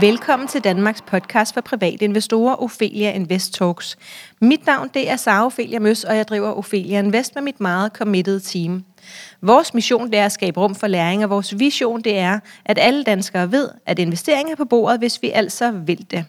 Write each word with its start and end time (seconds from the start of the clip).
Velkommen 0.00 0.48
til 0.48 0.64
Danmarks 0.64 1.02
podcast 1.02 1.54
for 1.54 1.60
private 1.60 2.04
investorer, 2.04 2.62
Ophelia 2.62 3.12
Invest 3.12 3.54
Talks. 3.54 3.96
Mit 4.40 4.66
navn 4.66 4.90
det 4.94 5.10
er 5.10 5.16
Sara 5.16 5.46
Ophelia 5.46 5.78
Møs, 5.78 6.04
og 6.04 6.16
jeg 6.16 6.28
driver 6.28 6.48
Ophelia 6.48 6.98
Invest 6.98 7.34
med 7.34 7.42
mit 7.42 7.60
meget 7.60 7.92
committed 7.92 8.40
team. 8.40 8.84
Vores 9.40 9.74
mission 9.74 10.10
det 10.10 10.18
er 10.18 10.24
at 10.24 10.32
skabe 10.32 10.60
rum 10.60 10.74
for 10.74 10.86
læring, 10.86 11.24
og 11.24 11.30
vores 11.30 11.58
vision 11.58 12.00
det 12.00 12.18
er, 12.18 12.40
at 12.64 12.78
alle 12.78 13.04
danskere 13.04 13.52
ved, 13.52 13.70
at 13.86 13.98
investering 13.98 14.50
er 14.50 14.56
på 14.56 14.64
bordet, 14.64 14.98
hvis 14.98 15.22
vi 15.22 15.30
altså 15.30 15.70
vil 15.70 16.06
det. 16.10 16.24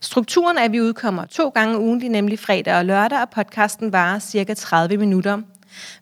Strukturen 0.00 0.58
er, 0.58 0.62
at 0.62 0.72
vi 0.72 0.80
udkommer 0.80 1.24
to 1.24 1.48
gange 1.48 1.78
ugentlig, 1.78 2.08
nemlig 2.08 2.38
fredag 2.38 2.76
og 2.76 2.84
lørdag, 2.84 3.20
og 3.20 3.30
podcasten 3.30 3.92
varer 3.92 4.18
cirka 4.18 4.54
30 4.54 4.96
minutter. 4.96 5.38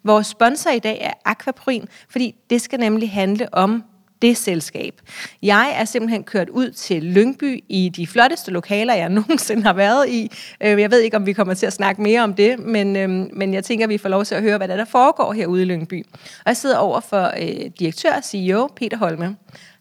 Vores 0.05 0.27
sponsor 0.27 0.71
i 0.71 0.79
dag 0.79 0.98
er 1.01 1.12
Aquaprin, 1.25 1.89
fordi 2.09 2.34
det 2.51 2.62
skal 2.62 2.80
nemlig 2.80 3.11
handle 3.11 3.55
om 3.55 3.84
det 4.23 4.37
selskab. 4.37 5.01
Jeg 5.43 5.75
er 5.77 5.85
simpelthen 5.85 6.25
kørt 6.25 6.49
ud 6.49 6.71
til 6.71 7.03
Lyngby 7.03 7.65
i 7.69 7.89
de 7.89 8.07
flotteste 8.07 8.51
lokaler, 8.51 8.95
jeg 8.95 9.09
nogensinde 9.19 9.63
har 9.63 9.73
været 9.73 10.09
i. 10.09 10.30
Øh, 10.61 10.80
jeg 10.80 10.91
ved 10.91 11.01
ikke, 11.01 11.17
om 11.17 11.27
vi 11.27 11.33
kommer 11.33 11.55
til 11.55 11.67
at 11.67 11.73
snakke 11.73 12.03
mere 12.03 12.23
om 12.23 12.35
det, 12.35 12.59
men, 12.59 12.97
øhm, 12.97 13.30
men 13.33 13.55
jeg 13.55 13.65
tænker, 13.65 13.87
at 13.87 13.91
vi 13.91 13.99
får 13.99 14.09
lov 14.09 14.25
til 14.25 14.35
at 14.35 14.43
høre, 14.43 14.59
hvad 14.59 14.69
der, 14.69 14.77
der 14.77 14.85
foregår 14.85 15.33
herude 15.33 15.63
i 15.63 15.65
Lyngby. 15.65 16.07
Og 16.15 16.47
jeg 16.47 16.57
sidder 16.57 16.77
over 16.77 17.01
for 17.01 17.33
øh, 17.41 17.71
direktør 17.79 18.13
og 18.13 18.25
CEO 18.25 18.69
Peter 18.77 18.97
Holme. 18.97 19.37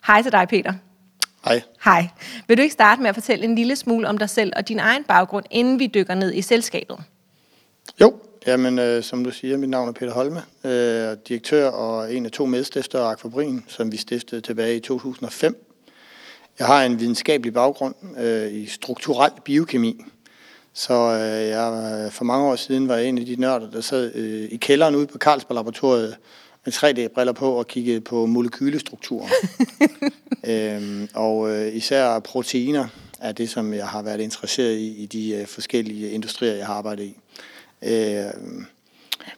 Hej 0.08 0.22
til 0.22 0.32
dig, 0.32 0.48
Peter. 0.49 0.73
Hej. 1.46 1.62
Hej. 1.84 2.08
Vil 2.48 2.58
du 2.58 2.62
ikke 2.62 2.73
starte 2.73 3.02
med 3.02 3.10
at 3.10 3.16
fortælle 3.16 3.46
en 3.46 3.55
lille 3.55 3.76
smule 3.76 4.08
om 4.08 4.18
dig 4.18 4.30
selv 4.30 4.54
og 4.55 4.68
din 4.68 4.80
egen 4.80 5.04
baggrund, 5.04 5.46
inden 5.52 5.80
vi 5.80 5.88
dykker 5.88 6.16
ned 6.16 6.34
i 6.34 6.41
selskabet? 6.41 6.98
Jo, 8.02 8.13
Jamen, 8.48 8.80
øh, 8.80 9.04
som 9.04 9.23
du 9.23 9.31
siger, 9.31 9.58
mit 9.58 9.70
navn 9.70 9.88
er 9.88 9.91
Peter 9.91 10.13
Holme, 10.13 10.44
øh, 10.63 11.18
direktør 11.27 11.68
og 11.68 12.15
en 12.15 12.26
af 12.26 12.32
to 12.32 12.46
medstiftere 12.46 13.02
af 13.02 13.10
Akfabrin, 13.10 13.63
som 13.68 13.91
vi 13.91 13.98
stiftede 13.98 14.41
tilbage 14.41 14.76
i 14.76 14.79
2005. 14.79 15.65
Jeg 16.60 16.68
har 16.68 16.84
en 16.84 16.99
videnskabelig 16.99 17.54
baggrund 17.54 17.96
øh, 18.20 18.54
i 18.54 18.65
strukturel 18.65 19.32
biokemi, 19.46 20.02
så 20.74 20.93
øh, 20.93 21.48
jeg 21.48 22.12
for 22.12 22.24
mange 22.24 22.46
år 22.46 22.55
siden 22.55 22.88
var 22.88 22.98
en 22.98 23.18
af 23.18 23.26
de 23.26 23.35
nørder, 23.35 23.71
der 23.71 23.82
sad 23.82 24.15
øh, 24.15 24.49
i 24.52 24.58
kælderen 24.58 24.96
ude 24.96 25.08
på 25.08 25.18
Carlsberg 25.18 25.55
Laboratoriet 25.55 26.18
med 26.65 26.74
3D-briller 26.74 27.34
på 27.34 27.52
og 27.52 27.68
kiggede 27.68 28.02
på 28.02 28.26
molekylestrukturer. 28.26 29.30
øhm, 30.52 31.10
og 31.13 31.49
øh, 31.49 31.76
især 31.76 32.20
proteiner 32.20 32.87
er 33.20 33.32
det, 33.32 33.49
som 33.49 33.74
jeg 33.74 33.87
har 33.87 34.02
været 34.02 34.21
interesseret 34.21 34.77
i 34.77 35.04
i 35.04 35.05
de 35.05 35.34
øh, 35.34 35.48
forskellige 35.48 36.12
industrier, 36.12 36.54
jeg 36.54 36.65
har 36.65 36.74
arbejdet 36.74 37.04
i. 37.04 37.18
Øh, 37.84 38.34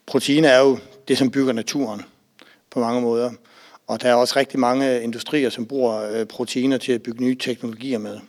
proteiner 0.05 0.49
er 0.49 0.59
jo 0.59 0.77
det, 1.07 1.17
som 1.17 1.31
bygger 1.31 1.53
naturen 1.53 2.01
på 2.69 2.79
mange 2.79 3.01
måder. 3.01 3.31
Og 3.87 4.01
der 4.01 4.09
er 4.09 4.15
også 4.15 4.39
rigtig 4.39 4.59
mange 4.59 5.03
industrier, 5.03 5.49
som 5.49 5.65
bruger 5.65 6.11
øh, 6.11 6.25
proteiner 6.25 6.77
til 6.77 6.91
at 6.91 7.03
bygge 7.03 7.23
nye 7.23 7.37
teknologier 7.37 7.97
med. 7.97 8.19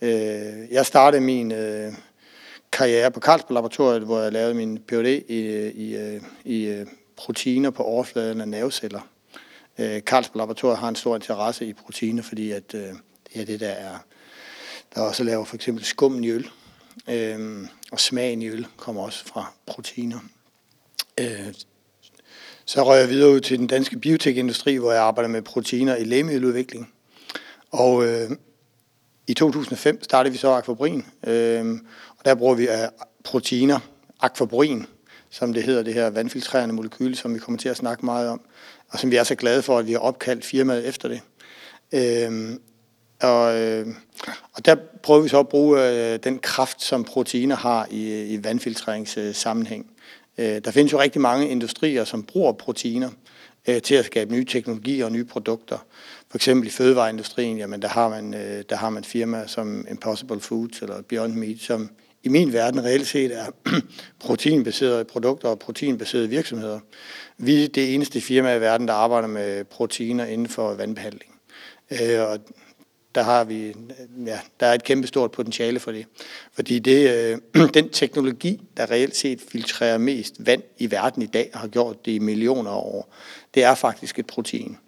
Øh, 0.00 0.72
jeg 0.72 0.86
startede 0.86 1.22
min 1.22 1.52
øh, 1.52 1.92
karriere 2.72 3.10
på 3.10 3.20
Carlsberg 3.20 3.54
Laboratoriet, 3.54 4.02
hvor 4.02 4.20
jeg 4.20 4.32
lavede 4.32 4.54
min 4.54 4.78
Ph.D. 4.78 5.22
i, 5.28 5.70
i, 5.74 6.18
i 6.44 6.84
proteiner 7.16 7.70
på 7.70 7.82
overfladen 7.82 8.40
af 8.40 8.48
nerveceller. 8.48 9.00
Carlsberg 9.78 10.38
Laboratoriet 10.38 10.78
har 10.78 10.88
en 10.88 10.96
stor 10.96 11.14
interesse 11.14 11.66
i 11.66 11.72
proteiner, 11.72 12.22
fordi 12.22 12.50
at, 12.50 12.72
det 12.72 13.00
er 13.34 13.44
det, 13.44 13.60
der 13.60 13.68
er 13.68 13.98
der 14.94 15.00
også 15.00 15.24
laver 15.24 15.44
for 15.44 15.54
eksempel 15.54 15.84
skum 15.84 16.22
i 16.22 16.30
øl. 16.30 16.50
Øh, 17.08 17.66
og 17.90 18.00
smagen 18.00 18.42
i 18.42 18.48
øl 18.48 18.66
kommer 18.76 19.02
også 19.02 19.24
fra 19.24 19.52
proteiner. 19.66 20.18
Øh, 21.20 21.54
så 22.64 22.84
røg 22.84 23.00
jeg 23.00 23.08
videre 23.08 23.30
ud 23.30 23.40
til 23.40 23.58
den 23.58 23.66
danske 23.66 23.98
biotekindustri, 23.98 24.76
hvor 24.76 24.92
jeg 24.92 25.02
arbejder 25.02 25.28
med 25.28 25.42
proteiner 25.42 25.96
i 25.96 26.04
lægemiddeludvikling. 26.04 26.92
Og 27.70 28.06
øh, 28.06 28.30
i 29.26 29.34
2005 29.34 30.02
startede 30.02 30.32
vi 30.32 30.38
så 30.38 30.50
akvabrin, 30.50 31.04
øh, 31.26 31.78
og 32.18 32.24
der 32.24 32.34
bruger 32.34 32.54
vi 32.54 32.68
øh, 32.68 32.88
proteiner, 33.24 33.78
akvabrin, 34.20 34.86
som 35.30 35.52
det 35.52 35.62
hedder, 35.62 35.82
det 35.82 35.94
her 35.94 36.10
vandfiltrerende 36.10 36.74
molekyle, 36.74 37.16
som 37.16 37.34
vi 37.34 37.38
kommer 37.38 37.58
til 37.58 37.68
at 37.68 37.76
snakke 37.76 38.04
meget 38.04 38.28
om, 38.28 38.40
og 38.88 38.98
som 38.98 39.10
vi 39.10 39.16
er 39.16 39.24
så 39.24 39.34
glade 39.34 39.62
for, 39.62 39.78
at 39.78 39.86
vi 39.86 39.92
har 39.92 39.98
opkaldt 39.98 40.44
firmaet 40.44 40.88
efter 40.88 41.08
det. 41.08 41.20
Øh, 41.92 42.56
og, 43.22 43.60
øh, 43.60 43.86
og 44.52 44.64
der 44.64 44.76
prøver 45.02 45.20
vi 45.20 45.28
så 45.28 45.38
at 45.38 45.48
bruge 45.48 45.88
øh, 45.88 46.18
den 46.24 46.38
kraft, 46.38 46.82
som 46.82 47.04
proteiner 47.04 47.56
har 47.56 47.86
i, 47.90 48.24
i 48.24 48.44
vandfiltreringssammenhæng. 48.44 49.86
Øh, 50.38 50.60
der 50.64 50.70
findes 50.70 50.92
jo 50.92 51.00
rigtig 51.00 51.20
mange 51.20 51.48
industrier, 51.48 52.04
som 52.04 52.22
bruger 52.22 52.52
proteiner 52.52 53.10
øh, 53.68 53.82
til 53.82 53.94
at 53.94 54.04
skabe 54.04 54.32
nye 54.32 54.44
teknologier 54.44 55.04
og 55.04 55.12
nye 55.12 55.24
produkter. 55.24 55.78
For 56.30 56.38
eksempel 56.38 56.66
i 56.66 56.70
fødevareindustrien, 56.70 57.58
jamen 57.58 57.82
der 57.82 57.88
har 57.88 58.08
man, 58.08 58.34
øh, 58.34 58.64
der 58.68 58.76
har 58.76 58.90
man 58.90 59.04
firmaer 59.04 59.46
som 59.46 59.86
Impossible 59.90 60.40
Foods 60.40 60.82
eller 60.82 61.02
Beyond 61.02 61.34
Meat, 61.34 61.58
som 61.60 61.90
i 62.22 62.28
min 62.28 62.52
verden 62.52 62.84
reelt 62.84 63.06
set 63.06 63.36
er 63.38 63.46
proteinbaserede 64.24 65.04
produkter 65.04 65.48
og 65.48 65.58
proteinbaserede 65.58 66.28
virksomheder. 66.28 66.80
Vi 67.38 67.64
er 67.64 67.68
det 67.68 67.94
eneste 67.94 68.20
firma 68.20 68.54
i 68.54 68.60
verden, 68.60 68.88
der 68.88 68.94
arbejder 68.94 69.28
med 69.28 69.64
proteiner 69.64 70.24
inden 70.24 70.48
for 70.48 70.74
vandbehandling. 70.74 71.30
Øh, 71.90 72.20
og 72.20 72.38
der 73.14 73.22
har 73.22 73.44
vi, 73.44 73.74
ja, 74.26 74.40
der 74.60 74.66
er 74.66 74.74
et 74.74 74.84
kæmpe 74.84 75.06
stort 75.06 75.30
potentiale 75.30 75.80
for 75.80 75.92
det. 75.92 76.06
Fordi 76.52 76.78
det, 76.78 77.10
øh, 77.56 77.68
den 77.74 77.88
teknologi, 77.88 78.62
der 78.76 78.90
reelt 78.90 79.16
set 79.16 79.40
filtrerer 79.48 79.98
mest 79.98 80.34
vand 80.38 80.62
i 80.78 80.90
verden 80.90 81.22
i 81.22 81.26
dag, 81.26 81.50
og 81.52 81.60
har 81.60 81.68
gjort 81.68 82.04
det 82.04 82.12
i 82.12 82.18
millioner 82.18 82.70
af 82.70 82.76
år, 82.76 83.14
det 83.54 83.64
er 83.64 83.74
faktisk 83.74 84.18
et 84.18 84.26
protein. 84.26 84.78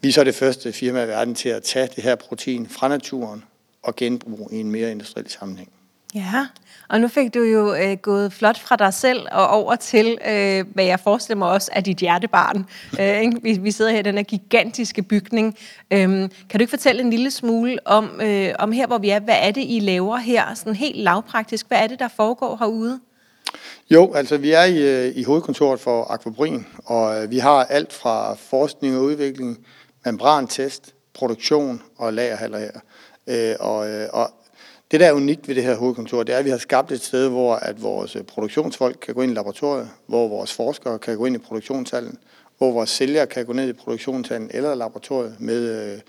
Vi 0.00 0.08
er 0.08 0.12
så 0.12 0.24
det 0.24 0.34
første 0.34 0.72
firma 0.72 1.04
i 1.04 1.08
verden 1.08 1.34
til 1.34 1.48
at 1.48 1.62
tage 1.62 1.88
det 1.96 2.04
her 2.04 2.14
protein 2.14 2.68
fra 2.68 2.88
naturen 2.88 3.44
og 3.82 3.96
genbruge 3.96 4.48
i 4.52 4.60
en 4.60 4.70
mere 4.70 4.90
industriel 4.90 5.30
sammenhæng. 5.30 5.70
Ja, 6.16 6.46
og 6.88 7.00
nu 7.00 7.08
fik 7.08 7.34
du 7.34 7.42
jo 7.42 7.74
øh, 7.74 7.96
gået 7.96 8.32
flot 8.32 8.58
fra 8.58 8.76
dig 8.76 8.94
selv 8.94 9.26
og 9.32 9.48
over 9.48 9.76
til, 9.76 10.18
øh, 10.28 10.64
hvad 10.74 10.84
jeg 10.84 11.00
forestiller 11.00 11.38
mig 11.38 11.48
også 11.48 11.70
er 11.72 11.80
dit 11.80 11.96
hjertebarn. 11.96 12.66
øh, 13.00 13.20
ikke? 13.20 13.42
Vi, 13.42 13.52
vi 13.52 13.70
sidder 13.70 13.90
her 13.90 13.98
i 13.98 14.02
den 14.02 14.16
her 14.16 14.22
gigantiske 14.22 15.02
bygning. 15.02 15.56
Øhm, 15.90 16.30
kan 16.50 16.58
du 16.58 16.62
ikke 16.62 16.70
fortælle 16.70 17.02
en 17.02 17.10
lille 17.10 17.30
smule 17.30 17.78
om, 17.84 18.20
øh, 18.20 18.54
om 18.58 18.72
her, 18.72 18.86
hvor 18.86 18.98
vi 18.98 19.10
er? 19.10 19.20
Hvad 19.20 19.36
er 19.40 19.50
det, 19.50 19.64
I 19.68 19.80
laver 19.80 20.16
her? 20.16 20.54
Sådan 20.54 20.74
helt 20.74 20.96
lavpraktisk. 20.96 21.68
Hvad 21.68 21.78
er 21.78 21.86
det, 21.86 21.98
der 21.98 22.08
foregår 22.08 22.56
herude? 22.60 23.00
Jo, 23.90 24.12
altså 24.14 24.36
vi 24.36 24.52
er 24.52 24.64
i, 24.64 25.06
øh, 25.06 25.16
i 25.16 25.22
hovedkontoret 25.22 25.80
for 25.80 26.10
Aquabrin, 26.10 26.66
og 26.84 27.22
øh, 27.22 27.30
vi 27.30 27.38
har 27.38 27.64
alt 27.64 27.92
fra 27.92 28.34
forskning 28.34 28.96
og 28.96 29.02
udvikling, 29.02 29.66
membrantest, 30.04 30.94
produktion 31.14 31.82
og 31.98 32.12
lagerhaller 32.12 32.58
her. 32.58 32.80
Øh, 33.26 33.56
og, 33.60 33.88
øh, 33.88 34.08
og 34.12 34.30
det, 34.90 35.00
der 35.00 35.06
er 35.06 35.12
unikt 35.12 35.48
ved 35.48 35.54
det 35.54 35.62
her 35.62 35.74
hovedkontor, 35.74 36.22
det 36.22 36.34
er, 36.34 36.38
at 36.38 36.44
vi 36.44 36.50
har 36.50 36.58
skabt 36.58 36.92
et 36.92 37.00
sted, 37.00 37.28
hvor 37.28 37.54
at 37.54 37.82
vores 37.82 38.16
øh, 38.16 38.22
produktionsfolk 38.22 38.98
kan 39.02 39.14
gå 39.14 39.22
ind 39.22 39.32
i 39.32 39.34
laboratoriet, 39.34 39.90
hvor 40.06 40.28
vores 40.28 40.52
forskere 40.52 40.98
kan 40.98 41.16
gå 41.16 41.26
ind 41.26 41.36
i 41.36 41.38
produktionshallen, 41.38 42.18
hvor 42.58 42.72
vores 42.72 42.90
sælgere 42.90 43.26
kan 43.26 43.46
gå 43.46 43.52
ned 43.52 43.68
i 43.68 43.72
produktionshallen 43.72 44.50
eller 44.54 44.74
laboratoriet 44.74 45.36
med, 45.38 45.92
øh, 45.92 46.00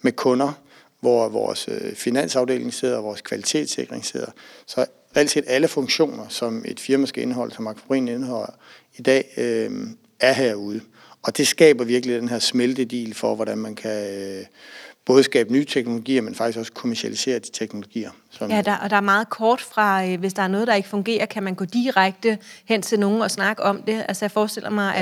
med 0.00 0.12
kunder, 0.12 0.52
hvor 1.00 1.28
vores 1.28 1.68
øh, 1.68 1.94
finansafdeling 1.94 2.74
sidder, 2.74 3.00
vores 3.00 3.20
kvalitetssikring 3.20 4.04
sidder. 4.04 4.30
Så 4.66 4.86
reelt 5.16 5.30
set 5.30 5.44
alle 5.46 5.68
funktioner, 5.68 6.28
som 6.28 6.64
et 6.66 6.80
firma 6.80 7.06
skal 7.06 7.22
indeholde, 7.22 7.54
som 7.54 7.66
Akvabrin 7.66 8.08
indeholder 8.08 8.52
i 8.96 9.02
dag, 9.02 9.34
øh, 9.36 9.70
er 10.20 10.32
herude. 10.32 10.80
Og 11.22 11.36
det 11.36 11.48
skaber 11.48 11.84
virkelig 11.84 12.20
den 12.20 12.28
her 12.28 12.38
smeltedil 12.38 13.14
for, 13.14 13.34
hvordan 13.34 13.58
man 13.58 13.74
kan 13.74 14.20
øh, 14.20 14.44
både 15.08 15.22
skabe 15.22 15.52
nye 15.52 15.64
teknologier, 15.64 16.22
men 16.22 16.34
faktisk 16.34 16.58
også 16.58 16.72
kommercialisere 16.72 17.38
de 17.38 17.50
teknologier. 17.52 18.10
Som 18.30 18.50
ja, 18.50 18.62
der, 18.62 18.76
og 18.76 18.90
der 18.90 18.96
er 18.96 19.00
meget 19.00 19.28
kort 19.28 19.60
fra, 19.60 20.06
øh, 20.06 20.20
hvis 20.20 20.34
der 20.34 20.42
er 20.42 20.48
noget, 20.48 20.66
der 20.66 20.74
ikke 20.74 20.88
fungerer, 20.88 21.26
kan 21.26 21.42
man 21.42 21.54
gå 21.54 21.64
direkte 21.64 22.38
hen 22.64 22.82
til 22.82 23.00
nogen 23.00 23.22
og 23.22 23.30
snakke 23.30 23.62
om 23.62 23.82
det. 23.82 24.04
Altså 24.08 24.24
jeg 24.24 24.30
forestiller 24.30 24.70
mig, 24.70 24.94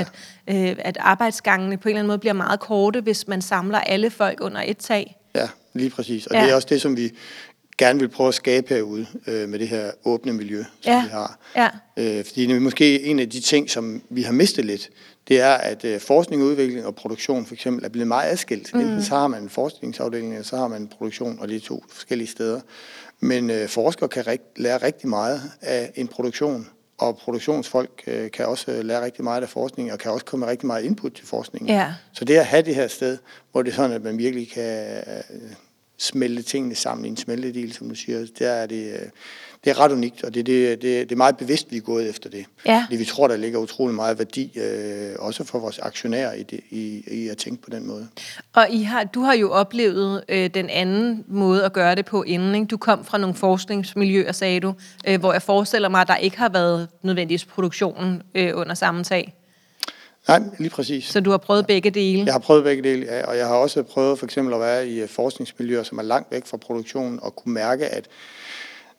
ja. 0.47 0.53
at, 0.53 0.69
øh, 0.69 0.75
at 0.79 0.97
arbejdsgangene 0.99 1.77
på 1.77 1.89
en 1.89 1.91
eller 1.91 1.99
anden 1.99 2.07
måde 2.07 2.17
bliver 2.17 2.33
meget 2.33 2.59
korte, 2.59 3.01
hvis 3.01 3.27
man 3.27 3.41
samler 3.41 3.79
alle 3.79 4.09
folk 4.09 4.41
under 4.41 4.61
et 4.65 4.77
tag. 4.77 5.17
Ja, 5.35 5.47
lige 5.73 5.89
præcis. 5.89 6.27
Og 6.27 6.35
ja. 6.35 6.43
det 6.43 6.51
er 6.51 6.55
også 6.55 6.67
det, 6.69 6.81
som 6.81 6.97
vi 6.97 7.11
gerne 7.77 7.99
vil 7.99 8.09
prøve 8.09 8.27
at 8.27 8.33
skabe 8.33 8.73
herude 8.73 9.05
øh, 9.27 9.49
med 9.49 9.59
det 9.59 9.67
her 9.67 9.91
åbne 10.05 10.33
miljø, 10.33 10.63
som 10.81 10.91
ja. 10.91 11.03
vi 11.03 11.09
har. 11.09 11.39
Ja. 11.55 11.69
Øh, 11.97 12.25
fordi 12.25 12.45
det 12.45 12.55
er 12.55 12.59
måske 12.59 13.03
en 13.03 13.19
af 13.19 13.29
de 13.29 13.39
ting, 13.39 13.69
som 13.69 14.01
vi 14.09 14.21
har 14.21 14.33
mistet 14.33 14.65
lidt, 14.65 14.89
det 15.27 15.41
er, 15.41 15.53
at 15.53 15.85
øh, 15.85 15.99
forskning, 15.99 16.43
udvikling 16.43 16.85
og 16.85 16.95
produktion 16.95 17.45
for 17.45 17.53
eksempel 17.53 17.85
er 17.85 17.89
blevet 17.89 18.07
meget 18.07 18.31
adskilt. 18.31 18.73
Mm. 18.73 18.79
Enten 18.79 19.03
så 19.03 19.15
har 19.15 19.27
man 19.27 19.43
en 19.43 19.49
forskningsafdeling, 19.49 20.33
eller 20.33 20.45
så 20.45 20.57
har 20.57 20.67
man 20.67 20.81
en 20.81 20.87
produktion, 20.87 21.37
og 21.39 21.47
det 21.47 21.55
er 21.55 21.59
to 21.59 21.83
forskellige 21.89 22.27
steder. 22.27 22.61
Men 23.19 23.49
øh, 23.49 23.67
forskere 23.67 24.09
kan 24.09 24.27
rigt, 24.27 24.43
lære 24.59 24.77
rigtig 24.77 25.09
meget 25.09 25.41
af 25.61 25.91
en 25.95 26.07
produktion, 26.07 26.67
og 26.97 27.17
produktionsfolk 27.17 28.03
øh, 28.07 28.31
kan 28.31 28.45
også 28.45 28.71
øh, 28.71 28.85
lære 28.85 29.05
rigtig 29.05 29.23
meget 29.23 29.41
af 29.41 29.49
forskning, 29.49 29.91
og 29.91 29.99
kan 29.99 30.11
også 30.11 30.25
komme 30.25 30.45
med 30.45 30.51
rigtig 30.51 30.67
meget 30.67 30.83
input 30.83 31.13
til 31.13 31.25
forskningen. 31.27 31.69
Ja. 31.69 31.93
Så 32.13 32.25
det 32.25 32.35
at 32.35 32.45
have 32.45 32.61
det 32.61 32.75
her 32.75 32.87
sted, 32.87 33.17
hvor 33.51 33.61
det 33.61 33.71
er 33.71 33.75
sådan, 33.75 33.91
at 33.91 34.03
man 34.03 34.17
virkelig 34.17 34.51
kan 34.51 34.97
øh, 34.97 35.41
smelte 35.97 36.43
tingene 36.43 36.75
sammen 36.75 37.05
i 37.05 37.09
en 37.09 37.17
smeltedel, 37.17 37.73
som 37.73 37.89
du 37.89 37.95
siger. 37.95 38.25
Der 38.39 38.49
er 38.49 38.65
det, 38.65 38.93
øh, 38.93 39.09
det 39.63 39.71
er 39.71 39.79
ret 39.79 39.91
unikt, 39.91 40.23
og 40.23 40.33
det, 40.33 40.45
det, 40.45 40.81
det, 40.81 41.09
det 41.09 41.11
er 41.11 41.15
meget 41.15 41.37
bevidst, 41.37 41.71
vi 41.71 41.77
er 41.77 41.81
gået 41.81 42.09
efter 42.09 42.29
det. 42.29 42.45
Ja. 42.65 42.83
Fordi 42.85 42.95
vi 42.95 43.05
tror, 43.05 43.27
der 43.27 43.37
ligger 43.37 43.59
utrolig 43.59 43.95
meget 43.95 44.17
værdi, 44.17 44.59
øh, 44.59 45.15
også 45.19 45.43
for 45.43 45.59
vores 45.59 45.79
aktionærer, 45.79 46.33
i, 46.33 46.43
det, 46.43 46.59
i, 46.69 47.03
i 47.11 47.27
at 47.27 47.37
tænke 47.37 47.61
på 47.61 47.69
den 47.69 47.87
måde. 47.87 48.07
Og 48.53 48.69
I 48.69 48.83
har, 48.83 49.03
du 49.03 49.21
har 49.21 49.33
jo 49.33 49.51
oplevet 49.51 50.23
øh, 50.29 50.49
den 50.53 50.69
anden 50.69 51.23
måde 51.27 51.65
at 51.65 51.73
gøre 51.73 51.95
det 51.95 52.05
på 52.05 52.23
inden. 52.23 52.55
Ikke? 52.55 52.67
Du 52.67 52.77
kom 52.77 53.05
fra 53.05 53.17
nogle 53.17 53.35
forskningsmiljøer, 53.35 54.31
sagde 54.31 54.59
du, 54.59 54.73
øh, 55.07 55.19
hvor 55.19 55.33
jeg 55.33 55.41
forestiller 55.41 55.89
mig, 55.89 56.01
at 56.01 56.07
der 56.07 56.15
ikke 56.15 56.37
har 56.37 56.49
været 56.49 56.87
nødvendigvis 57.03 57.45
produktionen 57.45 58.21
øh, 58.35 58.51
under 58.55 58.73
samme 58.73 59.03
tag. 59.03 59.36
Nej, 60.27 60.41
lige 60.59 60.69
præcis. 60.69 61.05
Så 61.05 61.19
du 61.19 61.29
har 61.29 61.37
prøvet 61.37 61.67
begge 61.67 61.89
dele? 61.89 62.25
Jeg 62.25 62.33
har 62.33 62.39
prøvet 62.39 62.63
begge 62.63 62.83
dele, 62.83 63.05
ja, 63.05 63.25
og 63.25 63.37
jeg 63.37 63.47
har 63.47 63.55
også 63.55 63.83
prøvet 63.83 64.19
for 64.19 64.25
eksempel 64.25 64.53
at 64.53 64.59
være 64.59 64.87
i 64.87 65.01
øh, 65.01 65.09
forskningsmiljøer, 65.09 65.83
som 65.83 65.97
er 65.97 66.03
langt 66.03 66.31
væk 66.31 66.45
fra 66.45 66.57
produktionen, 66.57 67.19
og 67.21 67.35
kunne 67.35 67.53
mærke, 67.53 67.85
at 67.85 68.07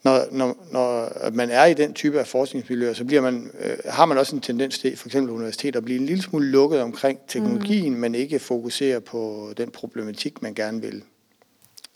når, 0.05 0.25
når, 0.33 0.57
når 0.73 1.11
man 1.33 1.51
er 1.51 1.65
i 1.65 1.75
den 1.75 1.95
type 1.95 2.21
af 2.21 2.27
forskningsmiljøer, 2.27 2.93
så 2.93 3.05
bliver 3.05 3.23
man, 3.23 3.51
øh, 3.61 3.77
har 3.85 4.07
man 4.07 4.19
også 4.19 4.37
en 4.37 4.43
tendens 4.43 4.79
til, 4.79 4.97
for 4.97 5.09
eksempel 5.09 5.33
universitet, 5.33 5.77
at 5.77 5.85
blive 5.85 6.01
en 6.01 6.07
lille 6.07 6.23
smule 6.23 6.47
lukket 6.47 6.81
omkring 6.81 7.19
teknologien, 7.29 7.95
mm. 7.95 8.01
men 8.01 8.15
ikke 8.15 8.39
fokusere 8.39 9.01
på 9.01 9.53
den 9.57 9.71
problematik, 9.71 10.43
man 10.43 10.55
gerne 10.55 10.81
vil 10.81 11.03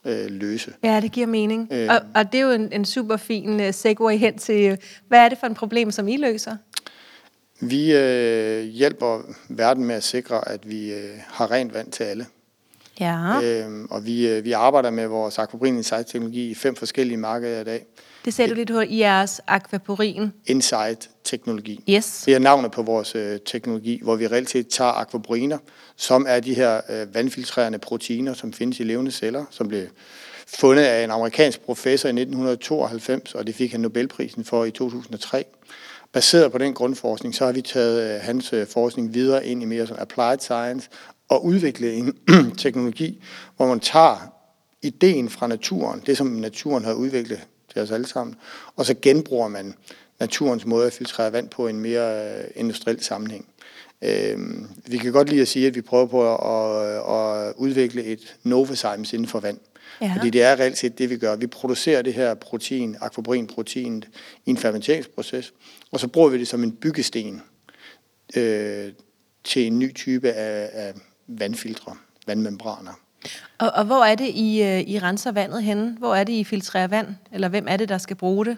øh, 0.04 0.26
løse. 0.30 0.72
Ja, 0.84 1.00
det 1.00 1.12
giver 1.12 1.26
mening. 1.26 1.68
Øh. 1.72 1.88
Og, 1.90 2.00
og 2.14 2.32
det 2.32 2.40
er 2.40 2.44
jo 2.44 2.50
en, 2.50 2.72
en 2.72 2.84
super 2.84 3.16
fin 3.16 3.60
uh, 3.60 3.74
segue 3.74 4.16
hen 4.16 4.38
til, 4.38 4.78
hvad 5.08 5.18
er 5.18 5.28
det 5.28 5.38
for 5.38 5.46
en 5.46 5.54
problem, 5.54 5.90
som 5.90 6.08
I 6.08 6.16
løser? 6.16 6.56
Vi 7.64 7.92
øh, 7.92 8.64
hjælper 8.64 9.20
verden 9.48 9.84
med 9.84 9.94
at 9.94 10.04
sikre, 10.04 10.48
at 10.48 10.70
vi 10.70 10.92
øh, 10.92 11.10
har 11.26 11.50
rent 11.50 11.74
vand 11.74 11.92
til 11.92 12.04
alle. 12.04 12.26
Ja, 13.00 13.40
Øhm, 13.42 13.86
og 13.90 14.06
vi, 14.06 14.28
øh, 14.28 14.44
vi 14.44 14.52
arbejder 14.52 14.90
med 14.90 15.06
vores 15.06 15.38
Aquaporin 15.38 15.76
Insight-teknologi 15.76 16.50
i 16.50 16.54
fem 16.54 16.76
forskellige 16.76 17.16
markeder 17.16 17.60
i 17.60 17.64
dag. 17.64 17.86
det 18.24 18.34
sagde 18.34 18.50
du 18.50 18.54
lidt 18.54 18.70
hurtigt 18.70 18.92
i 18.92 18.98
jeres 18.98 19.40
akvaporin. 19.46 20.32
Insight-teknologi. 20.46 21.84
Yes. 21.88 22.22
Det 22.26 22.34
er 22.34 22.38
navnet 22.38 22.70
på 22.70 22.82
vores 22.82 23.14
øh, 23.14 23.38
teknologi, 23.46 24.00
hvor 24.02 24.16
vi 24.16 24.26
reelt 24.26 24.50
set 24.50 24.68
tager 24.68 24.92
akvaporiner, 24.92 25.58
som 25.96 26.26
er 26.28 26.40
de 26.40 26.54
her 26.54 26.80
øh, 26.88 27.14
vandfiltrerende 27.14 27.78
proteiner, 27.78 28.34
som 28.34 28.52
findes 28.52 28.80
i 28.80 28.82
levende 28.82 29.10
celler, 29.10 29.44
som 29.50 29.68
blev 29.68 29.86
fundet 30.46 30.82
af 30.82 31.04
en 31.04 31.10
amerikansk 31.10 31.60
professor 31.60 32.08
i 32.08 32.10
1992, 32.10 33.34
og 33.34 33.46
det 33.46 33.54
fik 33.54 33.72
han 33.72 33.80
Nobelprisen 33.80 34.44
for 34.44 34.64
i 34.64 34.70
2003. 34.70 35.44
Baseret 36.12 36.52
på 36.52 36.58
den 36.58 36.74
grundforskning, 36.74 37.34
så 37.34 37.44
har 37.44 37.52
vi 37.52 37.62
taget 37.62 38.14
øh, 38.14 38.20
hans 38.20 38.52
øh, 38.52 38.66
forskning 38.66 39.14
videre 39.14 39.46
ind 39.46 39.62
i 39.62 39.64
mere 39.64 39.86
sådan 39.86 40.02
applied 40.02 40.38
science 40.38 40.88
og 41.28 41.44
udviklet 41.44 41.98
en 41.98 42.16
teknologi, 42.58 43.22
hvor 43.56 43.66
man 43.66 43.80
tager 43.80 44.32
ideen 44.82 45.30
fra 45.30 45.46
naturen, 45.46 46.02
det 46.06 46.16
som 46.16 46.26
naturen 46.26 46.84
har 46.84 46.92
udviklet 46.92 47.40
til 47.72 47.82
os 47.82 47.90
alle 47.90 48.06
sammen, 48.06 48.36
og 48.76 48.86
så 48.86 48.94
genbruger 49.02 49.48
man 49.48 49.74
naturens 50.20 50.66
måde 50.66 50.86
at 50.86 50.92
filtrere 50.92 51.32
vand 51.32 51.48
på 51.48 51.66
i 51.66 51.70
en 51.70 51.80
mere 51.80 52.38
øh, 52.38 52.44
industriel 52.56 53.02
sammenhæng. 53.02 53.46
Øh, 54.02 54.38
vi 54.86 54.98
kan 54.98 55.12
godt 55.12 55.28
lide 55.28 55.40
at 55.40 55.48
sige, 55.48 55.66
at 55.66 55.74
vi 55.74 55.80
prøver 55.80 56.06
på 56.06 56.34
at, 56.34 57.48
at 57.48 57.54
udvikle 57.56 58.04
et 58.04 58.36
Novozymes 58.42 59.12
inden 59.12 59.28
for 59.28 59.40
vand. 59.40 59.58
Ja. 60.00 60.14
Fordi 60.16 60.30
det 60.30 60.42
er 60.42 60.60
reelt 60.60 60.78
set 60.78 60.98
det, 60.98 61.10
vi 61.10 61.16
gør. 61.16 61.36
Vi 61.36 61.46
producerer 61.46 62.02
det 62.02 62.14
her 62.14 62.34
protein, 62.34 62.96
akvabrin-proteinet, 63.00 64.08
i 64.46 64.50
en 64.50 64.56
fermenteringsproces, 64.56 65.52
og 65.92 66.00
så 66.00 66.08
bruger 66.08 66.28
vi 66.28 66.38
det 66.38 66.48
som 66.48 66.62
en 66.62 66.72
byggesten 66.72 67.42
øh, 68.36 68.92
til 69.44 69.66
en 69.66 69.78
ny 69.78 69.94
type 69.94 70.32
af, 70.32 70.70
af 70.72 70.94
vandfiltre, 71.26 71.96
vandmembraner. 72.26 72.92
Og, 73.58 73.70
og 73.74 73.84
hvor 73.84 74.04
er 74.04 74.14
det, 74.14 74.30
I, 74.34 74.62
uh, 74.62 74.90
I 74.90 74.98
renser 74.98 75.32
vandet 75.32 75.62
henne? 75.62 75.96
Hvor 75.98 76.14
er 76.14 76.24
det, 76.24 76.32
I 76.32 76.44
filtrerer 76.44 76.86
vand? 76.86 77.06
Eller 77.32 77.48
hvem 77.48 77.66
er 77.68 77.76
det, 77.76 77.88
der 77.88 77.98
skal 77.98 78.16
bruge 78.16 78.44
det? 78.44 78.56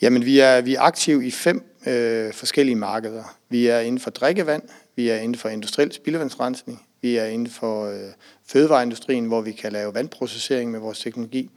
Jamen, 0.00 0.24
vi 0.24 0.38
er, 0.38 0.60
vi 0.60 0.74
er 0.74 0.80
aktive 0.80 1.26
i 1.26 1.30
fem 1.30 1.76
øh, 1.86 2.32
forskellige 2.32 2.76
markeder. 2.76 3.36
Vi 3.48 3.66
er 3.66 3.80
inden 3.80 4.00
for 4.00 4.10
drikkevand, 4.10 4.62
vi 4.96 5.08
er 5.08 5.16
inden 5.16 5.38
for 5.38 5.48
industriel 5.48 5.92
spildevandsrensning, 5.92 6.86
vi 7.02 7.16
er 7.16 7.24
inden 7.24 7.50
for 7.50 7.86
øh, 7.86 8.12
fødevareindustrien, 8.46 9.24
hvor 9.24 9.40
vi 9.40 9.52
kan 9.52 9.72
lave 9.72 9.94
vandprocessering 9.94 10.70
med 10.70 10.80
vores 10.80 11.00
teknologi. 11.00 11.50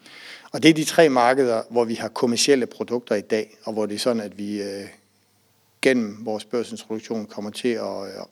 Og 0.52 0.64
det 0.64 0.70
er 0.70 0.74
de 0.74 0.84
tre 0.84 1.10
markeder, 1.10 1.62
hvor 1.70 1.84
vi 1.84 1.94
har 1.94 2.08
kommercielle 2.08 2.66
produkter 2.66 3.16
i 3.16 3.22
dag, 3.22 3.58
og 3.64 3.74
hvor 3.74 3.86
det 3.86 3.96
er 3.96 4.00
sådan, 4.00 4.22
at 4.22 4.38
vi 4.38 4.62
øh, 4.62 4.88
gennem 5.82 6.18
vores 6.26 6.46
børsintroduktion 6.46 7.26
kommer 7.26 7.52
til 7.52 7.68
at 7.68 7.82
øh, 7.82 8.24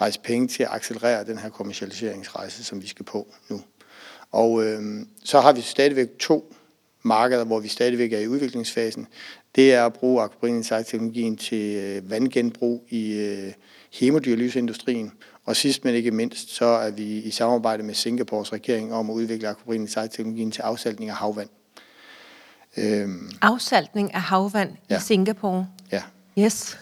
rejse 0.00 0.20
penge 0.20 0.48
til 0.48 0.62
at 0.62 0.68
accelerere 0.72 1.24
den 1.24 1.38
her 1.38 1.48
kommercialiseringsrejse, 1.48 2.64
som 2.64 2.82
vi 2.82 2.86
skal 2.86 3.04
på 3.04 3.34
nu. 3.48 3.60
Og 4.32 4.66
øh, 4.66 4.82
så 5.24 5.40
har 5.40 5.52
vi 5.52 5.60
stadigvæk 5.60 6.08
to 6.18 6.54
markeder, 7.02 7.44
hvor 7.44 7.60
vi 7.60 7.68
stadigvæk 7.68 8.12
er 8.12 8.18
i 8.18 8.28
udviklingsfasen. 8.28 9.06
Det 9.54 9.74
er 9.74 9.86
at 9.86 9.92
bruge 9.92 10.22
teknologien 10.84 11.36
til 11.36 11.76
øh, 11.76 12.10
vandgenbrug 12.10 12.84
i 12.88 13.12
øh, 13.12 13.52
hemodyrolyseindustrien. 13.92 15.12
Og 15.44 15.56
sidst 15.56 15.84
men 15.84 15.94
ikke 15.94 16.10
mindst, 16.10 16.50
så 16.50 16.64
er 16.64 16.90
vi 16.90 17.02
i 17.18 17.30
samarbejde 17.30 17.82
med 17.82 17.94
Singapores 17.94 18.52
regering 18.52 18.94
om 18.94 19.10
at 19.10 19.14
udvikle 19.14 19.48
Aquaporin 19.48 19.88
teknologien 20.08 20.50
til 20.50 20.62
afsaltning 20.62 21.10
af 21.10 21.16
havvand. 21.16 21.48
Øhm, 22.76 23.30
Afsaltning 23.42 24.14
af 24.14 24.20
havvand. 24.20 24.70
Ja. 24.90 24.96
i 24.96 25.00
Singapore. 25.00 25.66
ja. 25.92 26.02
Yes. 26.38 26.78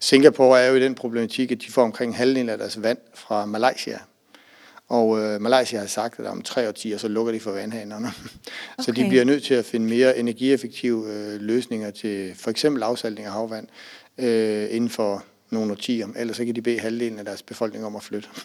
Singapore 0.00 0.60
er 0.60 0.68
jo 0.68 0.74
i 0.74 0.80
den 0.80 0.94
problematik, 0.94 1.52
at 1.52 1.62
de 1.62 1.72
får 1.72 1.82
omkring 1.82 2.16
halvdelen 2.16 2.48
af 2.48 2.58
deres 2.58 2.82
vand 2.82 2.98
fra 3.14 3.46
Malaysia. 3.46 3.98
Og 4.88 5.20
øh, 5.20 5.40
Malaysia 5.40 5.78
har 5.78 5.86
sagt, 5.86 6.20
at 6.20 6.26
om 6.26 6.42
tre 6.42 6.68
årtier, 6.68 6.98
så 6.98 7.08
lukker 7.08 7.32
de 7.32 7.40
for 7.40 7.50
vandhanerne. 7.50 8.06
Okay. 8.06 8.82
Så 8.84 8.92
de 8.92 9.08
bliver 9.08 9.24
nødt 9.24 9.44
til 9.44 9.54
at 9.54 9.64
finde 9.64 9.86
mere 9.86 10.18
energieffektive 10.18 11.12
øh, 11.12 11.40
løsninger 11.40 11.90
til 11.90 12.34
for 12.34 12.50
eksempel 12.50 12.82
afsaltning 12.82 13.26
af 13.26 13.32
havvand 13.32 13.66
øh, 14.18 14.66
inden 14.70 14.90
for 14.90 15.24
nogle 15.50 15.72
årtier. 15.72 16.08
Ellers 16.16 16.36
så 16.36 16.44
kan 16.44 16.54
de 16.54 16.62
bede 16.62 16.78
halvdelen 16.80 17.18
af 17.18 17.24
deres 17.24 17.42
befolkning 17.42 17.86
om 17.86 17.96
at 17.96 18.02
flytte. 18.02 18.28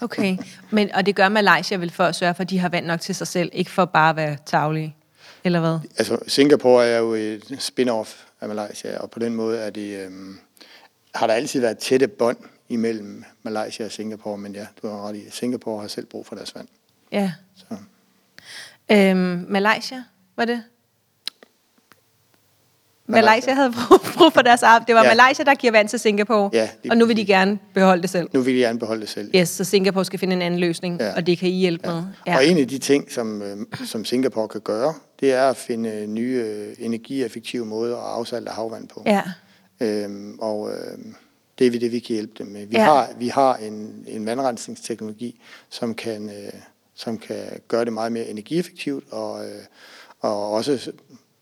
Okay. 0.00 0.36
Men, 0.70 0.94
og 0.94 1.06
det 1.06 1.14
gør 1.14 1.28
Malaysia 1.28 1.76
vel 1.76 1.90
for 1.90 2.04
at 2.04 2.14
sørge 2.14 2.34
for, 2.34 2.42
at 2.42 2.50
de 2.50 2.58
har 2.58 2.68
vand 2.68 2.86
nok 2.86 3.00
til 3.00 3.14
sig 3.14 3.26
selv, 3.26 3.50
ikke 3.52 3.70
for 3.70 3.84
bare 3.84 4.10
at 4.10 4.16
være 4.16 4.36
tavlige, 4.46 4.96
eller 5.44 5.60
hvad? 5.60 5.78
Altså, 5.98 6.18
Singapore 6.26 6.86
er 6.86 6.98
jo 6.98 7.14
et 7.14 7.42
spin-off 7.58 8.26
af 8.40 8.48
Malaysia, 8.48 8.98
og 8.98 9.10
på 9.10 9.18
den 9.18 9.34
måde 9.34 9.58
er 9.58 9.70
det, 9.70 9.98
øh, 9.98 10.10
har 11.14 11.26
der 11.26 11.34
altid 11.34 11.60
været 11.60 11.78
tætte 11.78 12.08
bånd 12.08 12.36
imellem 12.68 13.24
Malaysia 13.42 13.84
og 13.84 13.92
Singapore, 13.92 14.38
men 14.38 14.54
ja, 14.54 14.66
du 14.82 14.88
har 14.88 15.08
ret 15.08 15.16
i, 15.16 15.30
Singapore 15.30 15.80
har 15.80 15.88
selv 15.88 16.06
brug 16.06 16.26
for 16.26 16.34
deres 16.34 16.54
vand. 16.54 16.68
Ja. 17.12 17.32
Så. 17.54 17.76
Øhm, 18.90 19.46
Malaysia, 19.48 20.04
var 20.36 20.44
det? 20.44 20.62
Malaysia 23.08 23.54
havde 23.54 23.72
brug, 23.72 24.00
brug 24.18 24.32
for 24.32 24.42
deres 24.42 24.62
arm. 24.62 24.84
Det 24.84 24.94
var 24.94 25.02
ja. 25.02 25.08
Ja. 25.08 25.14
Malaysia, 25.14 25.44
der 25.44 25.54
giver 25.54 25.72
vand 25.72 25.88
til 25.88 25.98
Singapore, 25.98 26.50
Ja, 26.52 26.68
og 26.90 26.96
nu 26.96 27.06
vil 27.06 27.16
de 27.16 27.26
gerne 27.26 27.58
beholde 27.74 28.02
det 28.02 28.10
selv. 28.10 28.28
Nu 28.32 28.40
vil 28.40 28.54
jeg 28.54 28.62
gerne 28.62 28.78
beholde 28.78 29.00
det 29.00 29.08
selv. 29.08 29.30
Yes, 29.34 29.48
så 29.48 29.64
Singapore 29.64 30.04
skal 30.04 30.18
finde 30.18 30.36
en 30.36 30.42
anden 30.42 30.60
løsning, 30.60 31.00
ja. 31.00 31.06
Ja. 31.06 31.16
og 31.16 31.26
det 31.26 31.38
kan 31.38 31.48
I 31.48 31.52
hjælpe 31.52 31.88
med. 31.88 32.02
Ja. 32.26 32.36
Og 32.36 32.46
en 32.46 32.58
af 32.58 32.68
de 32.68 32.78
ting, 32.78 33.12
som, 33.12 33.42
øh, 33.42 33.56
som 33.84 34.04
Singapore 34.04 34.48
kan 34.48 34.60
gøre, 34.60 34.94
det 35.20 35.32
er 35.32 35.48
at 35.48 35.56
finde 35.56 36.06
nye 36.06 36.44
øh, 36.46 36.74
energieffektive 36.78 37.66
måder 37.66 37.96
at 37.96 38.18
afsalte 38.18 38.50
havvand 38.50 38.88
på. 38.88 39.02
Ja. 39.06 39.22
Øhm, 39.80 40.38
og 40.38 40.70
øh, 40.70 40.98
det 41.58 41.66
er 41.66 41.70
vi 41.70 41.78
det, 41.78 41.92
vi 41.92 41.98
kan 41.98 42.14
hjælpe 42.14 42.32
dem 42.38 42.46
med. 42.46 42.66
Vi 42.66 42.76
Ja. 42.76 42.84
har, 42.84 43.10
vi 43.18 43.28
har 43.28 43.56
en, 43.56 44.04
en 44.08 44.26
vandrensningsteknologi, 44.26 45.40
som 45.70 45.94
kan, 45.94 46.30
øh, 46.30 46.52
som 46.94 47.18
kan 47.18 47.44
gøre 47.68 47.84
det 47.84 47.92
meget 47.92 48.12
mere 48.12 48.26
energieffektivt 48.28 49.04
og, 49.12 49.46
øh, 49.48 49.62
og 50.20 50.50
også 50.50 50.92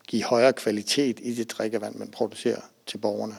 give 0.09 0.23
højere 0.25 0.53
kvalitet 0.53 1.21
i 1.23 1.35
det 1.35 1.51
drikkevand, 1.51 1.95
man 1.95 2.09
producerer 2.09 2.61
til 2.87 2.99
borgerne. 2.99 3.35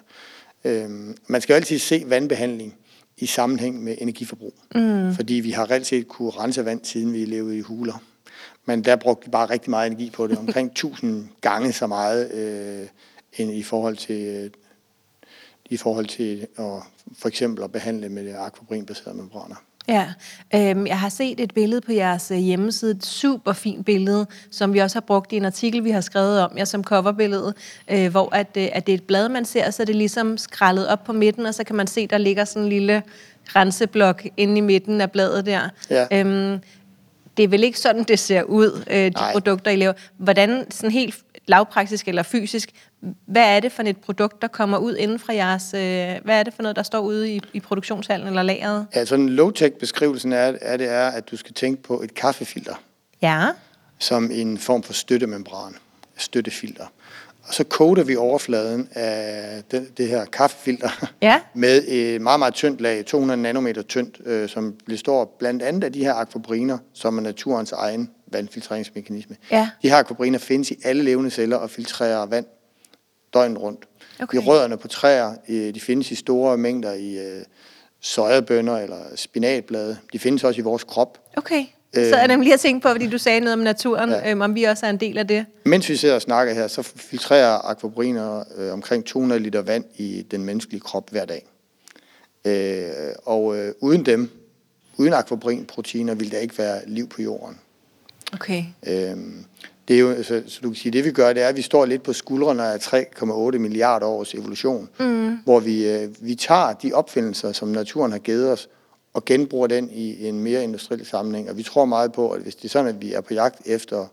Øhm, 0.63 1.17
man 1.27 1.41
skal 1.41 1.53
jo 1.53 1.55
altid 1.55 1.79
se 1.79 2.03
vandbehandling 2.07 2.75
i 3.17 3.25
sammenhæng 3.25 3.83
med 3.83 3.95
energiforbrug. 4.01 4.53
Mm. 4.75 5.15
Fordi 5.15 5.33
vi 5.33 5.51
har 5.51 5.69
reelt 5.71 5.87
set 5.87 6.07
kunne 6.07 6.29
rense 6.29 6.65
vand, 6.65 6.79
siden 6.85 7.13
vi 7.13 7.25
levede 7.25 7.57
i 7.57 7.61
huler. 7.61 8.03
Men 8.65 8.83
der 8.83 8.95
brugte 8.95 9.25
vi 9.25 9.31
bare 9.31 9.49
rigtig 9.49 9.69
meget 9.69 9.87
energi 9.87 10.09
på 10.09 10.27
det. 10.27 10.37
Omkring 10.37 10.71
1000 10.71 11.27
gange 11.41 11.73
så 11.73 11.87
meget 11.87 12.31
øh, 12.31 12.87
end 13.37 13.51
i 13.51 13.63
forhold 13.63 13.97
til 13.97 14.25
øh, 14.25 14.49
i 15.69 15.77
forhold 15.77 16.05
til 16.05 16.47
at, 16.57 16.65
for 17.17 17.27
eksempel 17.27 17.63
at 17.63 17.71
behandle 17.71 18.09
med 18.09 18.35
akvabrinbaserede 18.37 19.17
membraner. 19.17 19.55
Ja, 19.87 20.07
øhm, 20.55 20.87
jeg 20.87 20.99
har 20.99 21.09
set 21.09 21.39
et 21.39 21.53
billede 21.53 21.81
på 21.81 21.91
jeres 21.91 22.31
øh, 22.31 22.37
hjemmeside, 22.37 22.91
et 22.91 23.05
super 23.05 23.53
fint 23.53 23.85
billede, 23.85 24.27
som 24.51 24.73
vi 24.73 24.79
også 24.79 24.95
har 24.95 25.01
brugt 25.01 25.31
i 25.31 25.37
en 25.37 25.45
artikel, 25.45 25.83
vi 25.83 25.89
har 25.89 26.01
skrevet 26.01 26.41
om 26.41 26.57
jer 26.57 26.65
som 26.65 26.83
coverbillede, 26.83 27.53
øh, 27.91 28.11
hvor 28.11 28.35
at, 28.35 28.47
øh, 28.57 28.67
at 28.71 28.87
det 28.87 28.93
er 28.93 28.97
et 28.97 29.03
blad, 29.03 29.29
man 29.29 29.45
ser, 29.45 29.71
så 29.71 29.83
er 29.83 29.85
det 29.85 29.95
ligesom 29.95 30.37
skrællet 30.37 30.87
op 30.87 31.03
på 31.03 31.13
midten, 31.13 31.45
og 31.45 31.53
så 31.53 31.63
kan 31.63 31.75
man 31.75 31.87
se, 31.87 32.07
der 32.07 32.17
ligger 32.17 32.45
sådan 32.45 32.63
en 32.63 32.69
lille 32.69 33.03
renseblok 33.47 34.25
inde 34.37 34.57
i 34.57 34.61
midten 34.61 35.01
af 35.01 35.11
bladet 35.11 35.45
der. 35.45 35.69
Ja. 35.89 36.07
Øhm, 36.11 36.59
det 37.37 37.43
er 37.43 37.47
vel 37.47 37.63
ikke 37.63 37.79
sådan, 37.79 38.03
det 38.03 38.19
ser 38.19 38.43
ud, 38.43 38.83
øh, 38.89 38.97
de 38.97 39.09
Nej. 39.09 39.31
produkter, 39.31 39.71
I 39.71 39.75
laver. 39.75 39.93
Hvordan, 40.17 40.71
sådan 40.71 40.91
helt 40.91 41.15
lavpraktisk 41.47 42.07
eller 42.07 42.23
fysisk, 42.23 42.69
hvad 43.25 43.55
er 43.55 43.59
det 43.59 43.71
for 43.71 43.83
et 43.83 43.97
produkt, 43.97 44.41
der 44.41 44.47
kommer 44.47 44.77
ud 44.77 44.95
inden 44.95 45.19
fra 45.19 45.33
jeres... 45.33 45.73
Øh, 45.73 46.25
hvad 46.25 46.39
er 46.39 46.43
det 46.43 46.53
for 46.53 46.61
noget, 46.61 46.75
der 46.75 46.83
står 46.83 46.99
ude 46.99 47.31
i, 47.35 47.41
i 47.53 47.59
produktionshallen 47.59 48.27
eller 48.27 48.43
lageret? 48.43 48.87
Ja, 48.95 49.05
sådan 49.05 49.25
en 49.25 49.39
low-tech 49.39 49.77
beskrivelsen 49.79 50.33
af, 50.33 50.57
af 50.61 50.77
det 50.77 50.89
er, 50.89 51.07
at 51.07 51.31
du 51.31 51.37
skal 51.37 51.53
tænke 51.53 51.83
på 51.83 52.01
et 52.01 52.13
kaffefilter. 52.13 52.75
Ja. 53.21 53.45
som 53.99 54.31
en 54.33 54.57
form 54.57 54.83
for 54.83 54.93
støttemembran, 54.93 55.75
støttefilter. 56.17 56.85
Og 57.47 57.53
så 57.53 57.63
koder 57.63 58.03
vi 58.03 58.15
overfladen 58.15 58.89
af 58.91 59.63
den, 59.71 59.87
det 59.97 60.07
her 60.07 60.25
kaffefilter 60.25 61.07
Ja. 61.21 61.39
med 61.53 61.83
et 61.87 62.21
meget, 62.21 62.39
meget 62.39 62.53
tyndt 62.53 62.81
lag, 62.81 63.05
200 63.05 63.41
nanometer 63.41 63.81
tyndt, 63.81 64.17
øh, 64.25 64.49
som 64.49 64.75
består 64.85 65.35
blandt 65.39 65.63
andet 65.63 65.83
af 65.83 65.93
de 65.93 65.99
her 66.03 66.13
akvabriner, 66.13 66.77
som 66.93 67.17
er 67.17 67.21
naturens 67.21 67.71
egen 67.71 68.09
vandfiltreringsmekanisme. 68.27 69.35
Ja. 69.51 69.69
De 69.81 69.89
her 69.89 69.97
akvabriner 69.97 70.39
findes 70.39 70.71
i 70.71 70.75
alle 70.83 71.03
levende 71.03 71.29
celler 71.29 71.57
og 71.57 71.69
filtrerer 71.69 72.25
vand 72.25 72.45
døgnet 73.35 73.61
rundt. 73.61 73.85
Okay. 74.21 74.37
De 74.37 74.43
rødderne 74.43 74.77
på 74.77 74.87
træer, 74.87 75.35
øh, 75.49 75.73
de 75.75 75.79
findes 75.79 76.11
i 76.11 76.15
store 76.15 76.57
mængder 76.57 76.93
i 76.93 77.17
øh, 77.17 77.41
sojabønner 78.01 78.77
eller 78.77 78.97
spinatblade. 79.15 79.97
De 80.13 80.19
findes 80.19 80.43
også 80.43 80.61
i 80.61 80.63
vores 80.63 80.83
krop. 80.83 81.19
Okay. 81.37 81.65
Så 81.93 82.17
jeg 82.17 82.27
nemlig 82.27 82.43
lige 82.45 82.53
at 82.53 82.59
tænke 82.59 82.83
på, 82.83 82.89
fordi 82.89 83.09
du 83.09 83.17
sagde 83.17 83.39
noget 83.39 83.53
om 83.53 83.59
naturen, 83.59 84.09
ja. 84.09 84.31
Øhm, 84.31 84.41
om 84.41 84.55
vi 84.55 84.63
også 84.63 84.85
er 84.85 84.89
en 84.89 84.97
del 84.97 85.17
af 85.17 85.27
det. 85.27 85.45
Mens 85.65 85.89
vi 85.89 85.95
sidder 85.95 86.15
og 86.15 86.21
snakker 86.21 86.53
her, 86.53 86.67
så 86.67 86.83
filtrerer 86.83 87.69
akvabriner 87.69 88.43
øh, 88.57 88.73
omkring 88.73 89.05
200 89.05 89.41
liter 89.41 89.61
vand 89.61 89.85
i 89.97 90.25
den 90.31 90.43
menneskelige 90.43 90.81
krop 90.81 91.09
hver 91.09 91.25
dag. 91.25 91.45
Øh, 92.45 93.13
og 93.25 93.57
øh, 93.57 93.73
uden 93.79 94.05
dem, 94.05 94.29
uden 94.97 95.13
akvabrinproteiner, 95.13 96.15
ville 96.15 96.31
der 96.31 96.39
ikke 96.39 96.57
være 96.57 96.81
liv 96.87 97.09
på 97.09 97.21
jorden. 97.21 97.59
Okay. 98.33 98.63
Øh, 98.87 99.17
det 99.87 99.95
er 99.95 99.99
jo, 99.99 100.23
så, 100.23 100.43
så 100.47 100.59
du 100.63 100.69
kan 100.69 100.75
sige, 100.75 100.91
det 100.91 101.05
vi 101.05 101.11
gør, 101.11 101.33
det 101.33 101.43
er, 101.43 101.47
at 101.47 101.55
vi 101.55 101.61
står 101.61 101.85
lidt 101.85 102.03
på 102.03 102.13
skuldrene 102.13 102.63
af 102.63 102.77
3,8 102.77 103.57
milliarder 103.57 104.05
års 104.07 104.33
evolution, 104.33 104.89
mm. 104.99 105.35
hvor 105.43 105.59
vi, 105.59 105.89
øh, 105.89 106.09
vi 106.21 106.35
tager 106.35 106.73
de 106.73 106.93
opfindelser, 106.93 107.51
som 107.51 107.67
naturen 107.67 108.11
har 108.11 108.19
givet 108.19 108.51
os, 108.51 108.69
og 109.13 109.25
genbruger 109.25 109.67
den 109.67 109.89
i 109.91 110.27
en 110.27 110.39
mere 110.39 110.63
industriel 110.63 111.05
sammenhæng. 111.05 111.49
Og 111.49 111.57
vi 111.57 111.63
tror 111.63 111.85
meget 111.85 112.11
på, 112.13 112.29
at 112.29 112.41
hvis 112.41 112.55
det 112.55 112.65
er 112.65 112.69
sådan, 112.69 112.87
at 112.87 113.01
vi 113.01 113.13
er 113.13 113.21
på 113.21 113.33
jagt 113.33 113.61
efter 113.65 114.05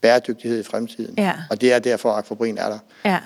bæredygtighed 0.00 0.60
i 0.60 0.62
fremtiden, 0.62 1.14
Ja. 1.18 1.34
og 1.50 1.60
det 1.60 1.72
er 1.72 1.78
derfor, 1.78 2.12
at 2.12 2.18
akvabrin 2.18 2.58
er 2.58 2.68
der, 2.68 2.78
Ja. 3.04 3.18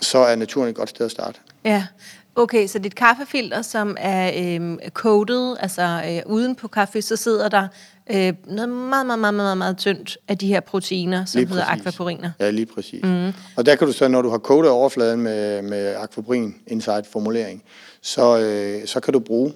så 0.00 0.18
er 0.18 0.36
naturen 0.36 0.68
et 0.68 0.74
godt 0.74 0.88
sted 0.88 1.04
at 1.06 1.10
starte. 1.12 1.38
Ja. 1.64 1.86
Okay, 2.36 2.66
så 2.66 2.78
dit 2.78 2.94
kaffefilter, 2.94 3.62
som 3.62 3.96
er 4.00 4.54
øhm, 4.54 4.78
coated, 4.88 5.56
altså 5.60 6.02
øh, 6.08 6.32
uden 6.32 6.54
på 6.54 6.68
kaffe, 6.68 7.02
så 7.02 7.16
sidder 7.16 7.48
der 7.48 7.68
øh, 8.10 8.32
noget 8.46 8.68
meget, 8.68 9.06
meget, 9.06 9.18
meget, 9.18 9.34
meget, 9.34 9.58
meget 9.58 9.78
tyndt 9.78 10.18
af 10.28 10.38
de 10.38 10.46
her 10.46 10.60
proteiner, 10.60 11.24
som 11.24 11.38
Lige 11.38 11.48
hedder 11.48 11.64
præcis. 11.64 11.86
aquaporiner. 11.86 12.30
Ja, 12.40 12.50
lige 12.50 12.66
præcis. 12.66 13.02
Mm. 13.04 13.32
Og 13.56 13.66
der 13.66 13.76
kan 13.76 13.86
du 13.86 13.92
så, 13.92 14.08
når 14.08 14.22
du 14.22 14.30
har 14.30 14.38
kodet 14.38 14.70
overfladen 14.70 15.20
med, 15.20 15.62
med 15.62 15.94
akvabrin 15.94 16.54
inside 16.66 17.04
formulering, 17.10 17.62
så, 18.00 18.38
øh, 18.38 18.86
så 18.86 19.00
kan 19.00 19.12
du 19.12 19.18
bruge 19.18 19.52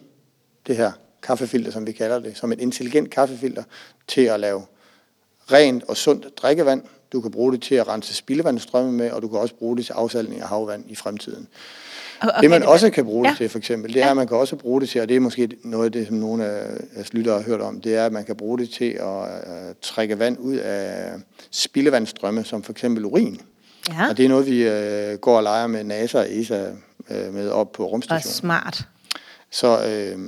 det 0.66 0.76
her 0.76 0.92
kaffefilter, 1.22 1.70
som 1.70 1.86
vi 1.86 1.92
kalder 1.92 2.18
det, 2.18 2.36
som 2.36 2.52
et 2.52 2.60
intelligent 2.60 3.10
kaffefilter 3.10 3.62
til 4.08 4.20
at 4.20 4.40
lave 4.40 4.62
rent 5.52 5.84
og 5.84 5.96
sundt 5.96 6.26
drikkevand. 6.42 6.82
Du 7.12 7.20
kan 7.20 7.30
bruge 7.30 7.52
det 7.52 7.62
til 7.62 7.74
at 7.74 7.88
rense 7.88 8.14
spildevandsstrømme 8.14 8.92
med, 8.92 9.10
og 9.10 9.22
du 9.22 9.28
kan 9.28 9.38
også 9.38 9.54
bruge 9.54 9.76
det 9.76 9.86
til 9.86 9.92
afsaltning 9.92 10.40
af 10.42 10.48
havvand 10.48 10.84
i 10.88 10.94
fremtiden. 10.94 11.48
Og, 12.20 12.30
og 12.36 12.42
Det 12.42 12.50
man 12.50 12.62
også 12.62 12.90
kan 12.90 13.04
bruge 13.04 13.24
det 13.24 13.30
Ja. 13.30 13.36
til, 13.36 13.48
for 13.48 13.58
eksempel, 13.58 13.94
det 13.94 14.02
er, 14.02 14.10
at 14.10 14.16
man 14.16 14.28
kan 14.28 14.36
også 14.36 14.56
bruge 14.56 14.80
det 14.80 14.88
til, 14.88 15.00
og 15.00 15.08
det 15.08 15.16
er 15.16 15.20
måske 15.20 15.48
noget 15.64 15.84
af 15.84 15.92
det, 15.92 16.06
som 16.06 16.16
nogle 16.16 16.44
af 16.44 17.14
lyttere 17.14 17.34
har 17.34 17.42
hørt 17.42 17.60
om, 17.60 17.80
det 17.80 17.94
er, 17.96 18.06
at 18.06 18.12
man 18.12 18.24
kan 18.24 18.36
bruge 18.36 18.58
det 18.58 18.70
til 18.70 18.84
at 18.90 19.24
øh, 19.24 19.74
trække 19.82 20.18
vand 20.18 20.36
ud 20.40 20.56
af 20.56 21.10
spildevandsstrømme, 21.50 22.44
som 22.44 22.62
for 22.62 22.72
eksempel 22.72 23.04
urin. 23.04 23.40
Ja, 23.88 24.08
Og 24.10 24.16
det 24.16 24.24
er 24.24 24.28
noget, 24.28 24.46
vi 24.46 24.62
øh, 24.68 25.18
går 25.18 25.36
og 25.36 25.42
leger 25.42 25.66
med 25.66 25.84
NASA 25.84 26.18
og 26.18 26.26
ESA 26.30 26.66
øh, 27.10 27.34
med 27.34 27.48
op 27.50 27.72
på 27.72 27.84
og 27.84 27.92
rumstationen. 27.92 28.34
smart. 28.34 28.88
Så 29.50 29.84
øh, 29.88 30.18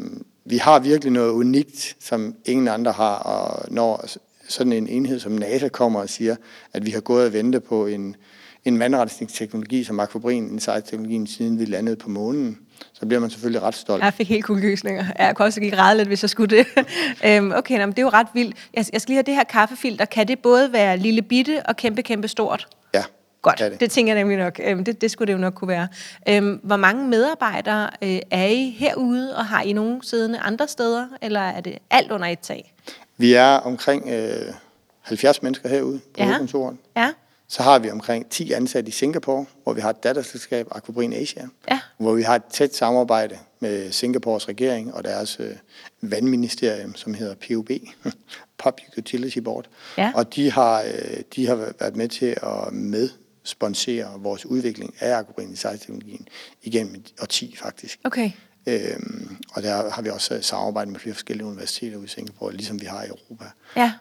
vi 0.45 0.57
har 0.57 0.79
virkelig 0.79 1.13
noget 1.13 1.31
unikt, 1.31 1.97
som 2.01 2.35
ingen 2.45 2.69
andre 2.69 2.93
har, 2.93 3.15
og 3.15 3.65
når 3.71 4.05
sådan 4.49 4.73
en 4.73 4.89
enhed 4.89 5.21
som 5.21 5.33
NASA 5.33 5.69
kommer 5.69 6.01
og 6.01 6.09
siger, 6.09 6.37
at 6.73 6.87
vi 6.87 6.91
har 6.91 7.01
gået 7.01 7.27
og 7.27 7.33
ventet 7.33 7.65
på 7.65 7.87
en, 7.87 8.17
en 8.65 8.79
vandrensningsteknologi 8.79 9.85
som 9.85 10.01
akvabrin 10.01 10.53
Insight-teknologien, 10.53 11.27
siden 11.27 11.59
vi 11.59 11.65
landede 11.65 11.97
på 11.97 12.11
månen, 12.11 12.59
så 12.93 13.07
bliver 13.07 13.21
man 13.21 13.31
selvfølgelig 13.31 13.63
ret 13.63 13.75
stolt. 13.75 14.03
Jeg 14.05 14.15
fik 14.15 14.29
helt 14.29 14.45
kuldegysninger. 14.45 15.05
Jeg 15.19 15.37
kunne 15.37 15.47
også 15.47 15.61
gik 15.61 15.79
ræde 15.79 15.97
lidt, 15.97 16.09
hvis 16.09 16.23
jeg 16.23 16.31
skulle 16.31 16.57
det. 16.57 16.67
øhm, 17.27 17.53
okay, 17.57 17.75
nå, 17.79 17.87
men 17.87 17.91
det 17.91 17.99
er 17.99 18.03
jo 18.03 18.09
ret 18.09 18.27
vildt. 18.35 18.57
Jeg, 18.75 18.85
jeg 18.93 19.01
skal 19.01 19.11
lige 19.13 19.17
have 19.17 19.23
det 19.27 19.35
her 19.35 19.45
kaffefilter. 19.45 20.05
Kan 20.05 20.29
det 20.29 20.39
både 20.39 20.73
være 20.73 20.97
lille 20.97 21.23
bitte 21.23 21.63
og 21.67 21.77
kæmpe, 21.77 22.03
kæmpe 22.03 22.29
stort? 22.29 22.69
Ja, 22.95 23.03
Godt, 23.43 23.59
det. 23.59 23.81
det. 23.81 23.91
tænker 23.91 24.13
jeg 24.15 24.23
nemlig 24.23 24.39
nok. 24.39 24.61
Øhm, 24.65 24.85
det, 24.85 25.01
det 25.01 25.11
skulle 25.11 25.27
det 25.27 25.33
jo 25.33 25.39
nok 25.39 25.55
kunne 25.55 25.69
være. 25.69 25.89
Øhm, 26.29 26.61
hvor 26.63 26.77
mange 26.77 27.09
medarbejdere 27.09 27.91
øh, 28.03 28.19
er 28.31 28.47
I 28.47 28.77
herude, 28.79 29.37
og 29.37 29.47
har 29.47 29.63
I 29.63 29.73
nogen 29.73 30.03
siddende 30.03 30.39
andre 30.39 30.69
steder, 30.69 31.07
eller 31.23 31.41
er 31.41 31.61
det 31.61 31.79
alt 31.91 32.11
under 32.13 32.27
et 32.27 32.39
tag? 32.39 32.75
Vi 33.17 33.33
er 33.35 33.47
omkring 33.49 34.09
øh, 34.09 34.53
70 35.01 35.43
mennesker 35.43 35.69
herude 35.69 35.99
på 35.99 36.05
Ja. 36.19 36.25
hovedkontoret. 36.25 36.77
Ja, 36.97 37.09
Så 37.53 37.63
har 37.63 37.79
vi 37.79 37.91
omkring 37.91 38.31
10 38.31 38.53
ansatte 38.53 38.89
i 38.89 38.93
Singapore, 38.93 39.47
hvor 39.63 39.73
vi 39.73 39.81
har 39.81 39.91
et 39.91 40.03
datterselskab, 40.05 40.67
Aquabrin 40.71 41.13
Asia, 41.13 41.49
Ja. 41.71 41.81
hvor 41.99 42.15
vi 42.15 42.23
har 42.23 42.35
et 42.37 42.45
tæt 42.45 42.75
samarbejde 42.75 43.39
med 43.61 43.93
Singapores 43.93 44.49
regering 44.49 44.95
og 44.95 45.05
deres 45.05 45.37
øh, 45.41 45.57
vandministerium, 46.01 46.95
som 46.95 47.15
hedder 47.15 47.35
PUB, 47.35 47.71
Public 48.65 48.99
Utility 48.99 49.39
Board. 49.39 49.65
Ja. 49.99 50.13
Og 50.15 50.35
de 50.35 50.51
har, 50.51 50.83
øh, 50.83 51.21
de 51.37 51.47
har 51.47 51.55
været 51.55 51.97
med 51.97 52.09
til 52.09 52.37
at 52.43 52.73
medsponsere 52.73 54.21
vores 54.21 54.47
udvikling 54.47 54.95
af 55.01 55.17
Aquabrin 55.19 55.57
teknologien 55.57 56.29
igennem 56.63 57.05
årti 57.23 57.57
faktisk. 57.57 57.99
okay. 58.05 58.31
Øhm, 58.67 59.37
og 59.55 59.63
der 59.63 59.91
har 59.91 60.03
vi 60.03 60.09
også 60.11 60.35
øh, 60.35 60.43
samarbejdet 60.43 60.93
med 60.93 61.01
flere 61.01 61.15
forskellige 61.15 61.47
universiteter 61.47 61.97
ude 61.97 62.05
i 62.05 62.09
Singapore, 62.09 62.53
ligesom 62.53 62.81
vi 62.81 62.87
har 62.87 63.03
i 63.05 63.09
Europa. 63.09 63.45
Ja, 63.77 63.93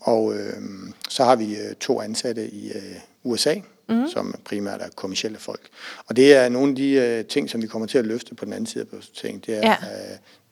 og 0.00 0.34
øhm, 0.34 0.92
så 1.08 1.24
har 1.24 1.36
vi 1.36 1.56
øh, 1.56 1.74
to 1.80 2.00
ansatte 2.00 2.50
i 2.50 2.68
øh, 2.72 2.82
USA, 3.24 3.54
mm. 3.88 4.08
som 4.08 4.34
primært 4.44 4.80
er 4.82 4.88
kommersielle 4.96 5.38
folk. 5.38 5.68
Og 6.06 6.16
det 6.16 6.34
er 6.34 6.48
nogle 6.48 6.70
af 6.70 6.76
de 6.76 6.90
øh, 6.90 7.24
ting, 7.24 7.50
som 7.50 7.62
vi 7.62 7.66
kommer 7.66 7.86
til 7.88 7.98
at 7.98 8.06
løfte 8.06 8.34
på 8.34 8.44
den 8.44 8.52
anden 8.52 8.66
side 8.66 8.82
af 8.84 8.88
børsnoteringen, 8.88 9.42
det 9.46 9.56
er 9.56 9.68
Ja. 9.68 9.76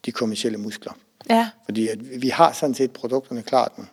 de 0.07 0.13
kommercielle 0.13 0.59
muskler. 0.59 0.93
ja, 1.31 1.49
Fordi 1.65 1.89
at 1.89 2.23
vi 2.23 2.29
har 2.29 2.53
sådan 2.53 2.75
set 2.75 2.91
produkterne 2.91 3.43
klart 3.43 3.79
nu. 3.79 3.85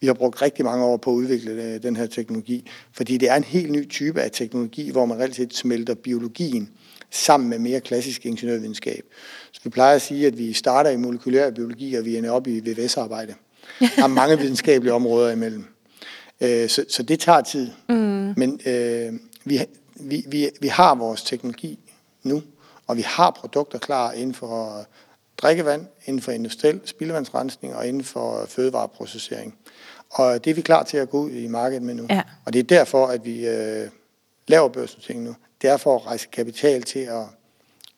Vi 0.00 0.06
har 0.06 0.14
brugt 0.14 0.42
rigtig 0.42 0.64
mange 0.64 0.84
år 0.84 0.96
på 0.96 1.10
at 1.10 1.14
udvikle 1.14 1.78
den 1.78 1.96
her 1.96 2.06
teknologi, 2.06 2.70
fordi 2.92 3.16
det 3.16 3.30
er 3.30 3.34
en 3.36 3.44
helt 3.44 3.70
ny 3.72 3.88
type 3.88 4.20
af 4.22 4.30
teknologi, 4.30 4.90
hvor 4.90 5.06
man 5.06 5.18
reelt 5.18 5.36
set 5.36 5.54
smelter 5.54 5.94
biologien 5.94 6.70
sammen 7.10 7.48
med 7.48 7.58
mere 7.58 7.80
klassisk 7.80 8.26
ingeniørvidenskab. 8.26 9.04
Så 9.52 9.60
vi 9.64 9.70
plejer 9.70 9.94
at 9.94 10.02
sige, 10.02 10.26
at 10.26 10.38
vi 10.38 10.52
starter 10.52 10.90
i 10.90 10.96
molekylær 10.96 11.50
biologi, 11.50 11.94
og 11.94 12.04
vi 12.04 12.16
ender 12.16 12.30
op 12.30 12.46
i 12.46 12.60
VVS-arbejde. 12.60 13.34
Der 13.78 14.02
er 14.02 14.06
mange 14.06 14.38
videnskabelige 14.38 14.92
områder 14.92 15.30
imellem. 15.30 15.64
Øh, 16.40 16.68
Så, 16.68 16.84
så 16.88 17.02
det 17.02 17.20
tager 17.20 17.40
tid. 17.40 17.70
Mm. 17.88 18.34
Men 18.36 18.60
øh, 18.66 19.12
vi, 19.44 19.60
vi, 19.94 20.24
vi, 20.28 20.50
vi 20.60 20.68
har 20.68 20.94
vores 20.94 21.22
teknologi 21.22 21.78
nu, 22.22 22.42
og 22.86 22.96
vi 22.96 23.02
har 23.02 23.30
produkter 23.30 23.78
klar 23.78 24.12
inden 24.12 24.34
for 24.34 24.86
drikkevand, 25.38 25.86
inden 26.06 26.22
for 26.22 26.32
industriel 26.32 26.80
spildevandsrensning 26.84 27.74
og 27.74 27.86
inden 27.86 28.04
for 28.04 28.46
fødevareprocessering. 28.48 29.54
Og 30.10 30.44
det 30.44 30.50
er 30.50 30.54
vi 30.54 30.60
klar 30.60 30.82
til 30.82 30.96
at 30.96 31.10
gå 31.10 31.20
ud 31.20 31.30
i 31.30 31.46
markedet 31.46 31.82
med 31.82 31.94
nu. 31.94 32.06
Ja. 32.10 32.22
Og 32.44 32.52
det 32.52 32.58
er 32.58 32.62
derfor, 32.62 33.06
at 33.06 33.24
vi 33.24 33.46
øh, 33.46 33.88
laver 34.48 34.68
børsnotering 34.68 35.22
nu. 35.22 35.34
Det 35.62 35.70
er 35.70 35.76
for 35.76 35.96
at 35.96 36.06
rejse 36.06 36.28
kapital 36.32 36.82
til 36.82 36.98
at 36.98 37.24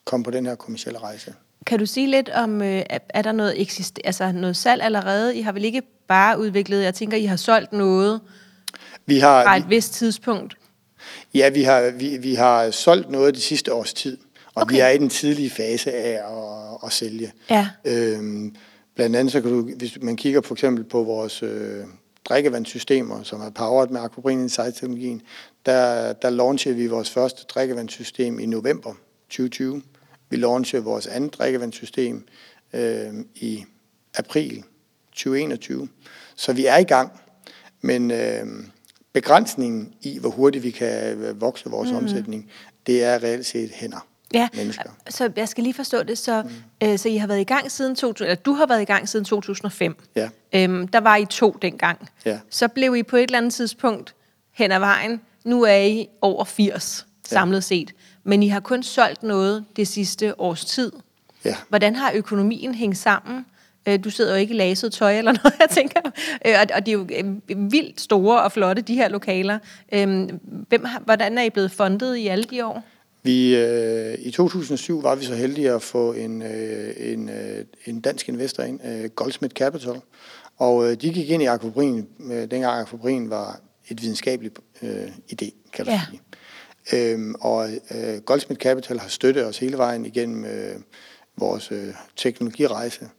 komme 0.05 0.23
på 0.23 0.31
den 0.31 0.45
her 0.45 0.55
kommercielle 0.55 0.99
rejse. 0.99 1.33
Kan 1.65 1.79
du 1.79 1.85
sige 1.85 2.07
lidt 2.07 2.29
om, 2.29 2.61
øh, 2.61 2.83
er- 2.89 2.97
er 3.09 3.21
der 3.21 3.31
noget, 3.31 3.61
eksist- 3.61 3.99
altså 4.03 4.31
noget 4.31 4.57
salg 4.57 4.81
allerede? 4.83 5.35
I 5.37 5.41
har 5.41 5.51
vel 5.51 5.65
ikke 5.65 5.81
bare 6.07 6.39
udviklet, 6.39 6.83
jeg 6.83 6.93
tænker, 6.95 7.17
I 7.17 7.25
har 7.25 7.35
solgt 7.35 7.73
noget 7.73 8.21
Vi 9.05 9.19
har, 9.19 9.43
fra 9.43 9.55
vi, 9.55 9.61
et 9.63 9.69
vist 9.69 9.93
tidspunkt. 9.93 10.57
Ja, 11.33 11.49
vi 11.49 11.63
har, 11.63 11.91
vi, 11.91 12.17
vi 12.17 12.35
har 12.35 12.71
solgt 12.71 13.09
noget 13.09 13.35
de 13.35 13.41
sidste 13.41 13.73
års 13.73 13.93
tid, 13.93 14.17
og 14.55 14.61
Okay. 14.61 14.75
vi 14.75 14.79
er 14.79 14.89
i 14.89 14.97
den 14.97 15.09
tidlige 15.09 15.49
fase 15.49 15.91
af 15.91 16.09
at, 16.11 16.77
at 16.85 16.91
sælge. 16.91 17.31
Ja. 17.49 17.67
Øhm, 17.85 18.55
blandt 18.95 19.15
andet, 19.15 19.31
så 19.31 19.41
kan 19.41 19.51
du, 19.51 19.61
hvis 19.77 19.97
man 20.01 20.15
kigger 20.15 20.41
for 20.41 20.55
eksempel 20.55 20.83
på 20.83 21.03
vores 21.03 21.43
øh, 21.43 21.83
drikkevandssystemer, 22.25 23.23
som 23.23 23.41
er 23.41 23.49
powered 23.49 23.89
med 23.89 24.01
Aquabrin 24.01 24.39
Insight-teknologien, 24.41 25.21
der, 25.65 26.13
der 26.13 26.29
launchede 26.29 26.75
vi 26.75 26.87
vores 26.87 27.09
første 27.09 27.43
drikkevandssystem 27.49 28.39
i 28.39 28.45
november 28.45 28.93
2020. 29.29 29.81
Vi 30.33 30.37
launchede 30.37 30.83
vores 30.83 31.07
andet 31.07 31.33
drikkevandssystem 31.33 32.27
øh, 32.73 33.13
i 33.35 33.65
april 34.17 34.63
2021. 35.11 35.89
Så 36.35 36.53
vi 36.53 36.65
er 36.65 36.77
i 36.77 36.83
gang, 36.83 37.11
men 37.81 38.11
øh, 38.11 38.45
begrænsningen 39.13 39.93
i, 40.01 40.19
hvor 40.19 40.29
hurtigt 40.29 40.63
vi 40.63 40.71
kan 40.71 41.17
øh, 41.17 41.41
vokse 41.41 41.69
vores 41.69 41.91
mm. 41.91 41.97
omsætning, 41.97 42.51
det 42.87 43.03
er 43.03 43.23
reelt 43.23 43.45
set 43.45 43.71
hænder. 43.73 44.07
Ja, 44.33 44.49
mennesker. 44.55 44.89
så 45.09 45.31
jeg 45.35 45.49
skal 45.49 45.63
lige 45.63 45.73
forstå 45.73 46.03
det. 46.03 46.17
Så, 46.17 46.41
mm. 46.41 46.87
øh, 46.87 46.97
så 46.97 47.09
I 47.09 47.17
har 47.17 47.27
været 47.27 47.41
i 47.41 47.43
gang 47.43 47.71
siden 47.71 47.95
2000, 47.95 48.29
eller 48.29 48.41
du 48.41 48.53
har 48.53 48.65
været 48.65 48.81
i 48.81 48.85
gang 48.85 49.09
siden 49.09 49.25
2005. 49.25 49.95
Ja. 50.15 50.29
Øhm, 50.55 50.87
der 50.87 50.99
var 50.99 51.15
I 51.15 51.25
to 51.25 51.57
dengang. 51.61 52.09
Ja. 52.25 52.39
Så 52.49 52.67
blev 52.67 52.95
I 52.95 53.03
på 53.03 53.17
et 53.17 53.23
eller 53.23 53.37
andet 53.37 53.53
tidspunkt 53.53 54.15
hen 54.51 54.71
ad 54.71 54.79
vejen. 54.79 55.21
Nu 55.43 55.63
er 55.63 55.77
I 55.77 56.07
over 56.21 56.43
80 56.43 57.07
samlet 57.27 57.63
set. 57.63 57.93
Men 58.23 58.43
I 58.43 58.47
har 58.47 58.59
kun 58.59 58.83
solgt 58.83 59.23
noget 59.23 59.65
det 59.75 59.87
sidste 59.87 60.39
års 60.39 60.65
tid. 60.65 60.91
Ja. 61.45 61.55
Hvordan 61.69 61.95
har 61.95 62.11
økonomien 62.15 62.75
hængt 62.75 62.97
sammen? 62.97 63.45
Øh, 63.87 64.03
du 64.03 64.09
sidder 64.09 64.31
jo 64.31 64.37
ikke 64.37 64.53
i 64.53 64.57
laset 64.57 64.93
tøj 64.93 65.17
eller 65.17 65.31
noget, 65.43 65.53
jeg 65.59 65.69
tænker. 65.69 65.99
Øh, 66.45 66.53
og, 66.61 66.67
og 66.75 66.85
de 66.85 66.91
er 66.91 66.95
jo 66.95 67.07
øh, 67.49 67.71
vildt 67.71 68.01
store 68.01 68.41
og 68.43 68.51
flotte, 68.51 68.81
de 68.81 68.95
her 68.95 69.09
lokaler. 69.09 69.59
Øh, 69.93 70.29
hvem, 70.69 70.85
har- 70.85 71.01
hvordan 71.05 71.37
er 71.37 71.43
I 71.43 71.49
blevet 71.49 71.71
fundet 71.71 72.15
i 72.15 72.27
alle 72.27 72.43
de 72.43 72.65
år? 72.65 72.83
Vi, 73.23 73.55
øh, 73.55 74.15
I 74.19 74.31
2007 74.31 75.03
var 75.03 75.15
vi 75.15 75.25
så 75.25 75.35
heldige 75.35 75.71
at 75.71 75.81
få 75.81 76.13
en, 76.13 76.41
øh, 76.41 76.93
en, 76.97 77.29
øh, 77.29 77.65
en 77.85 78.01
dansk 78.01 78.29
investor 78.29 78.63
ind, 78.63 78.79
øh, 78.87 79.09
Goldsmith 79.09 79.53
Capital. 79.53 80.01
Og 80.57 80.85
øh, 80.91 80.91
de 81.01 81.13
gik 81.13 81.29
ind 81.29 81.43
i 81.43 81.45
Aquabrin, 81.45 82.07
øh, 82.31 82.31
dengang 82.51 82.65
Aquabrin 82.81 83.29
var 83.29 83.59
et 83.89 84.01
videnskabeligt 84.01 84.59
øh, 84.81 85.05
idé, 85.31 85.49
kan 85.73 85.85
du 85.85 85.91
Ja. 85.91 86.01
sige. 86.09 86.21
Øhm, 86.93 87.35
og 87.39 87.69
øh, 87.69 88.21
Goldsmith 88.25 88.59
Capital 88.59 88.99
har 88.99 89.07
støttet 89.07 89.45
os 89.45 89.57
hele 89.57 89.77
vejen 89.77 90.05
igennem 90.05 90.45
øh, 90.45 90.75
vores 91.37 91.71
øh, 91.71 91.93
teknologirejse, 92.15 93.09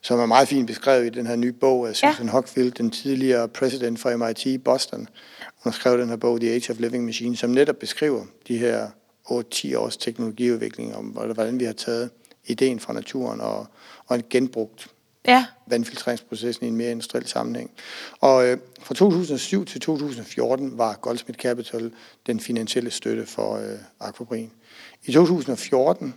som 0.00 0.18
er 0.18 0.26
meget 0.26 0.48
fint 0.48 0.66
beskrevet 0.66 1.06
i 1.06 1.08
den 1.08 1.26
her 1.26 1.36
nye 1.36 1.52
bog 1.52 1.88
af 1.88 1.96
Susan 1.96 2.26
ja. 2.26 2.30
Hockfield, 2.30 2.72
den 2.72 2.90
tidligere 2.90 3.48
president 3.48 4.00
fra 4.00 4.16
MIT 4.16 4.46
i 4.46 4.58
Boston. 4.58 5.08
Hun 5.40 5.72
har 5.72 5.78
skrevet 5.78 5.98
den 5.98 6.08
her 6.08 6.16
bog, 6.16 6.40
The 6.40 6.50
Age 6.50 6.72
of 6.72 6.80
Living 6.80 7.04
Machine, 7.04 7.36
som 7.36 7.50
netop 7.50 7.76
beskriver 7.76 8.24
de 8.48 8.58
her 8.58 8.88
8-10 9.30 9.76
års 9.76 9.96
teknologiudvikling, 9.96 10.96
om 10.96 11.04
hvordan 11.04 11.60
vi 11.60 11.64
har 11.64 11.72
taget 11.72 12.10
ideen 12.46 12.80
fra 12.80 12.92
naturen 12.92 13.40
og, 13.40 13.66
og 14.06 14.16
en 14.16 14.22
genbrugt 14.30 14.88
Ja, 15.26 15.46
vandfiltreringsprocessen 15.66 16.66
i 16.66 16.68
en 16.68 16.76
mere 16.76 16.90
industriel 16.90 17.26
sammenhæng. 17.26 17.70
Og 18.20 18.46
øh, 18.46 18.58
fra 18.80 18.94
2007 18.94 19.64
til 19.64 19.80
2014 19.80 20.78
var 20.78 20.94
Goldsmith 20.94 21.38
Capital 21.38 21.92
den 22.26 22.40
finansielle 22.40 22.90
støtte 22.90 23.26
for 23.26 23.56
øh, 23.56 23.78
Aquabrin. 24.00 24.52
I 25.04 25.12
2014 25.12 26.14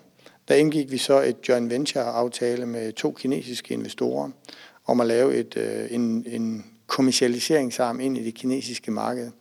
der 0.48 0.55
indgik 0.55 0.91
vi 0.91 0.98
så 0.98 1.22
et 1.22 1.36
joint 1.50 1.69
venture-aftale 1.69 2.65
med 2.65 2.93
to 2.93 3.12
kinesiske 3.12 3.74
investorer 3.74 4.29
om 4.86 5.01
at 5.01 5.07
lave 5.07 5.36
et, 5.36 5.57
øh, 5.57 5.88
en, 5.91 6.25
en 6.27 6.65
kommercialiseringsarm 6.88 8.00
ind 8.00 8.17
i 8.17 8.24
det 8.24 8.33
kinesiske 8.33 8.91
marked 8.91 9.31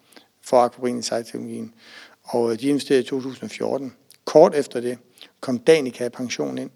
for 0.42 0.57
Aquabrin 0.57 0.97
Insight-teknologien. 0.97 1.75
Og 2.23 2.52
øh, 2.52 2.61
de 2.61 2.69
investerede 2.69 3.02
i 3.02 3.07
2014. 3.07 3.95
Kort 4.25 4.54
efter 4.54 4.81
det 4.81 4.99
kom 5.40 5.59
Danica 5.59 6.09
pension 6.09 6.59
ind 6.59 6.71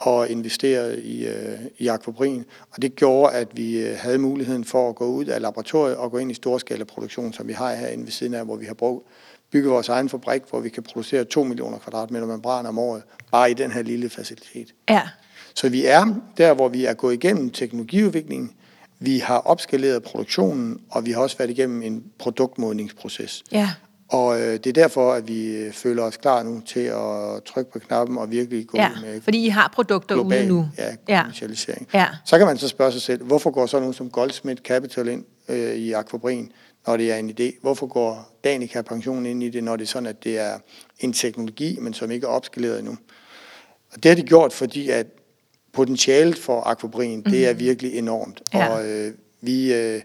og 0.00 0.28
investerede 0.28 1.02
i, 1.02 1.26
øh, 1.26 1.58
i 1.78 1.88
Aquabrin. 1.88 2.44
Og 2.70 2.82
det 2.82 2.96
gjorde, 2.96 3.32
at 3.32 3.48
vi 3.52 3.78
øh, 3.78 3.96
havde 3.98 4.18
muligheden 4.18 4.64
for 4.64 4.88
at 4.88 4.94
gå 4.94 5.04
ud 5.04 5.24
af 5.24 5.40
laboratoriet 5.40 5.96
og 5.96 6.10
gå 6.10 6.18
ind 6.18 6.30
i 6.30 6.34
storskala 6.34 6.84
produktion, 6.84 7.32
som 7.32 7.48
vi 7.48 7.52
har 7.52 7.74
herinde 7.74 8.04
ved 8.04 8.12
siden 8.12 8.34
af, 8.34 8.44
hvor 8.44 8.56
vi 8.56 8.66
har 8.66 8.74
brugt, 8.74 9.06
bygget 9.50 9.72
vores 9.72 9.88
egen 9.88 10.08
fabrik, 10.08 10.42
hvor 10.50 10.60
vi 10.60 10.68
kan 10.68 10.82
producere 10.82 11.24
2 11.24 11.44
millioner 11.44 11.78
kvadratmeter 11.78 12.26
membran 12.26 12.66
om 12.66 12.78
året, 12.78 13.02
bare 13.32 13.50
i 13.50 13.54
den 13.54 13.70
her 13.70 13.82
lille 13.82 14.10
facilitet. 14.10 14.74
ja, 14.88 15.02
Så 15.54 15.68
vi 15.68 15.86
er 15.86 16.14
der, 16.36 16.54
hvor 16.54 16.68
vi 16.68 16.84
er 16.84 16.94
gået 16.94 17.14
igennem 17.14 17.50
teknologiudviklingen, 17.50 18.52
vi 18.98 19.18
har 19.18 19.38
opskaleret 19.38 20.02
produktionen, 20.02 20.80
og 20.90 21.06
vi 21.06 21.12
har 21.12 21.22
også 21.22 21.38
været 21.38 21.50
igennem 21.50 21.82
en 21.82 22.04
produktmodningsproces. 22.18 23.42
ja. 23.52 23.70
Og 24.10 24.40
øh, 24.40 24.52
det 24.52 24.66
er 24.66 24.72
derfor, 24.72 25.12
at 25.12 25.28
vi 25.28 25.46
øh, 25.46 25.72
føler 25.72 26.02
os 26.02 26.16
klar 26.16 26.42
nu 26.42 26.60
til 26.60 26.80
at 26.80 27.44
trykke 27.46 27.72
på 27.72 27.78
knappen 27.78 28.18
og 28.18 28.30
virkelig 28.30 28.66
gå 28.66 28.78
ja. 28.78 28.90
med 29.02 29.20
Fordi 29.20 29.46
I 29.46 29.48
har 29.48 29.72
produkter 29.74 30.14
global 30.14 30.40
ude 30.40 30.48
nu. 30.48 30.68
ja, 30.78 30.94
ja. 31.08 31.22
kommercialisering. 31.22 31.88
Ja. 31.94 32.06
Så 32.24 32.38
kan 32.38 32.46
man 32.46 32.58
så 32.58 32.68
spørge 32.68 32.92
sig 32.92 33.02
selv, 33.02 33.24
hvorfor 33.24 33.50
går 33.50 33.66
så 33.66 33.78
nogen 33.78 33.94
som 33.94 34.10
Goldsmith 34.10 34.62
Capital 34.62 35.08
ind 35.08 35.24
øh, 35.48 35.74
i 35.74 35.92
Aquabrin, 35.92 36.52
når 36.86 36.96
det 36.96 37.12
er 37.12 37.16
en 37.16 37.30
idé? 37.30 37.60
Hvorfor 37.62 37.86
går 37.86 38.38
Danica 38.44 38.82
Pension 38.82 39.26
ind 39.26 39.42
i 39.42 39.48
det, 39.48 39.64
når 39.64 39.76
det 39.76 39.84
er 39.84 39.88
sådan, 39.88 40.06
at 40.06 40.24
det 40.24 40.38
er 40.38 40.58
en 41.00 41.12
teknologi, 41.12 41.78
men 41.80 41.94
som 41.94 42.10
ikke 42.10 42.24
er 42.26 42.30
opskaleret 42.30 42.78
endnu? 42.78 42.96
Og 43.92 44.02
det 44.02 44.08
har 44.08 44.16
de 44.16 44.22
gjort, 44.22 44.52
fordi 44.52 44.90
at 44.90 45.06
potentialet 45.72 46.38
for 46.38 46.60
Aquabrin, 46.60 47.16
mm-hmm. 47.16 47.32
det 47.32 47.48
er 47.48 47.52
virkelig 47.52 47.98
enormt. 47.98 48.42
Ja. 48.54 48.68
Og 48.68 48.88
øh, 48.88 49.12
vi... 49.40 49.74
Øh, 49.74 50.00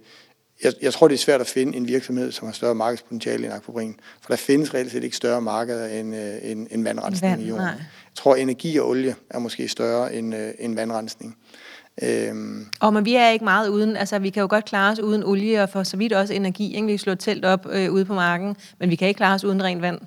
jeg, 0.65 0.74
jeg 0.81 0.93
tror, 0.93 1.07
det 1.07 1.15
er 1.15 1.19
svært 1.19 1.41
at 1.41 1.48
finde 1.48 1.77
en 1.77 1.88
virksomhed, 1.88 2.31
som 2.31 2.48
har 2.48 2.53
større 2.53 2.75
markedspotentiale 2.75 3.45
end 3.45 3.53
Aquabrin. 3.53 3.95
For 4.22 4.27
der 4.29 4.36
findes 4.36 4.74
reelt 4.74 4.91
set 4.91 5.03
ikke 5.03 5.15
større 5.15 5.41
markeder 5.41 5.88
end, 5.88 6.15
øh, 6.15 6.51
end, 6.51 6.67
end 6.72 6.84
vandrensning 6.84 7.31
Vand, 7.31 7.41
i 7.41 7.48
jorden. 7.48 7.65
nej. 7.65 7.74
Jeg 7.74 8.15
tror, 8.15 8.36
energi 8.36 8.77
og 8.77 8.88
olie 8.89 9.15
er 9.29 9.39
måske 9.39 9.67
større 9.67 10.13
end, 10.13 10.36
øh, 10.36 10.51
end 10.60 10.75
vandrensning. 10.75 11.38
Øhm, 12.04 12.65
Og 12.80 12.93
men 12.93 13.06
vi 13.06 13.15
er 13.15 13.30
ikke 13.30 13.45
meget 13.45 13.69
uden, 13.69 13.97
altså 13.97 14.19
vi 14.19 14.30
kan 14.30 14.41
jo 14.41 14.47
godt 14.49 14.65
klare 14.65 14.91
os 14.91 14.99
uden 14.99 15.23
olie 15.23 15.63
og 15.63 15.69
for 15.69 15.84
så 15.84 15.97
vidt 15.97 16.13
også 16.13 16.34
energi. 16.34 16.75
Ikke? 16.75 16.86
Vi 16.86 16.91
kan 16.91 16.99
slå 16.99 17.15
telt 17.15 17.45
op 17.45 17.67
øh, 17.71 17.91
ude 17.91 18.06
på 18.06 18.13
marken, 18.13 18.56
men 18.80 18.89
vi 18.89 18.95
kan 18.95 19.08
ikke 19.08 19.17
klare 19.17 19.36
os 19.36 19.43
uden 19.43 19.63
rent 19.63 19.82
vand. 19.82 19.99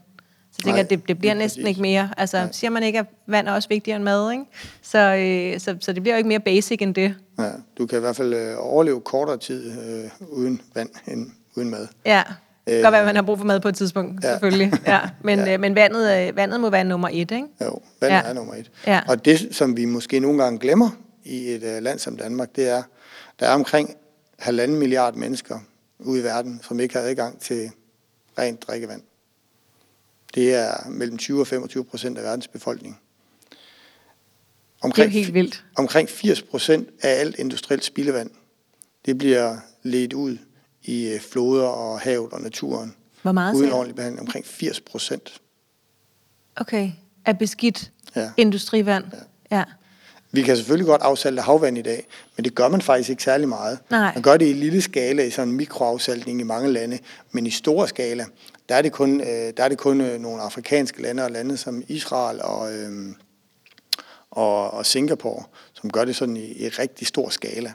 Så 0.62 0.68
jeg 0.68 0.74
tænker, 0.74 0.82
at 0.82 0.90
det, 0.90 1.08
det 1.08 1.18
bliver 1.18 1.34
næsten 1.34 1.62
præcis. 1.62 1.68
ikke 1.68 1.80
mere. 1.82 2.10
Altså 2.16 2.36
Nej. 2.36 2.52
siger 2.52 2.70
man 2.70 2.82
ikke, 2.82 2.98
at 2.98 3.06
vand 3.26 3.48
er 3.48 3.52
også 3.52 3.68
vigtigere 3.68 3.96
end 3.96 4.04
mad, 4.04 4.32
ikke? 4.32 4.44
Så, 4.82 4.98
øh, 4.98 5.60
så, 5.60 5.76
så 5.80 5.92
det 5.92 6.02
bliver 6.02 6.14
jo 6.14 6.16
ikke 6.16 6.28
mere 6.28 6.40
basic 6.40 6.78
end 6.82 6.94
det. 6.94 7.14
ja, 7.38 7.50
du 7.78 7.86
kan 7.86 7.98
i 7.98 8.00
hvert 8.00 8.16
fald 8.16 8.34
øh, 8.34 8.54
overleve 8.58 9.00
kortere 9.00 9.36
tid 9.36 9.72
øh, 9.82 10.10
uden 10.30 10.60
vand 10.74 10.88
end 11.06 11.30
uden 11.56 11.70
mad. 11.70 11.86
Ja, 12.06 12.22
det 12.66 12.74
kan 12.74 12.82
godt 12.82 12.92
være, 12.92 13.00
at 13.00 13.06
man 13.06 13.14
har 13.14 13.22
brug 13.22 13.38
for 13.38 13.44
mad 13.44 13.60
på 13.60 13.68
et 13.68 13.74
tidspunkt, 13.76 14.24
Ja. 14.24 14.30
selvfølgelig. 14.30 14.72
Ja. 14.86 15.00
Men, 15.24 15.38
Ja. 15.46 15.54
øh, 15.54 15.60
men 15.60 15.74
vandet, 15.74 16.28
øh, 16.28 16.36
vandet 16.36 16.60
må 16.60 16.70
være 16.70 16.84
nummer 16.84 17.08
et, 17.12 17.18
ikke? 17.30 17.44
Jo, 17.64 17.80
vand 18.00 18.12
Ja. 18.12 18.16
ja. 18.16 18.22
er 18.22 18.32
nummer 18.32 18.54
et. 18.54 18.70
Ja. 18.86 19.00
Og 19.08 19.24
det, 19.24 19.48
som 19.50 19.76
vi 19.76 19.84
måske 19.84 20.20
nogle 20.20 20.42
gange 20.42 20.58
glemmer 20.58 20.90
i 21.24 21.48
et 21.48 21.62
øh, 21.62 21.82
land 21.82 21.98
som 21.98 22.16
Danmark, 22.16 22.56
det 22.56 22.68
er, 22.68 22.82
der 23.40 23.46
er 23.46 23.54
omkring 23.54 23.94
halvanden 24.38 24.78
milliard 24.78 25.14
mennesker 25.14 25.58
ude 25.98 26.20
i 26.20 26.24
verden, 26.24 26.60
som 26.68 26.80
ikke 26.80 26.94
har 26.94 27.02
adgang 27.02 27.40
til 27.40 27.70
rent 28.38 28.62
drikkevand. 28.68 29.02
Det 30.34 30.54
er 30.54 30.88
mellem 30.88 31.18
20 31.18 31.40
og 31.40 31.46
25 31.46 31.84
procent 31.84 32.18
af 32.18 32.24
verdens 32.24 32.48
befolkning. 32.48 33.00
Det 33.50 34.82
er 34.82 34.86
Omkring, 34.86 35.12
helt 35.12 35.34
vildt. 35.34 35.64
omkring 35.76 36.08
80 36.08 36.42
procent 36.42 36.88
af 37.02 37.20
alt 37.20 37.38
industrielt 37.38 37.84
spildevand, 37.84 38.30
det 39.06 39.18
bliver 39.18 39.56
ledt 39.82 40.12
ud 40.12 40.38
i 40.82 41.08
øh, 41.08 41.20
floder 41.20 41.66
og 41.66 42.00
havet 42.00 42.32
og 42.32 42.40
naturen. 42.40 42.94
Hvor 43.22 43.32
meget 43.32 43.54
Uden 43.54 43.72
ordentlig 43.72 43.96
behandling. 43.96 44.20
Omkring 44.20 44.46
80 44.46 44.80
procent. 44.80 45.40
Okay, 46.56 46.90
af 47.24 47.38
beskidt 47.38 47.92
Ja. 48.16 48.30
industrivand. 48.36 49.04
Ja. 49.50 49.64
Vi 50.32 50.42
kan 50.42 50.56
selvfølgelig 50.56 50.86
godt 50.86 51.02
afsalte 51.02 51.42
havvand 51.42 51.78
i 51.78 51.82
dag, 51.82 52.06
men 52.36 52.44
det 52.44 52.54
gør 52.54 52.68
man 52.68 52.82
faktisk 52.82 53.10
ikke 53.10 53.22
særlig 53.22 53.48
meget. 53.48 53.78
Nej. 53.90 54.14
Man 54.14 54.22
gør 54.22 54.36
det 54.36 54.48
i 54.48 54.52
lille 54.52 54.80
skala, 54.82 55.22
i 55.24 55.30
sådan 55.30 55.48
en 55.48 55.56
mikroafsaltning 55.56 56.40
i 56.40 56.44
mange 56.44 56.72
lande, 56.72 56.98
men 57.32 57.46
i 57.46 57.50
store 57.50 57.88
skala, 57.88 58.24
der 58.68 58.74
er 58.74 58.82
det 58.82 58.92
kun, 58.92 59.20
øh, 59.20 59.52
der 59.56 59.64
er 59.64 59.68
det 59.68 59.78
kun 59.78 60.00
øh, 60.00 60.20
nogle 60.20 60.42
afrikanske 60.42 61.02
lande 61.02 61.24
og 61.24 61.30
lande 61.30 61.56
som 61.56 61.82
Israel 61.88 62.42
og, 62.42 62.74
øh, 62.74 63.14
og, 64.30 64.70
og 64.70 64.86
Singapore, 64.86 65.44
som 65.72 65.90
gør 65.90 66.04
det 66.04 66.16
sådan 66.16 66.36
i, 66.36 66.64
i 66.64 66.68
rigtig 66.68 67.06
stor 67.06 67.28
skala. 67.28 67.72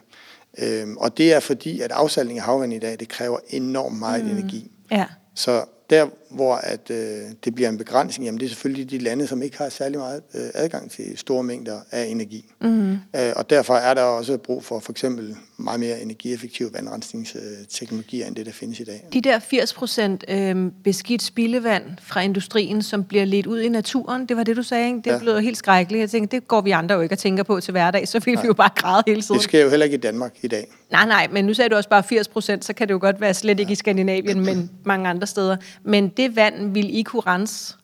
Øh, 0.58 0.88
og 0.96 1.18
det 1.18 1.32
er 1.32 1.40
fordi, 1.40 1.80
at 1.80 1.92
afsaltning 1.92 2.38
af 2.38 2.44
havvand 2.44 2.74
i 2.74 2.78
dag, 2.78 3.00
det 3.00 3.08
kræver 3.08 3.38
enormt 3.48 3.98
meget 3.98 4.24
mm. 4.24 4.30
energi. 4.30 4.70
Ja. 4.90 5.06
Så 5.34 5.64
der, 5.90 6.06
hvor 6.34 6.54
at, 6.54 6.90
øh, 6.90 6.96
det 7.44 7.54
bliver 7.54 7.68
en 7.68 7.78
begrænsning, 7.78 8.26
jamen 8.26 8.40
det 8.40 8.46
er 8.46 8.50
selvfølgelig 8.50 8.90
de 8.90 8.98
lande, 8.98 9.26
som 9.26 9.42
ikke 9.42 9.58
har 9.58 9.68
særlig 9.68 9.98
meget 9.98 10.22
øh, 10.34 10.40
adgang 10.54 10.90
til 10.90 11.18
store 11.18 11.42
mængder 11.42 11.80
af 11.90 12.04
energi. 12.04 12.52
Mm-hmm. 12.60 12.92
Øh, 13.16 13.32
og 13.36 13.50
derfor 13.50 13.74
er 13.74 13.94
der 13.94 14.02
også 14.02 14.38
brug 14.38 14.64
for 14.64 14.78
for 14.78 14.92
eksempel 14.92 15.36
meget 15.56 15.80
mere 15.80 16.00
energieffektive 16.00 16.70
vandrensningsteknologier, 16.72 18.26
end 18.26 18.36
det, 18.36 18.46
der 18.46 18.52
findes 18.52 18.80
i 18.80 18.84
dag. 18.84 19.08
De 19.12 19.20
der 19.20 19.38
80 19.38 19.74
procent 19.74 20.24
øh, 20.28 20.70
beskidt 20.84 21.22
spildevand 21.22 21.82
fra 22.02 22.20
industrien, 22.20 22.82
som 22.82 23.04
bliver 23.04 23.24
ledt 23.24 23.46
ud 23.46 23.60
i 23.60 23.68
naturen, 23.68 24.26
det 24.26 24.36
var 24.36 24.42
det, 24.42 24.56
du 24.56 24.62
sagde, 24.62 24.86
ikke? 24.86 24.98
Det 24.98 25.06
ja. 25.06 25.12
Ja. 25.12 25.18
blev 25.18 25.40
helt 25.40 25.56
skrækkeligt. 25.56 26.00
Jeg 26.00 26.10
tænkte, 26.10 26.36
det 26.36 26.48
går 26.48 26.60
vi 26.60 26.70
andre 26.70 26.94
jo 26.94 27.00
ikke 27.00 27.14
og 27.14 27.18
tænker 27.18 27.42
på 27.42 27.60
til 27.60 27.72
hverdag, 27.72 28.08
så 28.08 28.20
vil 28.24 28.38
vi 28.42 28.46
jo 28.46 28.54
bare 28.54 28.70
græde 28.76 29.02
hele 29.06 29.22
tiden. 29.22 29.34
Det 29.34 29.42
sker 29.42 29.62
jo 29.62 29.70
heller 29.70 29.84
ikke 29.84 29.96
i 29.96 30.00
Danmark 30.00 30.34
i 30.42 30.48
dag. 30.48 30.66
Nej, 30.90 31.06
nej, 31.06 31.28
men 31.32 31.44
nu 31.44 31.54
sagde 31.54 31.68
du 31.68 31.76
også 31.76 31.88
bare 31.88 32.02
80 32.02 32.28
procent, 32.28 32.64
så 32.64 32.72
kan 32.72 32.88
det 32.88 32.94
jo 32.94 32.98
godt 33.00 33.20
være 33.20 33.34
slet 33.34 33.60
ikke 33.60 33.72
i 33.72 33.74
Skandinavien, 33.74 34.40
men 34.40 34.70
mange 34.84 35.08
andre 35.08 35.26
steder. 35.26 35.56
Men 35.84 36.08
det 36.08 36.23
vand 36.32 36.72
vil 36.72 36.98
I 36.98 37.02
kunne 37.02 37.22
rense? 37.26 37.74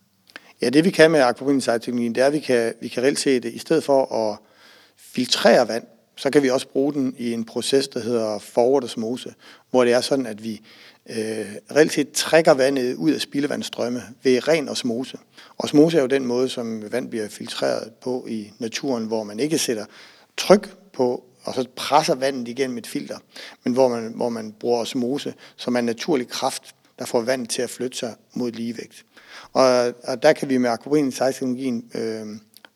Ja, 0.62 0.70
det 0.70 0.84
vi 0.84 0.90
kan 0.90 1.10
med 1.10 1.20
akvaponinsejteknologien, 1.20 2.14
det 2.14 2.22
er, 2.22 2.26
at 2.26 2.32
vi 2.32 2.40
kan, 2.40 2.74
vi 2.80 2.88
kan 2.88 3.02
reelt 3.02 3.18
set, 3.18 3.44
i 3.44 3.58
stedet 3.58 3.84
for 3.84 4.14
at 4.14 4.38
filtrere 4.96 5.68
vand, 5.68 5.84
så 6.16 6.30
kan 6.30 6.42
vi 6.42 6.50
også 6.50 6.68
bruge 6.68 6.92
den 6.92 7.14
i 7.18 7.32
en 7.32 7.44
proces, 7.44 7.88
der 7.88 8.00
hedder 8.00 8.38
forward 8.38 8.84
osmose, 8.84 9.34
hvor 9.70 9.84
det 9.84 9.92
er 9.92 10.00
sådan, 10.00 10.26
at 10.26 10.44
vi 10.44 10.60
øh, 11.10 11.46
reelt 11.76 11.92
set 11.92 12.12
trækker 12.12 12.54
vandet 12.54 12.94
ud 12.94 13.10
af 13.10 13.20
spildevandsstrømme 13.20 14.02
ved 14.22 14.48
ren 14.48 14.68
osmose. 14.68 15.18
Osmose 15.58 15.96
er 15.96 16.00
jo 16.00 16.06
den 16.06 16.26
måde, 16.26 16.48
som 16.48 16.92
vand 16.92 17.10
bliver 17.10 17.28
filtreret 17.28 17.92
på 18.02 18.26
i 18.28 18.52
naturen, 18.58 19.06
hvor 19.06 19.24
man 19.24 19.40
ikke 19.40 19.58
sætter 19.58 19.84
tryk 20.36 20.76
på, 20.92 21.24
og 21.44 21.54
så 21.54 21.64
presser 21.76 22.14
vandet 22.14 22.48
igennem 22.48 22.78
et 22.78 22.86
filter, 22.86 23.18
men 23.64 23.72
hvor 23.72 23.88
man, 23.88 24.12
hvor 24.16 24.28
man 24.28 24.52
bruger 24.52 24.80
osmose, 24.80 25.34
som 25.56 25.74
er 25.74 25.78
en 25.78 25.84
naturlig 25.84 26.28
kraft, 26.28 26.74
der 27.00 27.06
får 27.06 27.20
vandet 27.20 27.48
til 27.48 27.62
at 27.62 27.70
flytte 27.70 27.98
sig 27.98 28.14
mod 28.34 28.52
ligevægt. 28.52 29.04
Og, 29.52 29.94
og 30.04 30.22
der 30.22 30.32
kan 30.32 30.48
vi 30.48 30.58
med 30.58 30.70
akvaporin 30.70 31.12
teknologien 31.12 31.84
øh, 31.94 32.26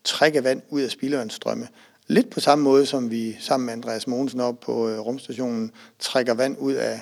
trække 0.04 0.44
vand 0.44 0.62
ud 0.70 0.80
af 0.80 0.90
spildevandsstrømme. 0.90 1.68
Lidt 2.06 2.30
på 2.30 2.40
samme 2.40 2.64
måde, 2.64 2.86
som 2.86 3.10
vi 3.10 3.36
sammen 3.40 3.66
med 3.66 3.72
Andreas 3.72 4.06
Mogensen 4.06 4.40
op 4.40 4.60
på 4.60 4.88
øh, 4.88 4.98
rumstationen 4.98 5.70
trækker 5.98 6.34
vand 6.34 6.56
ud 6.58 6.72
af 6.72 7.00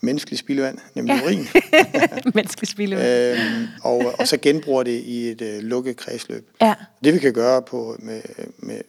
menneskelig 0.00 0.38
spildevand, 0.38 0.78
nemlig 0.94 1.16
ja. 1.16 1.24
urin, 1.24 1.46
Menneskelig 2.34 2.68
spildevand. 2.68 3.38
øhm, 3.40 3.66
og, 3.82 4.14
og 4.18 4.28
så 4.28 4.38
genbruger 4.42 4.82
det 4.82 5.00
i 5.00 5.30
et 5.30 5.42
øh, 5.42 5.62
lukket 5.62 5.96
kredsløb. 5.96 6.50
Ja. 6.60 6.74
Det 7.04 7.14
vi 7.14 7.18
kan 7.18 7.32
gøre 7.32 7.62
på, 7.62 7.96
med, 7.98 8.22
med, 8.58 8.80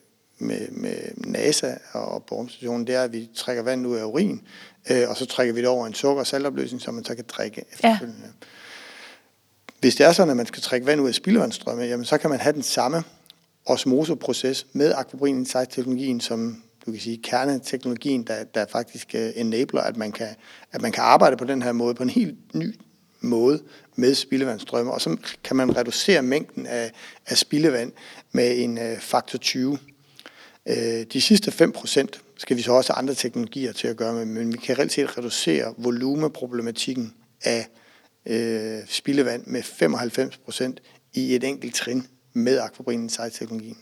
med, 0.42 0.68
med 0.72 0.96
NASA 1.18 1.74
og 1.92 2.24
på 2.24 2.36
rumstationen, 2.36 2.88
det 2.88 2.96
er, 2.96 3.04
at 3.04 3.14
vi 3.14 3.30
trækker 3.36 3.64
vand 3.64 3.88
ud 3.88 3.98
af 3.98 4.04
urin, 4.04 4.42
øh, 4.92 5.10
og 5.10 5.18
så 5.18 5.26
trækker 5.26 5.54
vi 5.54 5.60
det 5.60 5.68
over 5.68 5.88
en 5.88 5.94
sukker- 5.94 6.20
og 6.20 6.28
saltopløsning, 6.28 6.82
som 6.82 6.94
man 6.94 7.06
så 7.06 7.16
kan 7.16 7.26
drikke 7.28 7.64
efterfølgende. 7.72 8.22
Ja. 8.24 8.46
Hvis 9.80 9.96
det 9.96 10.06
er 10.06 10.12
sådan, 10.12 10.32
at 10.32 10.38
man 10.38 10.46
skal 10.46 10.62
trække 10.62 10.88
vand 10.88 11.02
ud 11.02 11.08
af 11.08 11.14
spildevandsstrømme, 11.14 11.84
jamen 11.84 12.06
så 12.06 12.18
kan 12.18 12.30
man 12.30 12.40
have 12.40 12.54
den 12.54 12.64
samme 12.64 13.04
osmoseproces 13.66 14.68
med 14.74 14.94
Aquabrin 14.94 15.38
Insight-teknologien, 15.38 16.22
som 16.22 16.64
du 16.86 16.92
kan 16.92 17.02
sige, 17.02 17.18
kerneteknologien, 17.24 18.24
der, 18.24 18.44
der 18.44 18.66
faktisk 18.70 19.12
uh, 19.14 19.42
enabler, 19.42 19.82
at 19.82 19.98
man, 19.98 20.12
kan, 20.12 20.28
at 20.72 20.82
man 20.82 20.92
kan 20.92 21.04
arbejde 21.04 21.38
på 21.38 21.46
den 21.46 21.62
her 21.62 21.72
måde, 21.72 21.96
på 21.96 22.04
en 22.04 22.10
helt 22.10 22.56
ny 22.56 22.76
måde 23.22 23.64
med 23.96 24.16
spildevandsstrømme, 24.16 24.94
og 24.94 25.02
så 25.02 25.18
kan 25.44 25.56
man 25.56 25.78
reducere 25.78 26.22
mængden 26.22 26.66
af, 26.66 26.92
af 27.28 27.38
spildevand 27.38 27.92
med 28.32 28.64
en 28.64 28.78
uh, 28.78 28.98
faktor 29.00 29.38
20. 29.38 29.78
Øh, 30.70 31.06
de 31.14 31.22
sidste 31.22 31.52
5% 31.52 32.08
skal 32.38 32.58
vi 32.58 32.62
så 32.62 32.72
også 32.72 32.94
have 32.94 32.98
andre 32.98 33.14
teknologier 33.14 33.72
til 33.72 33.88
at 33.88 33.98
gøre 33.98 34.14
med, 34.14 34.26
men 34.26 34.54
vi 34.54 34.58
kan 34.58 34.78
reelt 34.78 34.92
set 34.92 35.18
reducere 35.18 35.74
volumeproblematikken 35.78 37.14
af 37.44 37.68
uh, 38.30 38.88
spildevand 38.88 39.44
med 39.48 39.62
95% 39.62 41.12
i 41.14 41.36
et 41.36 41.44
enkelt 41.44 41.76
trin 41.76 42.08
med 42.34 42.60
Aquabrin 42.60 43.04
Insight-teknologien. 43.04 43.78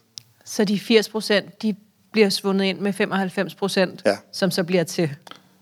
Så 0.45 0.65
de 0.65 0.79
80 0.79 1.09
procent, 1.09 1.61
de 1.61 1.75
bliver 2.11 2.29
svundet 2.29 2.65
ind 2.65 2.79
med 2.79 2.93
95 2.93 3.55
procent, 3.55 4.01
ja. 4.05 4.17
som 4.31 4.51
så 4.51 4.63
bliver 4.63 4.83
til... 4.83 5.09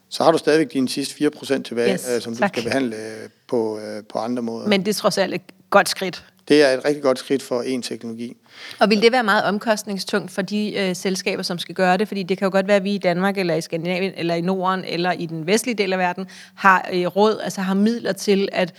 Så 0.10 0.24
har 0.24 0.32
du 0.32 0.38
stadigvæk 0.38 0.74
dine 0.74 0.90
sidste 0.90 1.16
4 1.16 1.30
procent 1.30 1.66
tilbage, 1.66 1.94
yes, 1.94 2.10
øh, 2.16 2.22
som 2.22 2.36
tak. 2.36 2.56
du 2.56 2.60
skal 2.60 2.70
behandle 2.70 2.96
øh, 2.96 3.30
på, 3.48 3.80
øh, 3.80 4.04
på 4.04 4.20
andre 4.20 4.44
måder. 4.44 4.68
Men 4.68 4.86
det 4.86 4.88
er 4.88 4.94
trods 4.94 5.18
alt 5.18 5.34
et 5.34 5.42
godt 5.70 5.90
skridt. 5.90 6.26
Det 6.48 6.64
er 6.64 6.78
et 6.78 6.86
rigtig 6.86 7.04
godt 7.04 7.20
skridt 7.20 7.42
for 7.42 7.62
en 7.62 7.82
teknologi. 7.82 8.38
Og 8.80 8.90
vil 8.90 9.02
det 9.02 9.12
være 9.12 9.24
meget 9.24 9.44
omkostningstungt 9.44 10.32
for 10.32 10.42
de 10.42 10.74
øh, 10.78 10.96
selskaber, 10.96 11.44
som 11.44 11.58
skal 11.58 11.76
gøre 11.76 11.98
det? 11.98 12.08
Fordi 12.08 12.24
det 12.24 12.38
kan 12.38 12.46
jo 12.46 12.52
godt 12.52 12.68
være, 12.68 12.78
at 12.78 12.84
vi 12.84 12.96
i 12.96 12.98
Danmark, 12.98 13.38
eller 13.38 13.56
i 13.56 13.62
Skandinavien, 13.62 14.14
eller 14.18 14.36
i 14.36 14.42
Norden, 14.42 14.84
eller 14.88 15.12
i 15.12 15.26
den 15.26 15.48
vestlige 15.48 15.76
del 15.76 15.94
af 15.94 16.00
verden, 16.00 16.26
har 16.56 16.90
øh, 16.94 17.06
råd, 17.06 17.40
altså 17.44 17.62
har 17.62 17.74
midler 17.74 18.12
til 18.12 18.50
at 18.52 18.74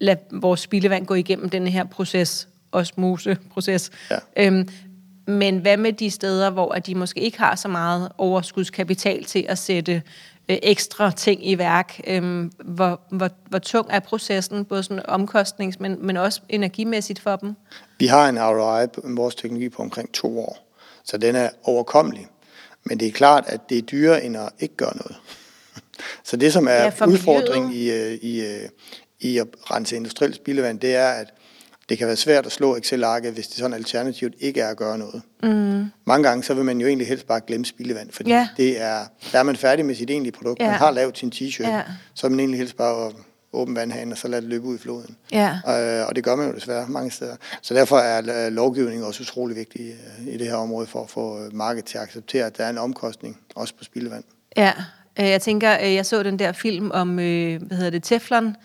lade 0.00 0.18
vores 0.32 0.60
spildevand 0.60 1.06
gå 1.06 1.14
igennem 1.14 1.48
den 1.48 1.66
her 1.66 1.84
proces, 1.84 2.48
osmoseproces. 2.72 3.90
Ja. 4.10 4.16
Øhm, 4.36 4.68
men 5.26 5.58
hvad 5.58 5.76
med 5.76 5.92
de 5.92 6.10
steder, 6.10 6.50
hvor 6.50 6.72
at 6.72 6.86
de 6.86 6.94
måske 6.94 7.20
ikke 7.20 7.38
har 7.38 7.56
så 7.56 7.68
meget 7.68 8.08
overskudskapital 8.18 9.24
til 9.24 9.46
at 9.48 9.58
sætte 9.58 10.02
øh, 10.48 10.58
ekstra 10.62 11.10
ting 11.10 11.48
i 11.48 11.58
værk? 11.58 12.00
Øhm, 12.06 12.52
hvor, 12.64 13.00
hvor, 13.10 13.30
hvor 13.48 13.58
tung 13.58 13.86
er 13.90 14.00
processen, 14.00 14.64
både 14.64 14.82
sådan 14.82 15.06
omkostnings, 15.06 15.80
men, 15.80 16.06
men 16.06 16.16
også 16.16 16.40
energimæssigt 16.48 17.20
for 17.20 17.36
dem? 17.36 17.54
Vi 17.98 18.06
har 18.06 18.28
en 18.28 18.38
ROI 18.38 18.86
på 18.86 19.00
vores 19.04 19.34
teknologi 19.34 19.68
på 19.68 19.82
omkring 19.82 20.12
to 20.12 20.38
år, 20.38 20.74
så 21.04 21.16
den 21.16 21.36
er 21.36 21.48
overkommelig. 21.62 22.26
Men 22.84 23.00
det 23.00 23.08
er 23.08 23.12
klart, 23.12 23.44
at 23.46 23.60
det 23.68 23.78
er 23.78 23.82
dyrere 23.82 24.24
end 24.24 24.36
at 24.36 24.48
ikke 24.60 24.76
gøre 24.76 24.96
noget. 24.96 25.16
Så 26.28 26.36
det, 26.36 26.52
som 26.52 26.66
er 26.66 26.72
ja, 26.72 27.06
udfordringen 27.06 27.72
i, 27.72 27.90
øh, 27.90 28.12
i, 28.12 28.40
øh, 28.46 28.68
i 29.20 29.38
at 29.38 29.46
rense 29.70 29.96
industrielt 29.96 30.36
spildevand, 30.36 30.80
det 30.80 30.94
er, 30.94 31.08
at 31.08 31.34
det 31.88 31.98
kan 31.98 32.06
være 32.06 32.16
svært 32.16 32.46
at 32.46 32.52
slå 32.52 32.76
Excel-arket, 32.76 33.32
hvis 33.32 33.48
det 33.48 33.56
sådan 33.56 33.74
alternativt 33.74 34.34
ikke 34.40 34.60
er 34.60 34.68
at 34.68 34.76
gøre 34.76 34.98
noget. 34.98 35.22
Mm. 35.42 35.84
Mange 36.04 36.28
gange, 36.28 36.42
så 36.42 36.54
vil 36.54 36.64
man 36.64 36.80
jo 36.80 36.86
egentlig 36.86 37.08
helst 37.08 37.26
bare 37.26 37.40
glemme 37.46 37.66
spildevand, 37.66 38.10
fordi 38.10 38.30
ja. 38.30 38.48
det 38.56 38.80
er, 38.80 39.04
der 39.32 39.38
er 39.38 39.42
man 39.42 39.56
færdig 39.56 39.84
med 39.84 39.94
sit 39.94 40.10
egentlige 40.10 40.32
produkt. 40.32 40.60
Ja. 40.60 40.66
Man 40.66 40.74
har 40.74 40.90
lavet 40.90 41.18
sin 41.18 41.32
t-shirt, 41.34 41.68
ja. 41.68 41.82
så 42.14 42.26
er 42.26 42.30
man 42.30 42.40
egentlig 42.40 42.58
helst 42.58 42.76
bare 42.76 43.06
at 43.06 43.12
åbne 43.52 43.76
vandhanen 43.76 44.12
og 44.12 44.18
så 44.18 44.28
lade 44.28 44.42
det 44.42 44.50
løbe 44.50 44.66
ud 44.66 44.74
i 44.74 44.78
floden. 44.78 45.16
Ja. 45.32 45.58
Og, 45.64 46.06
og 46.06 46.16
det 46.16 46.24
gør 46.24 46.36
man 46.36 46.48
jo 46.48 46.54
desværre 46.54 46.86
mange 46.88 47.10
steder. 47.10 47.36
Så 47.62 47.74
derfor 47.74 47.98
er 47.98 48.50
lovgivningen 48.50 49.06
også 49.06 49.22
utrolig 49.22 49.56
vigtig 49.56 49.80
øh, 49.80 50.34
i 50.34 50.36
det 50.36 50.46
her 50.46 50.56
område 50.56 50.86
for 50.86 51.02
at 51.02 51.10
få 51.10 51.38
markedet 51.52 51.84
til 51.84 51.98
at 51.98 52.04
acceptere, 52.04 52.46
at 52.46 52.58
der 52.58 52.64
er 52.64 52.70
en 52.70 52.78
omkostning 52.78 53.38
også 53.54 53.74
på 53.78 53.84
spildevand. 53.84 54.24
Ja, 54.56 54.72
Øh, 54.76 54.82
jeg 55.18 55.40
tænker, 55.40 55.76
øh, 55.82 55.94
jeg 55.94 56.06
så 56.06 56.22
den 56.22 56.38
der 56.38 56.52
film 56.52 56.90
om, 56.94 57.18
øh, 57.18 57.62
hvad 57.62 57.76
hedder 57.76 57.90
det, 57.90 58.02
Teflon 58.02 58.56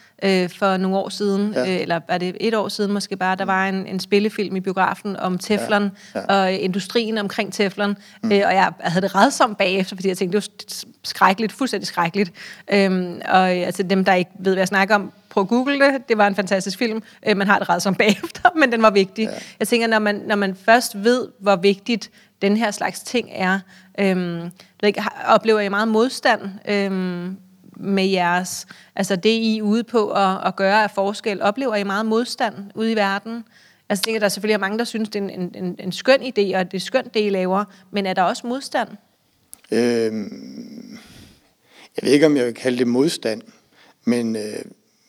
for 0.50 0.78
nogle 0.78 0.98
år 0.98 1.10
siden, 1.10 1.54
ja. 1.54 1.82
eller 1.82 2.00
er 2.08 2.18
det 2.18 2.38
et 2.40 2.54
år 2.54 2.68
siden 2.68 2.94
måske 2.94 3.18
bare, 3.18 3.36
der 3.36 3.46
var 3.46 3.70
en, 3.70 3.88
en 3.88 4.00
spillefilm 4.00 4.56
i 4.56 4.60
biografen 4.60 5.16
om 5.16 5.38
Teflon 5.38 5.92
ja. 6.16 6.20
Ja. 6.20 6.26
og 6.26 6.54
industrien 6.54 7.18
omkring 7.18 7.54
Teflon, 7.54 7.98
mm. 8.24 8.32
og 8.32 8.32
jeg 8.32 8.72
havde 8.80 9.02
det 9.02 9.16
redsomt 9.16 9.58
bagefter, 9.58 9.96
fordi 9.96 10.08
jeg 10.08 10.18
tænkte, 10.18 10.38
det 10.38 10.50
var 10.66 10.90
skrækkeligt, 11.04 11.54
fuldstændig 11.54 11.88
skrækkeligt. 11.88 12.32
Øhm, 12.74 13.22
og 13.26 13.50
altså 13.50 13.84
dem, 13.84 14.06
der 14.06 14.14
ikke 14.14 14.32
ved, 14.40 14.54
hvad 14.54 14.62
jeg 14.62 14.68
snakker 14.68 14.96
om, 14.96 15.12
prøv 15.30 15.42
at 15.42 15.48
google 15.48 15.80
det. 15.80 16.10
Det 16.10 16.18
var 16.18 16.28
en 16.28 16.36
fantastisk 16.36 16.78
film. 16.78 17.04
Man 17.36 17.48
har 17.48 17.60
det 17.60 17.70
redsomt 17.70 17.98
bagefter, 18.04 18.50
men 18.56 18.72
den 18.72 18.82
var 18.82 18.90
vigtig. 18.92 19.24
Ja. 19.24 19.32
Jeg 19.60 19.68
tænker, 19.68 19.88
når 19.88 20.00
man, 20.00 20.22
når 20.28 20.36
man 20.36 20.56
først 20.56 21.04
ved, 21.04 21.28
hvor 21.40 21.56
vigtigt 21.56 22.10
den 22.42 22.58
her 22.58 22.72
slags 22.72 23.00
ting 23.00 23.30
er, 23.32 23.60
øhm, 24.00 24.52
ikke, 24.88 25.04
oplever 25.26 25.60
I 25.60 25.70
meget 25.70 25.88
modstand 25.88 26.42
øhm, 26.70 27.38
med 27.78 28.06
jeres, 28.06 28.68
altså 28.96 29.16
det 29.16 29.30
I 29.30 29.58
er 29.58 29.62
ude 29.62 29.84
på 29.84 30.12
at, 30.12 30.48
at 30.48 30.56
gøre 30.56 30.84
af 30.84 30.92
forskel, 30.92 31.42
oplever 31.42 31.76
I 31.76 31.84
meget 31.84 32.06
modstand 32.06 32.56
ude 32.76 32.92
i 32.92 32.96
verden? 32.96 33.44
Altså, 33.90 34.02
jeg 34.02 34.04
tænker, 34.04 34.20
der 34.20 34.26
er 34.26 34.30
selvfølgelig 34.30 34.60
mange, 34.60 34.78
der 34.80 34.84
synes, 34.84 35.10
det 35.10 35.22
er 35.22 35.28
en, 35.28 35.56
en, 35.56 35.76
en 35.80 35.92
skøn 35.92 36.22
idé, 36.22 36.58
og 36.58 36.72
det 36.72 36.74
er 36.74 36.80
skønt, 36.80 37.14
det 37.14 37.26
I 37.26 37.30
laver, 37.30 37.66
men 37.92 38.06
er 38.06 38.14
der 38.14 38.24
også 38.24 38.48
modstand? 38.48 38.90
Øhm, 39.72 40.98
jeg 41.98 42.04
ved 42.04 42.12
ikke, 42.12 42.26
om 42.26 42.38
jeg 42.38 42.46
vil 42.46 42.54
kalde 42.54 42.78
det 42.78 42.88
modstand, 42.88 43.42
men 44.06 44.36
øh, 44.36 44.42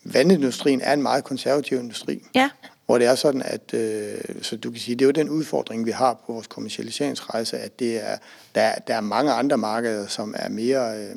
vandindustrien 0.04 0.80
er 0.80 0.92
en 0.92 1.02
meget 1.02 1.24
konservativ 1.24 1.78
industri. 1.78 2.22
Ja 2.35 2.50
hvor 2.90 2.98
det 2.98 3.07
er 3.07 3.14
sådan, 3.14 3.42
at 3.44 3.74
øh, 3.74 4.18
så 4.42 4.57
du 4.57 4.70
kan 4.70 4.81
sige, 4.81 4.94
det 4.94 5.03
er 5.03 5.07
jo 5.07 5.11
den 5.11 5.29
udfordring, 5.29 5.87
vi 5.87 5.90
har 5.90 6.22
på 6.26 6.33
vores 6.33 6.46
kommercialiseringsrejse, 6.46 7.59
at 7.59 7.79
det 7.79 8.09
er, 8.09 8.16
der, 8.55 8.74
der 8.87 8.94
er 8.94 9.00
mange 9.00 9.33
andre 9.33 9.59
markeder, 9.59 10.07
som 10.07 10.35
er 10.38 10.48
mere, 10.48 10.98
øh, 10.98 11.16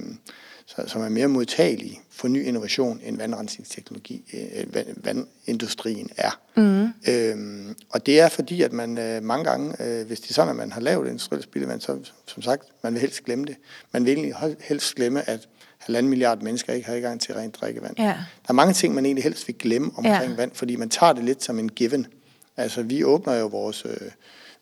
som 0.88 1.02
er 1.02 1.10
mere 1.10 1.28
modtagelige 1.28 2.00
for 2.12 2.28
ny 2.28 2.46
innovation, 2.46 3.02
end 3.04 3.18
vandrensningsteknologi, 3.18 4.24
øh, 4.34 4.76
vand, 4.76 4.88
vandindustrien 5.04 6.10
er. 6.18 6.40
Mm. 6.56 6.88
Øhm, 7.08 7.76
og 7.90 8.06
det 8.06 8.20
er 8.20 8.30
fordi, 8.30 8.62
at 8.62 8.74
man 8.74 8.98
øh, 8.98 9.24
mange 9.24 9.46
gange, 9.46 9.84
øh, 9.84 10.08
hvis 10.08 10.20
det 10.20 10.30
er 10.30 10.34
sådan, 10.34 10.50
at 10.50 10.56
man 10.56 10.72
har 10.72 10.82
lavet 10.82 11.08
industrielt 11.08 11.44
spildevand, 11.44 11.82
så 11.82 11.98
som 12.26 12.44
sagt, 12.44 12.64
man 12.84 12.94
vil 12.94 13.02
helst 13.02 13.24
glemme 13.24 13.46
det. 13.46 13.56
Man 13.92 14.06
vil 14.06 14.14
egentlig 14.14 14.36
helst 14.60 14.96
glemme, 14.96 15.30
at 15.30 15.48
halvanden 15.86 16.10
milliard 16.10 16.42
mennesker 16.42 16.74
ikke 16.74 16.88
har 16.88 16.96
adgang 16.96 17.22
til 17.22 17.34
rent 17.34 17.62
drikkevand. 17.62 17.96
Ja. 18.00 18.04
Der 18.04 18.50
er 18.50 18.54
mange 18.54 18.74
ting, 18.74 18.96
man 18.96 19.06
egentlig 19.06 19.24
helst 19.24 19.48
vil 19.48 19.56
glemme 19.60 19.92
omkring 19.96 20.30
ja. 20.30 20.36
vand, 20.36 20.52
fordi 20.54 20.76
man 20.76 20.90
tager 20.90 21.14
det 21.14 21.24
lidt 21.24 21.44
som 21.44 21.60
en 21.60 21.70
given. 21.70 22.08
Altså, 22.58 22.82
vi 22.82 23.04
åbner 23.04 23.34
jo 23.34 23.48
vores, 23.48 23.86
øh, 23.86 24.12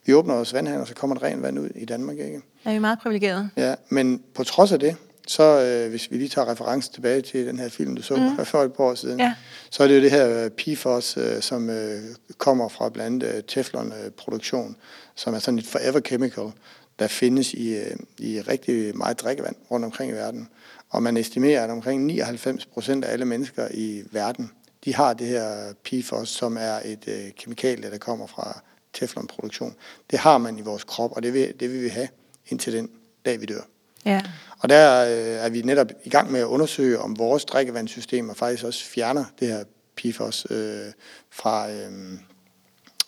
vi 0.06 0.14
åbner 0.14 0.36
vores 0.36 0.54
vandhaner, 0.54 0.82
og 0.82 0.88
så 0.88 0.94
kommer 0.94 1.16
der 1.16 1.24
rent 1.24 1.42
vand 1.42 1.60
ud 1.60 1.70
i 1.76 1.86
Danmark, 1.86 2.18
ikke? 2.18 2.42
Er 2.66 2.74
vi 2.74 2.80
meget 2.80 3.00
privilegeret? 3.00 3.50
Ja, 3.58 3.76
men 3.90 4.22
på 4.36 4.44
trods 4.44 4.72
af 4.72 4.80
det, 4.80 4.96
så 5.28 5.62
øh, 5.62 5.90
hvis 5.90 6.12
vi 6.12 6.18
lige 6.18 6.30
tager 6.30 6.52
reference 6.52 6.92
tilbage 6.92 7.22
til 7.22 7.48
den 7.48 7.60
her 7.60 7.70
film, 7.70 7.96
du 7.96 8.02
så 8.02 8.16
mm. 8.16 8.46
for 8.46 8.64
et 8.64 8.74
par 8.74 8.84
år 8.84 8.96
siden, 8.96 9.20
ja. 9.20 9.34
så 9.70 9.84
er 9.84 9.88
det 9.88 9.96
jo 9.96 10.02
det 10.02 10.12
her 10.12 10.44
øh, 10.44 10.50
PFOS, 10.50 11.18
øh, 11.18 11.42
som 11.42 11.70
øh, 11.70 12.00
kommer 12.38 12.70
fra 12.70 12.90
blandt 12.90 13.24
andet 13.24 13.36
øh, 13.36 13.44
Teflon-produktion, 13.44 14.76
som 15.16 15.34
er 15.34 15.40
sådan 15.40 15.58
et 15.58 15.66
forever 15.66 16.00
chemical, 16.00 16.52
der 17.00 17.08
findes 17.08 17.54
i, 17.54 17.76
øh, 17.76 17.96
i 18.18 18.42
rigtig 18.42 18.98
meget 18.98 19.20
drikkevand 19.20 19.56
rundt 19.72 19.86
omkring 19.86 20.12
i 20.12 20.16
verden. 20.16 20.48
Og 20.92 21.04
man 21.04 21.18
estimerer, 21.18 21.64
at 21.64 21.70
omkring 21.70 22.06
99 22.06 22.66
procent 22.66 23.06
af 23.06 23.14
alle 23.14 23.26
mennesker 23.26 23.68
i 23.74 24.04
verden, 24.12 24.52
de 24.86 24.96
har 24.96 25.14
det 25.14 25.28
her 25.28 25.74
PFOS, 25.84 26.30
som 26.30 26.58
er 26.58 26.80
et 26.86 27.08
øh, 27.08 27.32
kemikalie, 27.38 27.92
der 27.92 27.98
kommer 27.98 28.28
fra 28.28 28.62
teflonproduktion. 28.94 29.76
Det 30.12 30.20
har 30.20 30.38
man 30.38 30.58
i 30.58 30.62
vores 30.62 30.84
krop, 30.84 31.12
og 31.12 31.24
det 31.24 31.34
vil, 31.34 31.54
det 31.60 31.72
vil 31.72 31.84
vi 31.84 31.88
have 31.88 32.08
indtil 32.48 32.74
den 32.74 32.90
dag, 33.26 33.42
vi 33.42 33.46
dør. 33.46 33.62
Ja. 34.06 34.22
Og 34.60 34.70
der 34.70 35.06
øh, 35.06 35.46
er 35.46 35.50
vi 35.50 35.62
netop 35.62 35.88
i 36.04 36.10
gang 36.10 36.32
med 36.32 36.40
at 36.40 36.46
undersøge, 36.46 37.00
om 37.00 37.20
vores 37.20 37.46
drikkevandssystemer 37.46 38.34
faktisk 38.34 38.64
også 38.64 38.86
fjerner 38.86 39.26
det 39.40 39.48
her 39.48 39.64
PFOS 39.98 40.48
øh, 40.50 40.92
fra, 41.30 41.72
øh, 41.72 42.20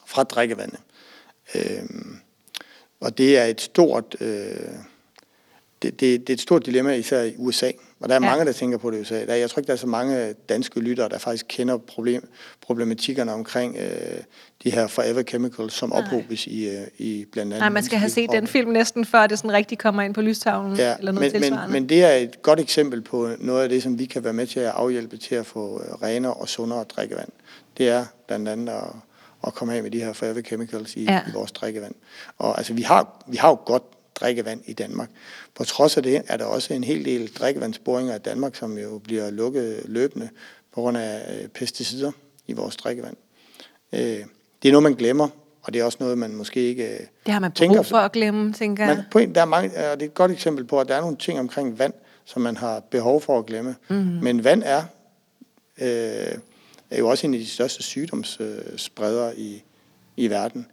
fra 0.05 0.23
drikkevandet. 0.23 0.79
Øh, 1.55 1.83
og 2.99 3.17
det 3.17 3.37
er 3.37 3.45
et 3.45 3.61
stort... 3.61 4.15
Øh, 4.19 4.55
det, 5.83 5.99
det, 5.99 6.21
det 6.21 6.29
er 6.29 6.33
et 6.33 6.41
stort 6.41 6.65
dilemma, 6.65 6.93
især 6.93 7.23
i 7.23 7.33
USA. 7.37 7.71
Og 7.99 8.09
der 8.09 8.15
er 8.15 8.19
ja. 8.23 8.29
mange, 8.29 8.45
der 8.45 8.51
tænker 8.51 8.77
på 8.77 8.91
det 8.91 8.97
i 8.97 9.01
USA. 9.01 9.25
Der, 9.25 9.35
jeg 9.35 9.49
tror 9.49 9.59
ikke, 9.59 9.67
der 9.67 9.73
er 9.73 9.77
så 9.77 9.87
mange 9.87 10.33
danske 10.49 10.79
lyttere, 10.79 11.09
der 11.09 11.17
faktisk 11.17 11.45
kender 11.49 11.77
problem, 11.77 12.29
problematikkerne 12.61 13.33
omkring 13.33 13.77
øh, 13.77 14.17
de 14.63 14.71
her 14.71 14.87
forever 14.87 15.23
chemicals, 15.23 15.73
som 15.73 15.93
ophobes 15.93 16.47
i, 16.47 16.69
øh, 16.69 16.87
i 16.97 17.25
blandt 17.31 17.53
andet... 17.53 17.59
Nej, 17.59 17.69
man 17.69 17.83
skal 17.83 17.99
have 17.99 18.09
set 18.09 18.31
den 18.31 18.47
film 18.47 18.71
næsten, 18.71 19.05
før 19.05 19.27
det 19.27 19.37
sådan 19.37 19.53
rigtig 19.53 19.77
kommer 19.77 20.01
ind 20.01 20.13
på 20.13 20.21
lystavlen, 20.21 20.77
ja, 20.77 20.95
eller 20.97 21.11
noget 21.11 21.31
men, 21.33 21.41
tilsvarende. 21.41 21.73
Men, 21.73 21.81
men 21.81 21.89
det 21.89 22.03
er 22.03 22.11
et 22.11 22.41
godt 22.41 22.59
eksempel 22.59 23.01
på 23.01 23.29
noget 23.39 23.63
af 23.63 23.69
det, 23.69 23.83
som 23.83 23.99
vi 23.99 24.05
kan 24.05 24.23
være 24.23 24.33
med 24.33 24.47
til 24.47 24.59
at 24.59 24.71
afhjælpe 24.75 25.17
til 25.17 25.35
at 25.35 25.45
få 25.45 25.81
øh, 25.81 25.93
renere 25.93 26.33
og 26.33 26.49
sundere 26.49 26.83
drikkevand. 26.83 27.29
Det 27.77 27.89
er 27.89 28.05
blandt 28.27 28.49
andet 28.49 28.73
at, 28.73 28.83
at 29.47 29.53
komme 29.53 29.75
af 29.75 29.83
med 29.83 29.91
de 29.91 29.99
her 29.99 30.13
forever 30.13 30.41
chemicals 30.41 30.95
i, 30.95 31.03
ja. 31.03 31.21
i 31.27 31.31
vores 31.33 31.51
drikkevand. 31.51 31.93
Og 32.37 32.57
altså, 32.57 32.73
vi 32.73 32.81
har, 32.81 33.23
vi 33.27 33.37
har 33.37 33.49
jo 33.49 33.59
godt 33.65 33.83
drikkevand 34.23 34.61
i 34.65 34.73
Danmark. 34.73 35.09
På 35.55 35.63
trods 35.63 35.97
af 35.97 36.03
det 36.03 36.21
er 36.27 36.37
der 36.37 36.45
også 36.45 36.73
en 36.73 36.83
hel 36.83 37.05
del 37.05 37.33
drikkevandsboringer 37.33 38.15
i 38.15 38.19
Danmark, 38.19 38.55
som 38.55 38.77
jo 38.77 38.97
bliver 38.97 39.31
lukket 39.31 39.81
løbende 39.85 40.29
på 40.73 40.81
grund 40.81 40.97
af 40.97 41.41
øh, 41.41 41.47
pesticider 41.47 42.11
i 42.47 42.53
vores 42.53 42.75
drikkevand. 42.75 43.15
Øh, 43.93 43.99
det 44.63 44.69
er 44.69 44.71
noget, 44.71 44.83
man 44.83 44.95
glemmer 44.95 45.29
og 45.63 45.73
det 45.73 45.79
er 45.79 45.85
også 45.85 45.97
noget, 46.01 46.17
man 46.17 46.35
måske 46.35 46.59
ikke 46.59 46.93
øh, 46.93 46.99
Det 47.25 47.33
har 47.33 47.39
man 47.39 47.51
tænker 47.51 47.75
brug 47.75 47.85
for 47.85 47.97
at 47.97 48.11
glemme, 48.11 48.53
tænker 48.53 48.85
jeg. 48.85 49.03
Men 49.13 49.35
der 49.35 49.41
er 49.41 49.45
mange, 49.45 49.69
og 49.69 49.99
det 49.99 50.05
er 50.05 50.09
et 50.09 50.13
godt 50.13 50.31
eksempel 50.31 50.65
på, 50.65 50.79
at 50.79 50.87
der 50.87 50.95
er 50.95 51.01
nogle 51.01 51.17
ting 51.17 51.39
omkring 51.39 51.79
vand, 51.79 51.93
som 52.25 52.41
man 52.41 52.57
har 52.57 52.79
behov 52.79 53.21
for 53.21 53.39
at 53.39 53.45
glemme. 53.45 53.75
Mhm. 53.89 53.99
Mm. 53.99 54.05
Men 54.05 54.43
vand 54.43 54.63
er, 54.65 54.83
øh, 55.81 56.37
er 56.89 56.97
jo 56.97 57.09
også 57.09 57.27
en 57.27 57.33
af 57.33 57.39
de 57.39 57.47
største 57.47 57.83
sygdomsspredere 57.83 59.39
i, 59.39 59.63
i 60.17 60.29
verden. 60.29 60.65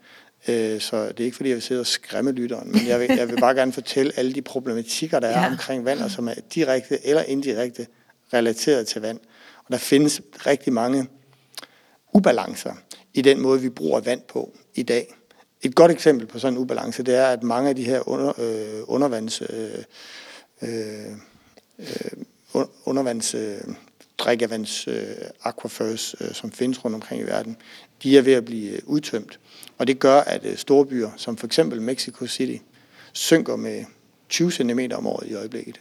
Øh, 0.49 0.81
så 0.81 1.09
det 1.09 1.21
er 1.21 1.25
ikke 1.25 1.37
fordi, 1.37 1.49
jeg 1.49 1.55
vil 1.55 1.63
sidde 1.63 1.81
og 1.81 1.87
skræmme 1.87 2.33
lytteren, 2.33 2.73
men 2.73 2.87
jeg 2.87 3.01
vil, 3.01 3.09
jeg 3.17 3.29
vil 3.29 3.41
bare 3.41 3.55
gerne 3.55 3.73
fortælle 3.73 4.13
alle 4.17 4.33
de 4.33 4.43
problematikker, 4.43 5.21
der 5.21 5.29
er 5.29 5.41
Ja. 5.45 5.51
omkring 5.51 5.85
vand, 5.85 6.01
og 6.01 6.11
som 6.11 6.29
er 6.29 6.35
direkte 6.55 7.07
eller 7.07 7.23
indirekte 7.23 7.87
relateret 8.33 8.87
til 8.87 9.03
vand. 9.03 9.19
Og 9.59 9.73
der 9.73 9.79
findes 9.79 10.21
rigtig 10.47 10.73
mange 10.73 11.09
ubalancer 12.13 12.73
i 13.15 13.23
den 13.23 13.41
måde, 13.41 13.61
vi 13.61 13.69
bruger 13.69 14.01
vand 14.01 14.21
på 14.29 14.53
i 14.75 14.83
dag. 14.83 15.15
Et 15.63 15.75
godt 15.75 15.91
eksempel 15.93 16.27
på 16.27 16.39
sådan 16.39 16.55
en 16.55 16.59
ubalance, 16.59 17.03
det 17.03 17.15
er, 17.15 17.27
at 17.27 17.43
mange 17.43 17.69
af 17.69 17.77
de 17.77 17.85
her 17.85 18.09
under, 18.09 18.33
øh, 18.41 18.83
undervands, 18.87 19.43
øh, 19.43 19.71
øh, 20.63 21.11
øh, 21.79 21.87
un- 22.55 22.69
undervands 22.85 23.35
øh, 23.35 23.59
drikkevands 24.19 24.89
øh, 24.89 25.07
aquifers, 25.43 26.15
øh, 26.21 26.33
som 26.35 26.53
findes 26.53 26.85
rundt 26.85 26.95
omkring 26.95 27.23
i 27.23 27.25
verden, 27.25 27.57
de 28.03 28.19
er 28.19 28.23
ved 28.23 28.33
at 28.33 28.45
blive 28.45 28.71
øh, 28.71 28.79
udtømt. 28.87 29.41
Og 29.79 29.87
det 29.87 29.99
gør, 29.99 30.21
at 30.21 30.45
øh, 30.45 30.57
store 30.57 30.87
byer, 30.87 31.11
som 31.17 31.37
for 31.37 31.47
eksempel 31.47 31.83
Mexico 31.83 32.27
City, 32.27 32.63
synker 33.13 33.57
med 33.57 33.85
20 34.29 34.51
cm 34.51 34.81
om 34.95 35.07
året 35.07 35.29
i 35.29 35.35
øjeblikket. 35.35 35.81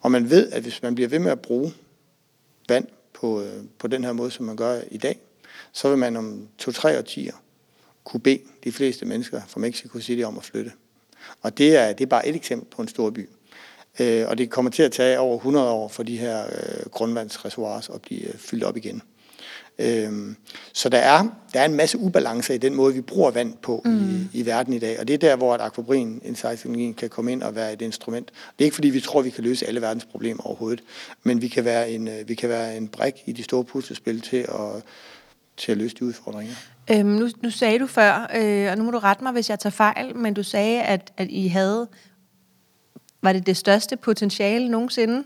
Og 0.00 0.10
man 0.10 0.30
ved, 0.30 0.52
at 0.52 0.62
hvis 0.62 0.82
man 0.82 0.94
bliver 0.94 1.08
ved 1.08 1.18
med 1.18 1.30
at 1.30 1.40
bruge 1.40 1.72
vand 2.68 2.86
på, 3.12 3.42
øh, 3.42 3.62
på 3.78 3.88
den 3.88 4.04
her 4.04 4.12
måde, 4.12 4.30
som 4.30 4.46
man 4.46 4.56
gør 4.56 4.80
i 4.90 4.98
dag, 4.98 5.18
så 5.72 5.88
vil 5.88 5.98
man 5.98 6.16
om 6.16 6.48
to-tre 6.58 6.98
årtier 6.98 7.34
kunne 8.04 8.20
bede 8.20 8.40
de 8.64 8.72
fleste 8.72 9.06
mennesker 9.06 9.40
fra 9.48 9.60
Mexico 9.60 10.00
City 10.00 10.22
om 10.22 10.38
at 10.38 10.44
flytte. 10.44 10.72
Og 11.42 11.58
det 11.58 11.76
er, 11.76 11.92
det 11.92 12.04
er 12.04 12.08
bare 12.08 12.28
et 12.28 12.36
eksempel 12.36 12.68
på 12.70 12.82
en 12.82 12.88
stor 12.88 13.10
by. 13.10 13.28
Og 14.00 14.38
det 14.38 14.50
kommer 14.50 14.70
til 14.70 14.82
at 14.82 14.92
tage 14.92 15.18
over 15.18 15.36
100 15.36 15.70
år 15.70 15.88
for 15.88 16.02
de 16.02 16.16
her 16.16 16.44
grundvandsreservoirer 16.90 17.90
at 17.94 18.02
blive 18.02 18.32
fyldt 18.38 18.64
op 18.64 18.76
igen. 18.76 19.02
Øhm, 19.78 20.36
så 20.72 20.88
der 20.88 20.98
er, 20.98 21.28
der 21.52 21.60
er 21.60 21.64
en 21.64 21.74
masse 21.74 21.98
ubalancer 21.98 22.54
i 22.54 22.58
den 22.58 22.74
måde, 22.74 22.94
vi 22.94 23.00
bruger 23.00 23.30
vand 23.30 23.54
på 23.62 23.82
mm. 23.84 24.28
i, 24.32 24.40
i 24.40 24.46
verden 24.46 24.72
i 24.72 24.78
dag. 24.78 25.00
Og 25.00 25.08
det 25.08 25.14
er 25.14 25.18
der, 25.18 25.36
hvor 25.36 25.54
akvabrin 25.54 26.20
insight-teknologien 26.24 26.94
kan 26.94 27.08
komme 27.08 27.32
ind 27.32 27.42
og 27.42 27.54
være 27.54 27.72
et 27.72 27.82
instrument. 27.82 28.28
Det 28.28 28.64
er 28.64 28.64
ikke 28.64 28.74
fordi, 28.74 28.88
vi 28.88 29.00
tror, 29.00 29.22
vi 29.22 29.30
kan 29.30 29.44
løse 29.44 29.66
alle 29.66 29.80
verdens 29.80 30.04
problemer 30.04 30.42
overhovedet, 30.42 30.82
men 31.22 31.42
vi 31.42 31.48
kan 31.48 31.64
være 31.64 31.90
en, 31.90 32.08
øh, 32.08 32.28
vi 32.28 32.34
kan 32.34 32.48
være 32.48 32.76
en 32.76 32.88
brik 32.88 33.14
i 33.26 33.32
de 33.32 33.42
store 33.42 33.64
puslespil 33.64 34.20
til 34.20 34.36
at, 34.36 34.82
til 35.56 35.72
at 35.72 35.78
løse 35.78 35.96
de 35.96 36.04
udfordringer. 36.04 36.54
Øhm, 36.90 37.08
nu, 37.08 37.28
nu 37.42 37.50
sagde 37.50 37.78
du 37.78 37.86
før, 37.86 38.30
øh, 38.36 38.70
og 38.70 38.78
nu 38.78 38.84
må 38.84 38.90
du 38.90 38.98
rette 38.98 39.24
mig, 39.24 39.32
hvis 39.32 39.50
jeg 39.50 39.58
tager 39.58 39.70
fejl, 39.70 40.16
men 40.16 40.34
du 40.34 40.42
sagde, 40.42 40.82
at, 40.82 41.12
at 41.16 41.26
I 41.30 41.48
havde, 41.48 41.88
var 43.22 43.32
det 43.32 43.46
det 43.46 43.56
største 43.56 43.96
potentiale 43.96 44.68
nogensinde? 44.68 45.24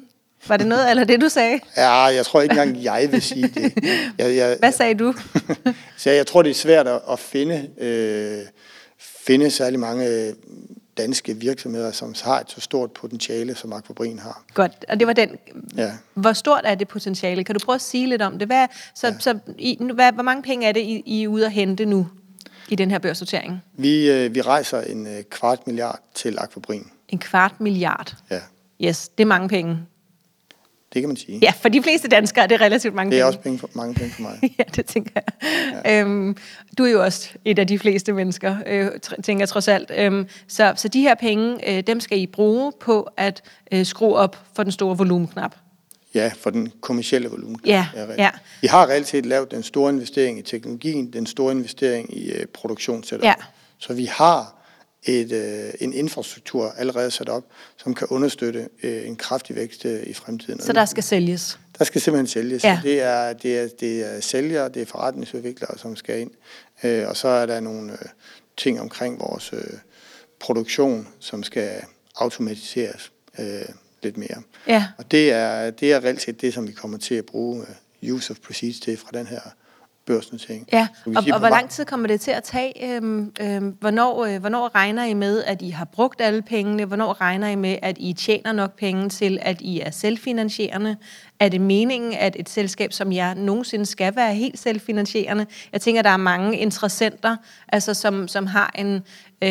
Var 0.48 0.56
det 0.56 0.66
noget, 0.66 0.90
eller 0.90 1.04
det 1.04 1.20
du 1.20 1.28
sagde? 1.28 1.60
Ja, 1.76 1.92
jeg 1.92 2.26
tror 2.26 2.40
ikke 2.42 2.52
engang, 2.52 2.82
jeg 2.82 3.08
vil 3.12 3.22
sige 3.22 3.48
det. 3.48 3.72
Jeg, 4.18 4.36
jeg, 4.36 4.56
Hvad 4.58 4.72
sagde 4.72 4.94
du? 4.94 5.14
Så 5.96 6.10
jeg 6.10 6.26
tror, 6.26 6.42
det 6.42 6.50
er 6.50 6.54
svært 6.54 6.88
at, 6.88 7.00
at 7.10 7.18
finde, 7.18 7.68
øh, 7.78 8.46
finde 9.00 9.50
særlig 9.50 9.80
mange 9.80 10.06
øh, 10.06 10.32
danske 10.98 11.36
virksomheder, 11.36 11.92
som 11.92 12.14
har 12.24 12.40
et 12.40 12.50
så 12.50 12.60
stort 12.60 12.90
potentiale, 12.90 13.54
som 13.54 13.72
Akvabrin 13.72 14.18
har. 14.18 14.44
Godt, 14.54 14.84
og 14.88 14.98
det 14.98 15.06
var 15.06 15.12
den. 15.12 15.30
Ja. 15.76 15.90
Hvor 16.14 16.32
stort 16.32 16.60
er 16.64 16.74
det 16.74 16.88
potentiale? 16.88 17.44
Kan 17.44 17.54
du 17.54 17.64
prøve 17.64 17.74
at 17.74 17.82
sige 17.82 18.06
lidt 18.06 18.22
om 18.22 18.38
det? 18.38 18.48
Hvad, 18.48 18.66
så, 18.94 19.06
ja. 19.06 19.14
så 19.18 19.38
I, 19.58 19.78
hvad, 19.94 20.12
hvor 20.12 20.22
mange 20.22 20.42
penge 20.42 20.66
er 20.66 20.72
det, 20.72 20.80
I, 20.80 21.02
I 21.06 21.24
er 21.24 21.28
ude 21.28 21.46
at 21.46 21.52
hente 21.52 21.84
nu 21.84 22.08
i 22.68 22.74
den 22.74 22.90
her 22.90 22.98
børssortering? 22.98 23.62
Vi, 23.78 24.10
øh, 24.10 24.34
vi 24.34 24.40
rejser 24.40 24.80
en 24.80 25.06
øh, 25.06 25.22
kvart 25.30 25.66
milliard 25.66 26.00
til 26.14 26.38
Akvabrin. 26.38 26.86
En 27.08 27.18
kvart 27.18 27.60
milliard. 27.60 28.14
Ja, 28.30 28.40
Yes, 28.80 29.08
det 29.08 29.24
er 29.24 29.28
mange 29.28 29.48
penge. 29.48 29.78
Det 30.94 31.02
kan 31.02 31.08
man 31.08 31.16
sige. 31.16 31.38
Ja, 31.42 31.52
for 31.60 31.68
de 31.68 31.82
fleste 31.82 32.08
danskere 32.08 32.44
er 32.44 32.48
det 32.48 32.60
relativt 32.60 32.94
mange 32.94 33.10
Det 33.10 33.18
er 33.20 33.22
penge. 33.24 33.28
også 33.28 33.38
penge 33.40 33.58
for, 33.58 33.70
mange 33.74 33.94
penge 33.94 34.10
for 34.10 34.22
mig. 34.22 34.38
ja, 34.58 34.64
det 34.76 34.86
tænker 34.86 35.10
jeg. 35.14 35.24
Ja. 35.84 36.00
Øhm, 36.00 36.36
du 36.78 36.84
er 36.84 36.90
jo 36.90 37.02
også 37.02 37.28
et 37.44 37.58
af 37.58 37.66
de 37.66 37.78
fleste 37.78 38.12
mennesker, 38.12 38.56
øh, 38.66 38.90
tænker 39.24 39.42
jeg 39.42 39.48
trods 39.48 39.68
alt. 39.68 39.90
Øhm, 39.96 40.26
så, 40.48 40.72
så 40.76 40.88
de 40.88 41.00
her 41.00 41.14
penge, 41.14 41.70
øh, 41.76 41.82
dem 41.86 42.00
skal 42.00 42.18
I 42.18 42.26
bruge 42.26 42.72
på 42.80 43.08
at 43.16 43.42
øh, 43.72 43.86
skrue 43.86 44.14
op 44.16 44.36
for 44.56 44.62
den 44.62 44.72
store 44.72 44.98
volumenknap. 44.98 45.54
Ja, 46.14 46.30
for 46.40 46.50
den 46.50 46.72
kommercielle 46.80 47.28
volumen. 47.28 47.60
Ja, 47.66 47.86
ja. 48.18 48.30
Vi 48.60 48.66
har 48.66 48.86
reelt 48.88 49.08
set 49.08 49.26
lavet 49.26 49.50
den 49.50 49.62
store 49.62 49.92
investering 49.92 50.38
i 50.38 50.42
teknologien, 50.42 51.12
den 51.12 51.26
store 51.26 51.52
investering 51.52 52.16
i 52.18 52.30
øh, 52.32 52.46
produktionssetup. 52.46 53.24
Ja. 53.24 53.34
Så 53.78 53.92
vi 53.94 54.04
har 54.04 54.63
et, 55.06 55.32
øh, 55.32 55.70
en 55.80 55.92
infrastruktur 55.92 56.74
allerede 56.76 57.10
sat 57.10 57.28
op, 57.28 57.44
som 57.76 57.94
kan 57.94 58.06
understøtte 58.10 58.68
øh, 58.82 59.06
en 59.06 59.16
kraftig 59.16 59.56
vækst 59.56 59.84
øh, 59.84 60.02
i 60.06 60.14
fremtiden. 60.14 60.60
Så 60.60 60.72
der 60.72 60.84
skal 60.84 61.02
sælges. 61.02 61.58
Der 61.78 61.84
skal 61.84 62.00
simpelthen 62.00 62.26
sælges. 62.26 62.64
Ja. 62.64 62.80
Det, 62.82 63.02
er, 63.02 63.32
det, 63.32 63.58
er, 63.58 63.68
det 63.80 64.04
er 64.04 64.20
sælgere, 64.20 64.68
det 64.68 64.82
er 64.82 64.86
forretningsudviklere, 64.86 65.78
som 65.78 65.96
skal 65.96 66.20
ind. 66.20 66.30
Øh, 66.84 67.08
og 67.08 67.16
så 67.16 67.28
er 67.28 67.46
der 67.46 67.60
nogle 67.60 67.92
øh, 67.92 67.98
ting 68.56 68.80
omkring 68.80 69.20
vores 69.20 69.52
øh, 69.52 69.78
produktion, 70.40 71.08
som 71.18 71.42
skal 71.42 71.84
automatiseres 72.16 73.12
øh, 73.38 73.46
lidt 74.02 74.16
mere. 74.16 74.42
Ja. 74.68 74.86
Og 74.98 75.10
det 75.10 75.32
er, 75.32 75.70
det 75.70 75.92
er 75.92 76.04
reelt 76.04 76.22
set 76.22 76.40
det, 76.40 76.54
som 76.54 76.68
vi 76.68 76.72
kommer 76.72 76.98
til 76.98 77.14
at 77.14 77.26
bruge 77.26 77.66
øh, 78.02 78.14
use 78.14 78.30
of 78.30 78.36
proceeds 78.38 78.80
til 78.80 78.96
fra 78.96 79.10
den 79.14 79.26
her 79.26 79.40
børsnotering. 80.06 80.68
Ja, 80.72 80.88
og, 81.06 81.12
og 81.16 81.24
på 81.32 81.38
hvor 81.38 81.48
lang 81.48 81.70
tid 81.70 81.84
kommer 81.84 82.06
det 82.06 82.20
til 82.20 82.30
at 82.30 82.42
tage? 82.42 82.96
Øhm, 82.96 83.32
øhm, 83.40 83.76
hvornår, 83.80 84.24
øh, 84.24 84.40
hvornår 84.40 84.74
regner 84.74 85.04
I 85.04 85.14
med, 85.14 85.44
at 85.44 85.62
I 85.62 85.68
har 85.70 85.84
brugt 85.84 86.20
alle 86.20 86.42
pengene? 86.42 86.84
Hvornår 86.84 87.20
regner 87.20 87.48
I 87.48 87.54
med, 87.54 87.78
at 87.82 87.96
I 87.98 88.12
tjener 88.12 88.52
nok 88.52 88.78
penge 88.78 89.08
til, 89.08 89.38
at 89.42 89.60
I 89.60 89.80
er 89.80 89.90
selvfinansierende? 89.90 90.96
Er 91.40 91.48
det 91.48 91.60
meningen, 91.60 92.12
at 92.12 92.36
et 92.38 92.48
selskab 92.48 92.92
som 92.92 93.12
jer 93.12 93.34
nogensinde 93.34 93.86
skal 93.86 94.16
være 94.16 94.34
helt 94.34 94.58
selvfinansierende? 94.58 95.46
Jeg 95.72 95.80
tænker, 95.80 96.02
der 96.02 96.10
er 96.10 96.16
mange 96.16 96.58
interessenter, 96.58 97.36
altså 97.68 97.94
som, 97.94 98.28
som 98.28 98.46
har 98.46 98.72
en, 98.74 99.02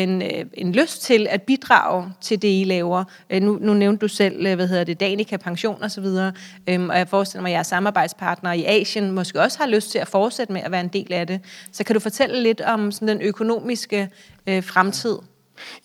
en, 0.02 0.22
øh, 0.22 0.44
en 0.54 0.72
lyst 0.72 1.02
til 1.02 1.26
at 1.30 1.42
bidrage 1.42 2.12
til 2.20 2.42
det, 2.42 2.60
I 2.60 2.64
laver. 2.64 3.04
Øh, 3.30 3.42
Nu, 3.42 3.58
nu 3.60 3.74
nævnte 3.74 4.00
du 4.00 4.08
selv, 4.08 4.46
øh, 4.46 4.54
hvad 4.54 4.68
hedder 4.68 4.84
det, 4.84 5.00
Danica 5.00 5.36
Pension 5.36 5.82
og 5.82 5.90
så 5.90 6.00
videre, 6.00 6.32
øhm, 6.68 6.90
og 6.90 6.98
jeg 6.98 7.08
forestiller 7.08 7.42
mig, 7.42 7.50
at 7.50 7.54
jeres 7.54 7.66
samarbejdspartnere 7.66 8.58
i 8.58 8.64
Asien 8.64 9.10
måske 9.10 9.40
også 9.40 9.58
har 9.58 9.66
lyst 9.66 9.90
til 9.90 9.98
at 9.98 10.08
fortsætte 10.08 10.52
med 10.52 10.60
at 10.60 10.70
være 10.70 10.80
en 10.80 10.88
del 10.88 11.12
af 11.12 11.26
det. 11.26 11.40
Så 11.72 11.84
kan 11.84 11.94
du 11.94 12.00
fortælle 12.00 12.42
lidt 12.42 12.60
om 12.60 12.92
sådan 12.92 13.08
den 13.08 13.22
økonomiske 13.22 14.08
øh, 14.46 14.64
fremtid? 14.64 15.16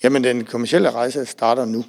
Jamen, 0.03 0.23
den 0.23 0.45
kommercielle 0.45 0.91
rejse 0.91 1.25
starter 1.25 1.65
nu. 1.65 1.85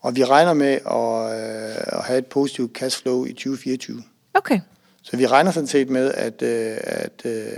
Og 0.00 0.16
vi 0.16 0.24
regner 0.24 0.54
med 0.54 0.72
at, 0.72 1.40
øh, 1.40 1.98
at 1.98 2.04
have 2.04 2.18
et 2.18 2.26
positivt 2.26 2.72
cashflow 2.78 3.24
i 3.24 3.32
2024. 3.32 4.02
Okay. 4.34 4.60
Så 5.02 5.16
vi 5.16 5.26
regner 5.26 5.50
sådan 5.50 5.66
set 5.66 5.90
med, 5.90 6.12
at, 6.14 6.42
øh, 6.42 6.76
at 6.82 7.22
øh, 7.24 7.52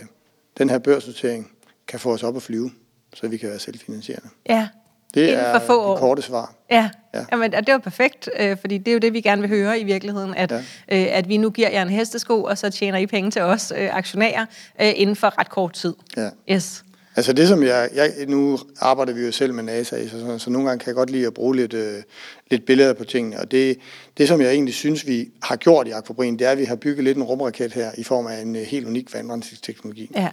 den 0.59 0.71
her 0.71 0.79
børsnotering 0.79 1.51
kan 1.89 2.01
få 2.01 2.13
os 2.13 2.23
op 2.23 2.37
at 2.37 2.43
flyve, 2.43 2.71
så 3.15 3.29
vi 3.29 3.37
kan 3.37 3.49
være 3.49 3.59
selvfinansierende. 3.59 4.29
Ja. 4.49 4.69
Det 5.15 5.23
Inden 5.23 5.39
er 5.39 5.59
for 5.59 5.67
få 5.67 5.83
år. 5.83 5.91
det 5.93 6.01
korte 6.01 6.23
svar. 6.23 6.55
Ja, 6.71 6.91
Ja. 7.15 7.19
ja. 7.19 7.25
Jamen, 7.33 7.53
det 7.53 7.69
var 7.69 7.79
perfekt, 7.79 8.29
øh, 8.41 8.57
fordi 8.61 8.79
det 8.79 8.89
er 8.89 8.93
jo 8.93 8.99
det, 8.99 9.13
vi 9.13 9.21
gerne 9.21 9.41
vil 9.43 9.49
høre 9.51 9.81
i 9.81 9.85
virkeligheden, 9.85 10.35
at, 10.35 10.51
Ja. 10.51 10.57
øh, 10.57 11.17
at 11.19 11.29
vi 11.29 11.37
nu 11.37 11.51
giver 11.51 11.71
jer 11.71 11.83
en 11.83 11.89
hestesko, 11.89 12.43
og 12.43 12.59
så 12.59 12.71
tjener 12.71 12.99
I 12.99 13.07
penge 13.07 13.31
til 13.31 13.43
os 13.43 13.73
øh, 13.79 13.97
aktionærer 13.97 14.47
øh, 14.83 14.93
inden 14.97 15.17
for 15.17 15.39
ret 15.39 15.51
kort 15.51 15.73
tid. 15.73 15.95
Ja. 16.17 16.29
Yes. 16.51 16.85
Altså 17.17 17.33
det 17.33 17.49
som 17.49 17.63
jeg, 17.63 17.89
jeg, 17.95 18.11
nu 18.29 18.59
arbejder 18.81 19.13
vi 19.13 19.21
jo 19.27 19.33
selv 19.33 19.55
med 19.55 19.63
NASA, 19.63 20.09
så, 20.09 20.19
så, 20.21 20.39
så 20.39 20.51
nogle 20.51 20.69
gange 20.69 20.81
kan 20.81 20.87
jeg 20.89 20.95
godt 20.95 21.11
lide 21.11 21.27
at 21.27 21.35
bruge 21.35 21.57
lidt, 21.57 21.75
øh, 21.75 22.03
lidt 22.51 22.67
billeder 22.67 22.93
på 22.93 23.05
tingene, 23.05 23.41
og 23.41 23.51
det, 23.51 23.79
det 24.19 24.29
som 24.29 24.41
jeg 24.41 24.51
egentlig 24.53 24.75
synes, 24.75 25.07
vi 25.07 25.31
har 25.43 25.57
gjort 25.57 25.89
i 25.89 25.91
Aquabrin, 25.91 26.39
det 26.39 26.47
er, 26.47 26.51
at 26.51 26.59
vi 26.59 26.65
har 26.65 26.77
bygget 26.77 27.05
lidt 27.05 27.17
en 27.17 27.23
rumraket 27.23 27.73
her 27.73 27.91
i 27.99 28.03
form 28.05 28.27
af 28.27 28.41
en 28.41 28.57
øh, 28.57 28.63
helt 28.63 28.87
unik 28.87 29.15
vandrensningsteknologi. 29.15 30.11
Ja. 30.15 30.29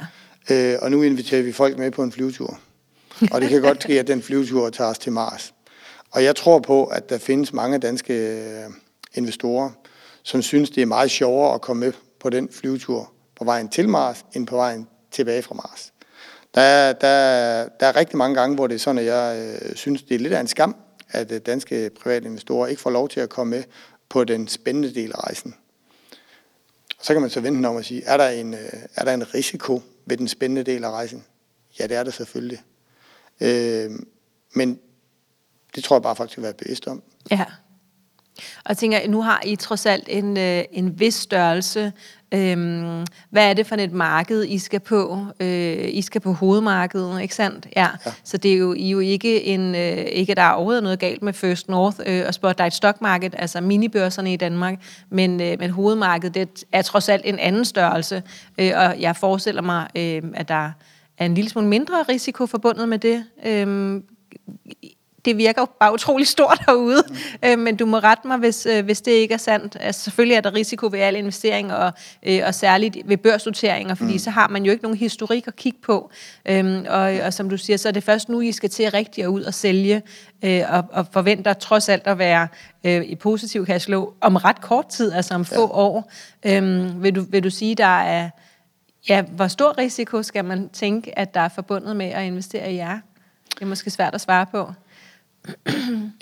Øh, 0.52 0.78
og 0.82 0.92
nu 0.92 1.04
inviterer 1.04 1.42
vi 1.42 1.52
folk 1.52 1.78
med 1.78 1.92
på 1.92 2.04
en 2.04 2.12
flyvetur. 2.12 2.60
Og 3.34 3.42
det 3.42 3.50
kan 3.50 3.62
godt 3.62 3.84
ske, 3.84 4.00
at 4.00 4.08
den 4.08 4.22
flyvetur 4.22 4.70
tager 4.70 4.90
os 4.90 5.00
til 5.00 5.12
Mars. 5.12 5.54
Og 6.12 6.24
jeg 6.24 6.36
tror 6.36 6.60
på, 6.60 6.86
at 6.86 7.10
der 7.10 7.18
findes 7.18 7.54
mange 7.54 7.78
danske 7.78 8.14
øh, 8.14 8.70
investorer, 9.14 9.70
som 10.24 10.42
synes, 10.42 10.70
det 10.70 10.82
er 10.82 10.86
meget 10.86 11.12
sjovere 11.12 11.54
at 11.54 11.62
komme 11.62 11.80
med 11.80 11.94
på 12.20 12.30
den 12.30 12.50
flyvetur 12.52 13.12
på 13.36 13.46
vejen 13.46 13.70
til 13.70 13.90
Mars, 13.90 14.26
end 14.34 14.48
på 14.48 14.56
vejen 14.56 14.88
tilbage 15.12 15.42
fra 15.42 15.56
Mars. 15.56 15.94
Der 16.56 16.62
er, 16.62 16.94
der, 16.94 17.70
der 17.80 17.88
er 17.88 17.96
rigtig 17.96 18.18
mange 18.18 18.36
gange, 18.36 18.56
hvor 18.56 18.68
det 18.68 18.76
er 18.76 18.80
sådan, 18.80 19.00
at 19.00 19.06
jeg 19.06 19.56
øh, 19.62 19.76
synes, 19.76 20.04
det 20.04 20.16
er 20.16 20.20
lidt 20.20 20.34
af 20.34 20.40
en 20.40 20.48
skam, 20.48 20.76
at 21.10 21.32
øh, 21.32 21.40
danske 21.40 21.92
private 22.02 22.26
investorer 22.26 22.68
ikke 22.68 22.82
får 22.82 22.90
lov 22.90 23.10
til 23.10 23.20
at 23.20 23.30
komme 23.30 23.52
med 23.52 23.64
på 24.10 24.24
den 24.24 24.48
spændende 24.48 24.94
del 24.94 25.12
af 25.12 25.24
rejsen. 25.24 25.56
Og 27.00 27.06
så 27.06 27.14
kan 27.14 27.22
man 27.22 27.30
så 27.30 27.40
vente 27.40 27.68
om 27.68 27.78
at 27.78 27.86
sige, 27.86 28.04
er 28.04 28.18
der, 28.18 28.30
en, 28.30 28.54
øh, 28.54 28.74
er 28.96 29.06
der 29.06 29.14
en 29.14 29.34
risiko 29.34 29.82
ved 30.06 30.18
den 30.18 30.28
spændende 30.28 30.64
del 30.64 30.84
af 30.84 30.92
rejsen? 30.92 31.24
Ja, 31.80 31.88
det 31.88 31.98
er 31.98 32.04
der 32.04 32.12
selvfølgelig. 32.12 32.62
Øh, 33.42 33.92
men 34.56 34.80
det 35.76 35.84
tror 35.84 35.96
jeg 35.96 36.04
bare 36.04 36.16
faktisk 36.16 36.38
at 36.38 36.44
være 36.44 36.54
bevidst 36.54 36.88
om. 36.88 37.04
Ja. 37.32 37.46
Og 38.66 38.78
tænker, 38.78 39.08
nu 39.08 39.22
har 39.22 39.42
I 39.46 39.56
trods 39.56 39.86
alt 39.86 40.04
en, 40.08 40.38
øh, 40.38 40.64
en 40.72 41.00
vis 41.00 41.16
størrelse 41.16 41.94
Øhm, 42.34 43.06
hvad 43.30 43.50
er 43.50 43.54
det 43.54 43.68
for 43.68 43.76
et 43.76 43.92
marked, 43.92 44.44
I 44.44 44.58
skal 44.58 44.80
på? 44.80 45.26
Øh, 45.40 45.88
I 45.90 46.02
skal 46.02 46.22
på 46.22 46.34
hovedmarkedet, 46.34 47.22
ikke 47.22 47.36
sandt? 47.36 47.68
Ja. 47.76 47.88
ja. 48.06 48.12
Så 48.24 48.38
det 48.38 48.54
er 48.54 48.58
jo, 48.58 48.74
I 48.74 48.88
er 48.88 48.92
jo 48.92 49.00
ikke, 49.00 49.44
en, 49.44 49.76
øh, 49.76 49.98
ikke, 49.98 50.36
der 50.36 50.42
er 50.42 50.52
overhovedet 50.52 50.84
noget 50.84 51.00
galt 51.00 51.22
med 51.22 51.34
First 51.34 51.70
North 51.70 51.98
øh, 52.06 52.24
og 52.28 52.34
Spotlight 52.34 52.74
Stock 52.74 53.02
Market, 53.02 53.36
altså 53.38 53.62
minibørserne 53.62 54.34
i 54.34 54.38
Danmark, 54.38 54.76
men, 55.10 55.42
øh, 55.42 55.60
men 55.60 55.70
hovedmarkedet 55.70 56.36
det 56.36 56.64
er 56.72 56.82
trods 56.82 57.10
alt 57.10 57.22
en 57.26 57.40
anden 57.40 57.66
størrelse, 57.66 58.24
øh, 58.58 58.72
og 58.76 59.02
jeg 59.02 59.16
forestiller 59.16 59.62
mig, 59.62 59.88
øh, 59.96 60.24
at 60.34 60.48
der 60.48 60.72
er 61.20 61.26
en 61.26 61.34
lille 61.34 61.50
smule 61.50 61.68
mindre 61.68 62.04
risiko 62.10 62.46
forbundet 62.46 62.90
med 62.90 63.00
det. 63.00 63.26
Øh, 63.46 64.02
det 65.26 65.38
virker 65.38 65.62
jo 65.62 65.68
bare 65.80 65.94
utrolig 65.94 66.28
stort 66.28 66.60
herude, 66.68 67.04
mm. 67.10 67.16
øh, 67.46 67.60
men 67.60 67.76
du 67.76 67.86
må 67.86 67.98
rette 67.98 68.28
mig, 68.28 68.38
hvis, 68.38 68.66
øh, 68.66 68.86
hvis 68.86 69.02
det 69.02 69.12
ikke 69.12 69.34
er 69.34 69.38
sandt. 69.38 69.78
Altså, 69.80 70.02
selvfølgelig 70.02 70.36
er 70.36 70.42
der 70.42 70.54
risiko 70.54 70.90
ved 70.92 71.00
alle 71.00 71.20
investeringer, 71.20 71.76
og, 71.76 71.92
øh, 72.24 72.42
og 72.46 72.56
særligt 72.56 72.98
ved 73.06 73.18
børsnoteringer, 73.18 73.96
fordi 73.96 74.12
mm. 74.12 74.20
så 74.20 74.30
har 74.30 74.48
man 74.48 74.64
jo 74.66 74.72
ikke 74.72 74.84
nogen 74.84 74.98
historik 74.98 75.48
at 75.48 75.56
kigge 75.56 75.80
på. 75.82 76.12
Øhm, 76.46 76.86
og, 76.90 77.00
og 77.00 77.34
som 77.34 77.50
du 77.50 77.58
siger, 77.58 77.78
så 77.78 77.88
er 77.88 77.92
det 77.92 78.04
først 78.04 78.30
nu, 78.30 78.42
I 78.42 78.52
skal 78.52 78.70
til 78.70 78.92
rigtig 78.92 79.24
at 79.24 79.28
ud 79.28 79.42
og 79.42 79.54
sælge, 79.54 80.02
øh, 80.44 80.62
og, 80.70 80.86
og 80.92 81.08
forventer 81.14 81.54
trods 81.54 81.90
alt 81.90 82.08
at 82.08 82.18
være 82.18 82.48
øh, 82.84 83.04
i 83.04 83.16
positiv 83.16 83.66
cashflow 83.66 84.10
om 84.22 84.36
ret 84.36 84.62
kort 84.62 84.88
tid, 84.88 85.12
altså 85.12 85.34
om 85.34 85.46
få 85.46 85.62
ja. 85.62 85.68
år. 85.68 86.12
Øhm, 86.46 87.04
vil, 87.04 87.16
du, 87.16 87.26
vil 87.30 87.44
du 87.44 87.50
sige, 87.50 87.76
der 87.76 88.00
er... 88.00 88.30
Ja, 89.10 89.22
hvor 89.22 89.48
stor 89.48 89.78
risiko 89.78 90.24
skal 90.24 90.46
man 90.46 90.70
tænke, 90.70 91.20
at 91.20 91.34
der 91.34 91.40
er 91.40 91.50
forbundet 91.50 91.96
med 91.96 92.06
at 92.06 92.24
investere 92.24 92.72
i 92.72 92.76
jer? 92.76 93.00
Det 93.50 93.62
er 93.62 93.66
måske 93.66 93.90
svært 93.90 94.16
at 94.16 94.22
svare 94.22 94.46
på. 94.46 94.74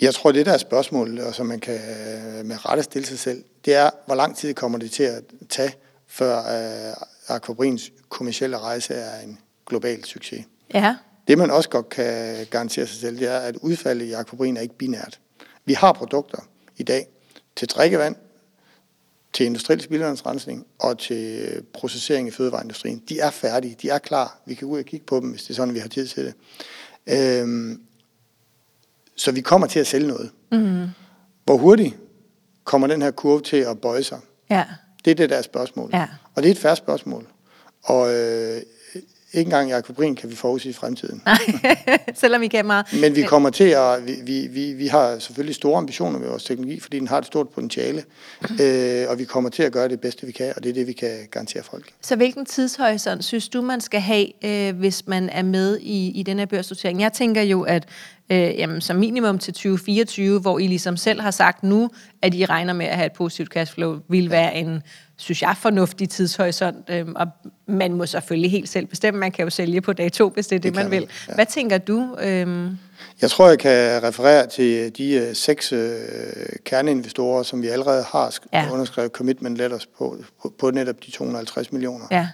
Jeg 0.00 0.14
tror, 0.14 0.32
det 0.32 0.46
der 0.46 0.52
er 0.52 0.58
spørgsmål, 0.58 1.20
og 1.20 1.34
som 1.34 1.46
man 1.46 1.60
kan 1.60 1.74
øh, 1.74 2.44
med 2.46 2.66
rette 2.66 2.82
stille 2.82 3.06
sig 3.06 3.18
selv, 3.18 3.44
det 3.64 3.74
er, 3.74 3.90
hvor 4.06 4.14
lang 4.14 4.36
tid 4.36 4.54
kommer 4.54 4.78
det 4.78 4.90
til 4.90 5.02
at 5.02 5.22
tage, 5.48 5.74
før 6.06 6.38
uh, 6.38 7.36
Aquabrins 7.36 7.92
kommersielle 8.08 8.58
rejse 8.58 8.94
er 8.94 9.20
en 9.20 9.38
global 9.66 10.04
succes. 10.04 10.44
Ja. 10.74 10.96
Det 11.28 11.38
man 11.38 11.50
også 11.50 11.68
godt 11.68 11.88
kan 11.88 12.46
garantere 12.50 12.86
sig 12.86 13.00
selv, 13.00 13.18
det 13.18 13.28
er, 13.28 13.38
at 13.38 13.56
udfaldet 13.56 14.06
i 14.06 14.12
Aquabrin 14.12 14.56
er 14.56 14.60
ikke 14.60 14.78
binært. 14.78 15.20
Vi 15.64 15.72
har 15.72 15.92
produkter 15.92 16.38
i 16.76 16.82
dag 16.82 17.06
til 17.56 17.68
drikkevand, 17.68 18.16
til 19.38 19.46
industriel 19.46 19.80
spildevandsrensning 19.80 20.66
og 20.78 20.98
til 20.98 21.48
processering 21.74 22.28
i 22.28 22.30
fødevareindustrien. 22.30 23.02
De 23.08 23.20
er 23.20 23.30
færdige, 23.30 23.76
de 23.82 23.88
er 23.88 23.98
klar. 23.98 24.38
Vi 24.46 24.54
kan 24.54 24.68
ud 24.68 24.78
og 24.78 24.84
kigge 24.84 25.06
på 25.06 25.20
dem, 25.20 25.30
hvis 25.30 25.42
det 25.42 25.50
er 25.50 25.54
sådan, 25.54 25.74
vi 25.74 25.78
har 25.78 25.88
tid 25.88 26.06
til 26.06 26.24
det. 26.24 26.34
Øhm, 27.06 27.80
så 29.16 29.32
vi 29.32 29.40
kommer 29.40 29.66
til 29.66 29.80
at 29.80 29.86
sælge 29.86 30.08
noget. 30.08 30.30
Mm. 30.52 30.86
Hvor 31.44 31.56
hurtigt 31.56 31.96
kommer 32.64 32.86
den 32.86 33.02
her 33.02 33.10
kurve 33.10 33.40
til 33.40 33.56
at 33.56 33.80
bøje 33.80 34.02
sig? 34.02 34.20
Ja. 34.50 34.64
Det 35.04 35.10
er 35.10 35.14
det 35.14 35.30
der 35.30 35.42
spørgsmål. 35.42 35.90
Ja. 35.92 36.08
Og 36.34 36.42
det 36.42 36.48
er 36.48 36.52
et 36.52 36.58
færre 36.58 36.76
spørgsmål. 36.76 37.26
Og 37.82 38.14
øh, 38.14 38.62
ikke 39.32 39.48
engang 39.48 39.70
i 39.70 39.72
Aquabrin 39.72 40.16
kan 40.16 40.30
vi 40.30 40.36
forudsige 40.36 40.74
fremtiden. 40.74 41.22
Nej, 41.24 41.38
selvom 42.14 42.40
vi 42.40 42.48
kan 42.48 42.66
meget. 42.66 42.86
Men 43.00 43.16
vi 43.16 43.22
kommer 43.22 43.50
til 43.50 43.64
at, 43.64 44.06
vi, 44.06 44.14
vi, 44.22 44.46
vi, 44.46 44.72
vi 44.72 44.86
har 44.86 45.18
selvfølgelig 45.18 45.54
store 45.54 45.78
ambitioner 45.78 46.18
med 46.18 46.28
vores 46.28 46.44
teknologi, 46.44 46.80
fordi 46.80 46.98
den 46.98 47.08
har 47.08 47.18
et 47.18 47.26
stort 47.26 47.48
potentiale, 47.48 48.04
øh, 48.62 49.06
og 49.08 49.18
vi 49.18 49.24
kommer 49.24 49.50
til 49.50 49.62
at 49.62 49.72
gøre 49.72 49.88
det 49.88 50.00
bedste, 50.00 50.26
vi 50.26 50.32
kan, 50.32 50.52
og 50.56 50.62
det 50.62 50.70
er 50.70 50.74
det, 50.74 50.86
vi 50.86 50.92
kan 50.92 51.28
garantere 51.30 51.62
folk. 51.62 51.92
Så 52.02 52.16
hvilken 52.16 52.46
tidshorisont 52.46 53.24
synes 53.24 53.48
du, 53.48 53.62
man 53.62 53.80
skal 53.80 54.00
have, 54.00 54.44
øh, 54.44 54.76
hvis 54.76 55.06
man 55.06 55.28
er 55.28 55.42
med 55.42 55.78
i, 55.78 56.10
i 56.10 56.22
den 56.22 56.38
her 56.38 56.46
børsnotering? 56.46 57.00
Jeg 57.00 57.12
tænker 57.12 57.42
jo, 57.42 57.62
at 57.62 57.88
øh, 58.30 58.38
jamen, 58.38 58.80
som 58.80 58.96
minimum 58.96 59.38
til 59.38 59.54
2024, 59.54 60.40
hvor 60.40 60.58
I 60.58 60.66
ligesom 60.66 60.96
selv 60.96 61.20
har 61.20 61.30
sagt 61.30 61.62
nu, 61.62 61.90
at 62.22 62.34
I 62.34 62.44
regner 62.44 62.72
med 62.72 62.86
at 62.86 62.96
have 62.96 63.06
et 63.06 63.12
positivt 63.12 63.52
cashflow, 63.52 63.98
vil 64.08 64.30
være 64.30 64.54
en 64.54 64.82
synes 65.18 65.42
jeg, 65.42 65.56
fornuftig 65.58 66.08
tidshorisont. 66.08 66.76
Øhm, 66.88 67.14
og 67.16 67.26
man 67.66 67.92
må 67.92 68.06
selvfølgelig 68.06 68.50
helt 68.50 68.68
selv 68.68 68.86
bestemme. 68.86 69.20
Man 69.20 69.32
kan 69.32 69.44
jo 69.44 69.50
sælge 69.50 69.80
på 69.80 69.92
dag 69.92 70.12
to, 70.12 70.28
hvis 70.28 70.46
det 70.46 70.56
er 70.56 70.60
det, 70.60 70.74
det 70.74 70.82
man 70.82 70.90
vil. 70.90 71.08
Ja. 71.28 71.34
Hvad 71.34 71.46
tænker 71.46 71.78
du? 71.78 72.16
Øhm? 72.20 72.78
Jeg 73.20 73.30
tror, 73.30 73.48
jeg 73.48 73.58
kan 73.58 74.02
referere 74.02 74.46
til 74.46 74.98
de 74.98 75.26
uh, 75.28 75.36
seks 75.36 75.72
uh, 75.72 75.78
kerneinvestorer, 76.64 77.42
som 77.42 77.62
vi 77.62 77.68
allerede 77.68 78.04
har 78.12 78.34
ja. 78.52 78.72
underskrevet 78.72 79.12
commitment 79.12 79.56
letters 79.56 79.86
på, 79.98 80.16
på, 80.42 80.52
på 80.58 80.70
netop 80.70 80.96
de 81.06 81.10
250 81.10 81.72
millioner. 81.72 82.06
Ja. 82.10 82.28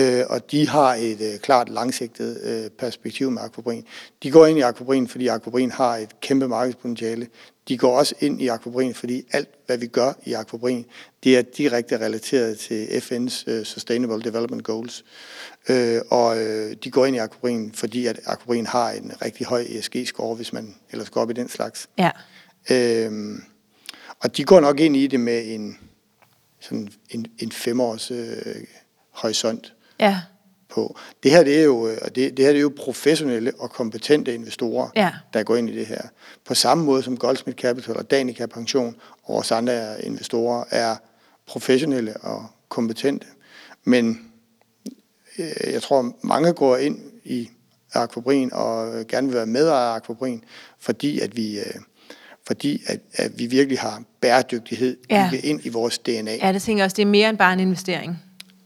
Øh, 0.00 0.24
og 0.28 0.50
de 0.50 0.68
har 0.68 0.94
et 0.94 1.20
øh, 1.20 1.38
klart 1.38 1.68
langsigtet 1.68 2.40
øh, 2.42 2.70
perspektiv 2.70 3.30
med 3.30 3.42
Aquabrin. 3.42 3.84
De 4.22 4.30
går 4.30 4.46
ind 4.46 4.58
i 4.58 4.62
Aquabrin, 4.62 5.08
fordi 5.08 5.26
Aquabrin 5.26 5.70
har 5.70 5.96
et 5.96 6.20
kæmpe 6.20 6.48
markedspotentiale. 6.48 7.26
De 7.68 7.78
går 7.78 7.98
også 7.98 8.14
ind 8.20 8.42
i 8.42 8.48
Aquabrin, 8.48 8.94
fordi 8.94 9.24
alt, 9.32 9.48
hvad 9.66 9.78
vi 9.78 9.86
gør 9.86 10.12
i 10.24 10.32
Aquabrin, 10.32 10.86
det 11.24 11.38
er 11.38 11.42
direkte 11.42 11.98
relateret 12.00 12.58
til 12.58 12.86
FN's 12.86 13.44
øh, 13.46 13.64
Sustainable 13.64 14.22
Development 14.22 14.64
Goals. 14.64 15.04
Øh, 15.68 16.00
og 16.10 16.38
øh, 16.38 16.76
de 16.84 16.90
går 16.90 17.06
ind 17.06 17.16
i 17.16 17.18
Aquabrin, 17.18 17.72
fordi 17.74 18.06
at 18.06 18.20
Aquabrin 18.26 18.66
har 18.66 18.90
en 18.90 19.12
rigtig 19.22 19.46
høj 19.46 19.64
ESG-score, 19.68 20.34
hvis 20.34 20.52
man 20.52 20.74
ellers 20.90 21.10
går 21.10 21.20
op 21.20 21.30
i 21.30 21.32
den 21.32 21.48
slags. 21.48 21.88
Ja. 21.98 22.10
Øh, 22.70 23.38
og 24.20 24.36
de 24.36 24.44
går 24.44 24.60
nok 24.60 24.80
ind 24.80 24.96
i 24.96 25.06
det 25.06 25.20
med 25.20 25.42
en, 25.46 25.78
sådan 26.60 26.88
en, 27.10 27.26
en 27.38 27.52
femårs 27.52 28.10
øh, 28.10 28.36
horisont 29.10 29.74
ja. 30.00 30.20
på. 30.68 30.98
Det 31.22 31.30
her, 31.30 31.44
det 31.44 31.58
er 31.60 31.64
jo, 31.64 31.88
det, 31.90 32.14
det 32.14 32.24
her 32.38 32.52
det 32.52 32.56
er 32.56 32.60
jo 32.60 32.72
professionelle 32.78 33.52
og 33.58 33.70
kompetente 33.70 34.34
investorer, 34.34 34.88
ja. 34.96 35.10
der 35.32 35.42
går 35.42 35.56
ind 35.56 35.70
i 35.70 35.78
det 35.78 35.86
her. 35.86 36.02
På 36.44 36.54
samme 36.54 36.84
måde 36.84 37.02
som 37.02 37.16
Goldsmith 37.16 37.56
Capital 37.56 37.96
og 37.96 38.10
Danica 38.10 38.46
Pension 38.46 38.96
og 39.22 39.34
vores 39.34 39.50
andre 39.50 40.04
investorer 40.04 40.64
er 40.70 40.96
professionelle 41.46 42.16
og 42.16 42.46
kompetente. 42.68 43.26
Men 43.84 44.20
øh, 45.38 45.72
jeg 45.72 45.82
tror, 45.82 46.12
mange 46.22 46.52
går 46.52 46.76
ind 46.76 46.98
i 47.24 47.50
Aquabrin 47.94 48.52
og 48.52 49.06
gerne 49.06 49.26
vil 49.26 49.36
være 49.36 49.46
med 49.46 49.68
af 49.68 49.94
Aquabrin, 49.94 50.44
fordi 50.78 51.20
at 51.20 51.36
vi... 51.36 51.58
Øh, 51.58 51.74
fordi 52.46 52.82
at, 52.86 53.00
at 53.14 53.38
vi 53.38 53.46
virkelig 53.46 53.78
har 53.78 54.02
bæredygtighed 54.20 54.96
ja. 55.10 55.30
ind 55.44 55.60
i 55.64 55.68
vores 55.68 55.98
DNA. 55.98 56.36
Ja, 56.36 56.52
det 56.52 56.62
tænker 56.62 56.80
jeg 56.80 56.84
også. 56.84 56.94
Det 56.94 57.02
er 57.02 57.06
mere 57.06 57.28
end 57.28 57.38
bare 57.38 57.52
en 57.52 57.60
investering. 57.60 58.22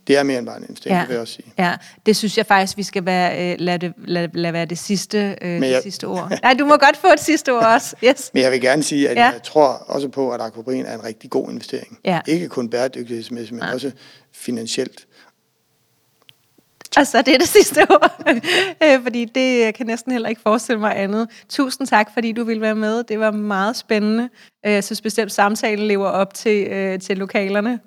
Det 0.07 0.17
er 0.17 0.23
mere 0.23 0.39
end 0.39 0.47
bare 0.47 0.57
en 0.57 0.65
investering, 0.69 0.97
ja. 0.97 1.07
vil 1.07 1.13
jeg 1.13 1.21
også 1.21 1.35
sige. 1.35 1.53
Ja, 1.59 1.75
det 2.07 2.17
synes 2.17 2.39
jeg 2.39 2.47
faktisk, 2.47 2.77
vi 2.77 2.83
skal 2.83 3.07
være, 3.07 3.53
øh, 3.53 3.57
lade, 3.59 3.79
det, 3.79 3.93
lade, 4.07 4.31
lade 4.35 4.53
være 4.53 4.65
det 4.65 4.79
sidste, 4.79 5.37
øh, 5.43 5.51
jeg, 5.51 5.61
det 5.61 5.83
sidste 5.83 6.05
ord. 6.05 6.39
Nej, 6.43 6.55
du 6.55 6.67
må 6.67 6.77
godt 6.77 6.97
få 6.97 7.07
et 7.07 7.21
sidste 7.21 7.53
ord 7.53 7.65
også. 7.65 7.97
Yes. 8.05 8.31
Men 8.35 8.43
jeg 8.43 8.53
vil 8.53 8.61
gerne 8.61 8.83
sige, 8.83 9.09
at 9.09 9.17
ja. 9.17 9.25
jeg 9.25 9.43
tror 9.43 9.67
også 9.69 10.09
på, 10.09 10.31
at 10.31 10.41
Aquabrin 10.41 10.87
er 10.87 10.95
en 10.95 11.05
rigtig 11.05 11.31
god 11.31 11.51
investering. 11.51 11.99
Ja. 12.05 12.21
Ikke 12.27 12.49
kun 12.49 12.69
bæredygtighedsmæssigt, 12.69 13.53
men 13.53 13.69
ja. 13.69 13.75
også 13.75 13.93
finansielt. 14.33 15.07
Og 16.97 17.07
så 17.07 17.23
det 17.23 17.35
er 17.35 17.39
det 17.39 17.49
sidste 17.49 17.91
ord, 17.91 18.25
øh, 18.85 19.03
fordi 19.03 19.25
det 19.25 19.61
jeg 19.61 19.75
kan 19.75 19.87
næsten 19.87 20.13
heller 20.13 20.29
ikke 20.29 20.41
forestille 20.41 20.81
mig 20.81 20.99
andet. 20.99 21.29
Tusind 21.49 21.87
tak, 21.87 22.11
fordi 22.15 22.33
du 22.33 22.45
ville 22.45 22.63
være 22.63 22.75
med. 22.75 23.05
Det 23.05 23.21
var 23.21 23.31
meget 23.31 23.77
spændende. 23.77 24.29
Øh, 24.67 24.73
jeg 24.73 24.85
synes 24.85 25.01
bestemt, 25.01 25.33
samtalen 25.33 25.87
lever 25.87 26.09
op 26.09 26.35
til, 26.35 27.01
til 27.01 27.19
lokalerne. 27.19 27.81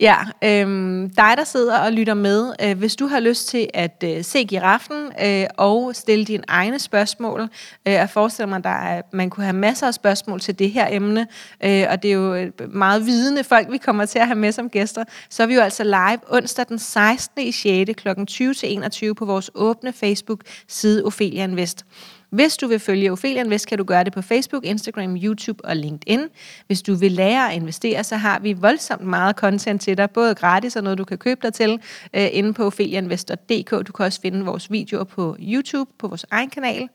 Ja, 0.00 0.16
øhm, 0.44 1.10
dig 1.10 1.34
der 1.36 1.44
sidder 1.44 1.78
og 1.78 1.92
lytter 1.92 2.14
med, 2.14 2.52
øh, 2.62 2.78
hvis 2.78 2.96
du 2.96 3.06
har 3.06 3.20
lyst 3.20 3.48
til 3.48 3.68
at 3.74 4.04
øh, 4.04 4.24
se 4.24 4.44
giraffen 4.44 5.12
øh, 5.24 5.46
og 5.56 5.96
stille 5.96 6.24
dine 6.24 6.42
egne 6.48 6.78
spørgsmål, 6.78 7.40
øh, 7.86 7.92
jeg 7.92 8.10
forestiller 8.10 8.58
mig, 8.58 8.66
at 8.66 9.12
man 9.12 9.30
kunne 9.30 9.44
have 9.44 9.56
masser 9.56 9.86
af 9.86 9.94
spørgsmål 9.94 10.40
til 10.40 10.58
det 10.58 10.70
her 10.70 10.88
emne, 10.90 11.26
øh, 11.64 11.86
og 11.90 12.02
det 12.02 12.08
er 12.08 12.14
jo 12.14 12.34
øh, 12.34 12.50
meget 12.74 13.06
vidende 13.06 13.44
folk, 13.44 13.72
vi 13.72 13.78
kommer 13.78 14.04
til 14.04 14.18
at 14.18 14.26
have 14.26 14.38
med 14.38 14.52
som 14.52 14.70
gæster, 14.70 15.04
så 15.30 15.42
er 15.42 15.46
vi 15.46 15.54
jo 15.54 15.60
altså 15.60 15.84
live 15.84 16.20
onsdag 16.28 16.66
den 16.68 16.78
16. 16.78 17.42
i 17.42 17.52
6. 17.52 17.90
kl. 17.96 18.08
20-21 18.08 19.12
på 19.12 19.24
vores 19.24 19.50
åbne 19.54 19.92
Facebook-side 19.92 21.04
Ophelia 21.04 21.44
Invest. 21.44 21.84
Hvis 22.32 22.56
du 22.56 22.66
vil 22.66 22.78
følge 22.78 23.12
Ophelia 23.12 23.40
Invest, 23.44 23.66
kan 23.66 23.78
du 23.78 23.84
gøre 23.84 24.04
det 24.04 24.12
på 24.12 24.22
Facebook, 24.22 24.64
Instagram, 24.64 25.16
YouTube 25.16 25.64
og 25.64 25.76
LinkedIn. 25.76 26.20
Hvis 26.66 26.82
du 26.82 26.94
vil 26.94 27.12
lære 27.12 27.50
at 27.50 27.56
investere, 27.56 28.04
så 28.04 28.16
har 28.16 28.38
vi 28.38 28.52
voldsomt 28.52 29.02
meget 29.02 29.36
content 29.36 29.80
til 29.80 29.96
dig, 29.96 30.10
både 30.10 30.34
gratis 30.34 30.76
og 30.76 30.82
noget, 30.82 30.98
du 30.98 31.04
kan 31.04 31.18
købe 31.18 31.40
dig 31.42 31.54
til, 31.54 31.80
øh, 32.14 32.28
inde 32.32 32.54
på 32.54 32.64
opheliainvestor.dk. 32.64 33.70
Du 33.70 33.92
kan 33.92 34.04
også 34.04 34.20
finde 34.20 34.44
vores 34.44 34.70
videoer 34.70 35.04
på 35.04 35.36
YouTube, 35.40 35.90
på 35.98 36.08
vores 36.08 36.26
egen 36.30 36.50
kanal. 36.50 36.88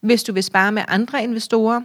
Hvis 0.00 0.22
du 0.22 0.32
vil 0.32 0.42
spare 0.42 0.72
med 0.72 0.82
andre 0.88 1.22
investorer, 1.22 1.80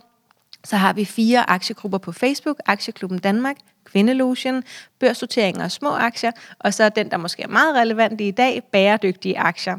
så 0.64 0.76
har 0.78 0.94
vi 0.94 1.06
fire 1.06 1.50
aktiegrupper 1.50 1.98
på 1.98 2.12
Facebook, 2.12 2.58
Aktieklubben 2.66 3.20
Danmark, 3.20 3.56
Kvindelotion, 3.94 4.64
børsnoteringer 5.00 5.64
og 5.64 5.72
små 5.72 5.90
aktier, 5.90 6.32
og 6.60 6.74
så 6.74 6.90
den, 6.90 7.12
der 7.12 7.18
måske 7.18 7.44
er 7.44 7.48
meget 7.48 7.76
relevant 7.76 8.22
i 8.22 8.32
dag, 8.32 8.64
bæredygtige 8.72 9.40
aktier. 9.40 9.76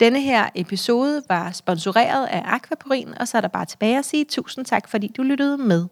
Denne 0.00 0.20
her 0.20 0.48
episode 0.54 1.22
var 1.28 1.52
sponsoreret 1.52 2.26
af 2.26 2.42
Aquaporin, 2.44 3.08
og 3.20 3.28
så 3.28 3.36
er 3.36 3.40
der 3.40 3.48
bare 3.48 3.64
tilbage 3.64 3.98
at 3.98 4.04
sige 4.04 4.24
tusind 4.24 4.64
tak, 4.64 4.88
fordi 4.88 5.12
du 5.16 5.22
lyttede 5.22 5.58
med. 5.58 5.86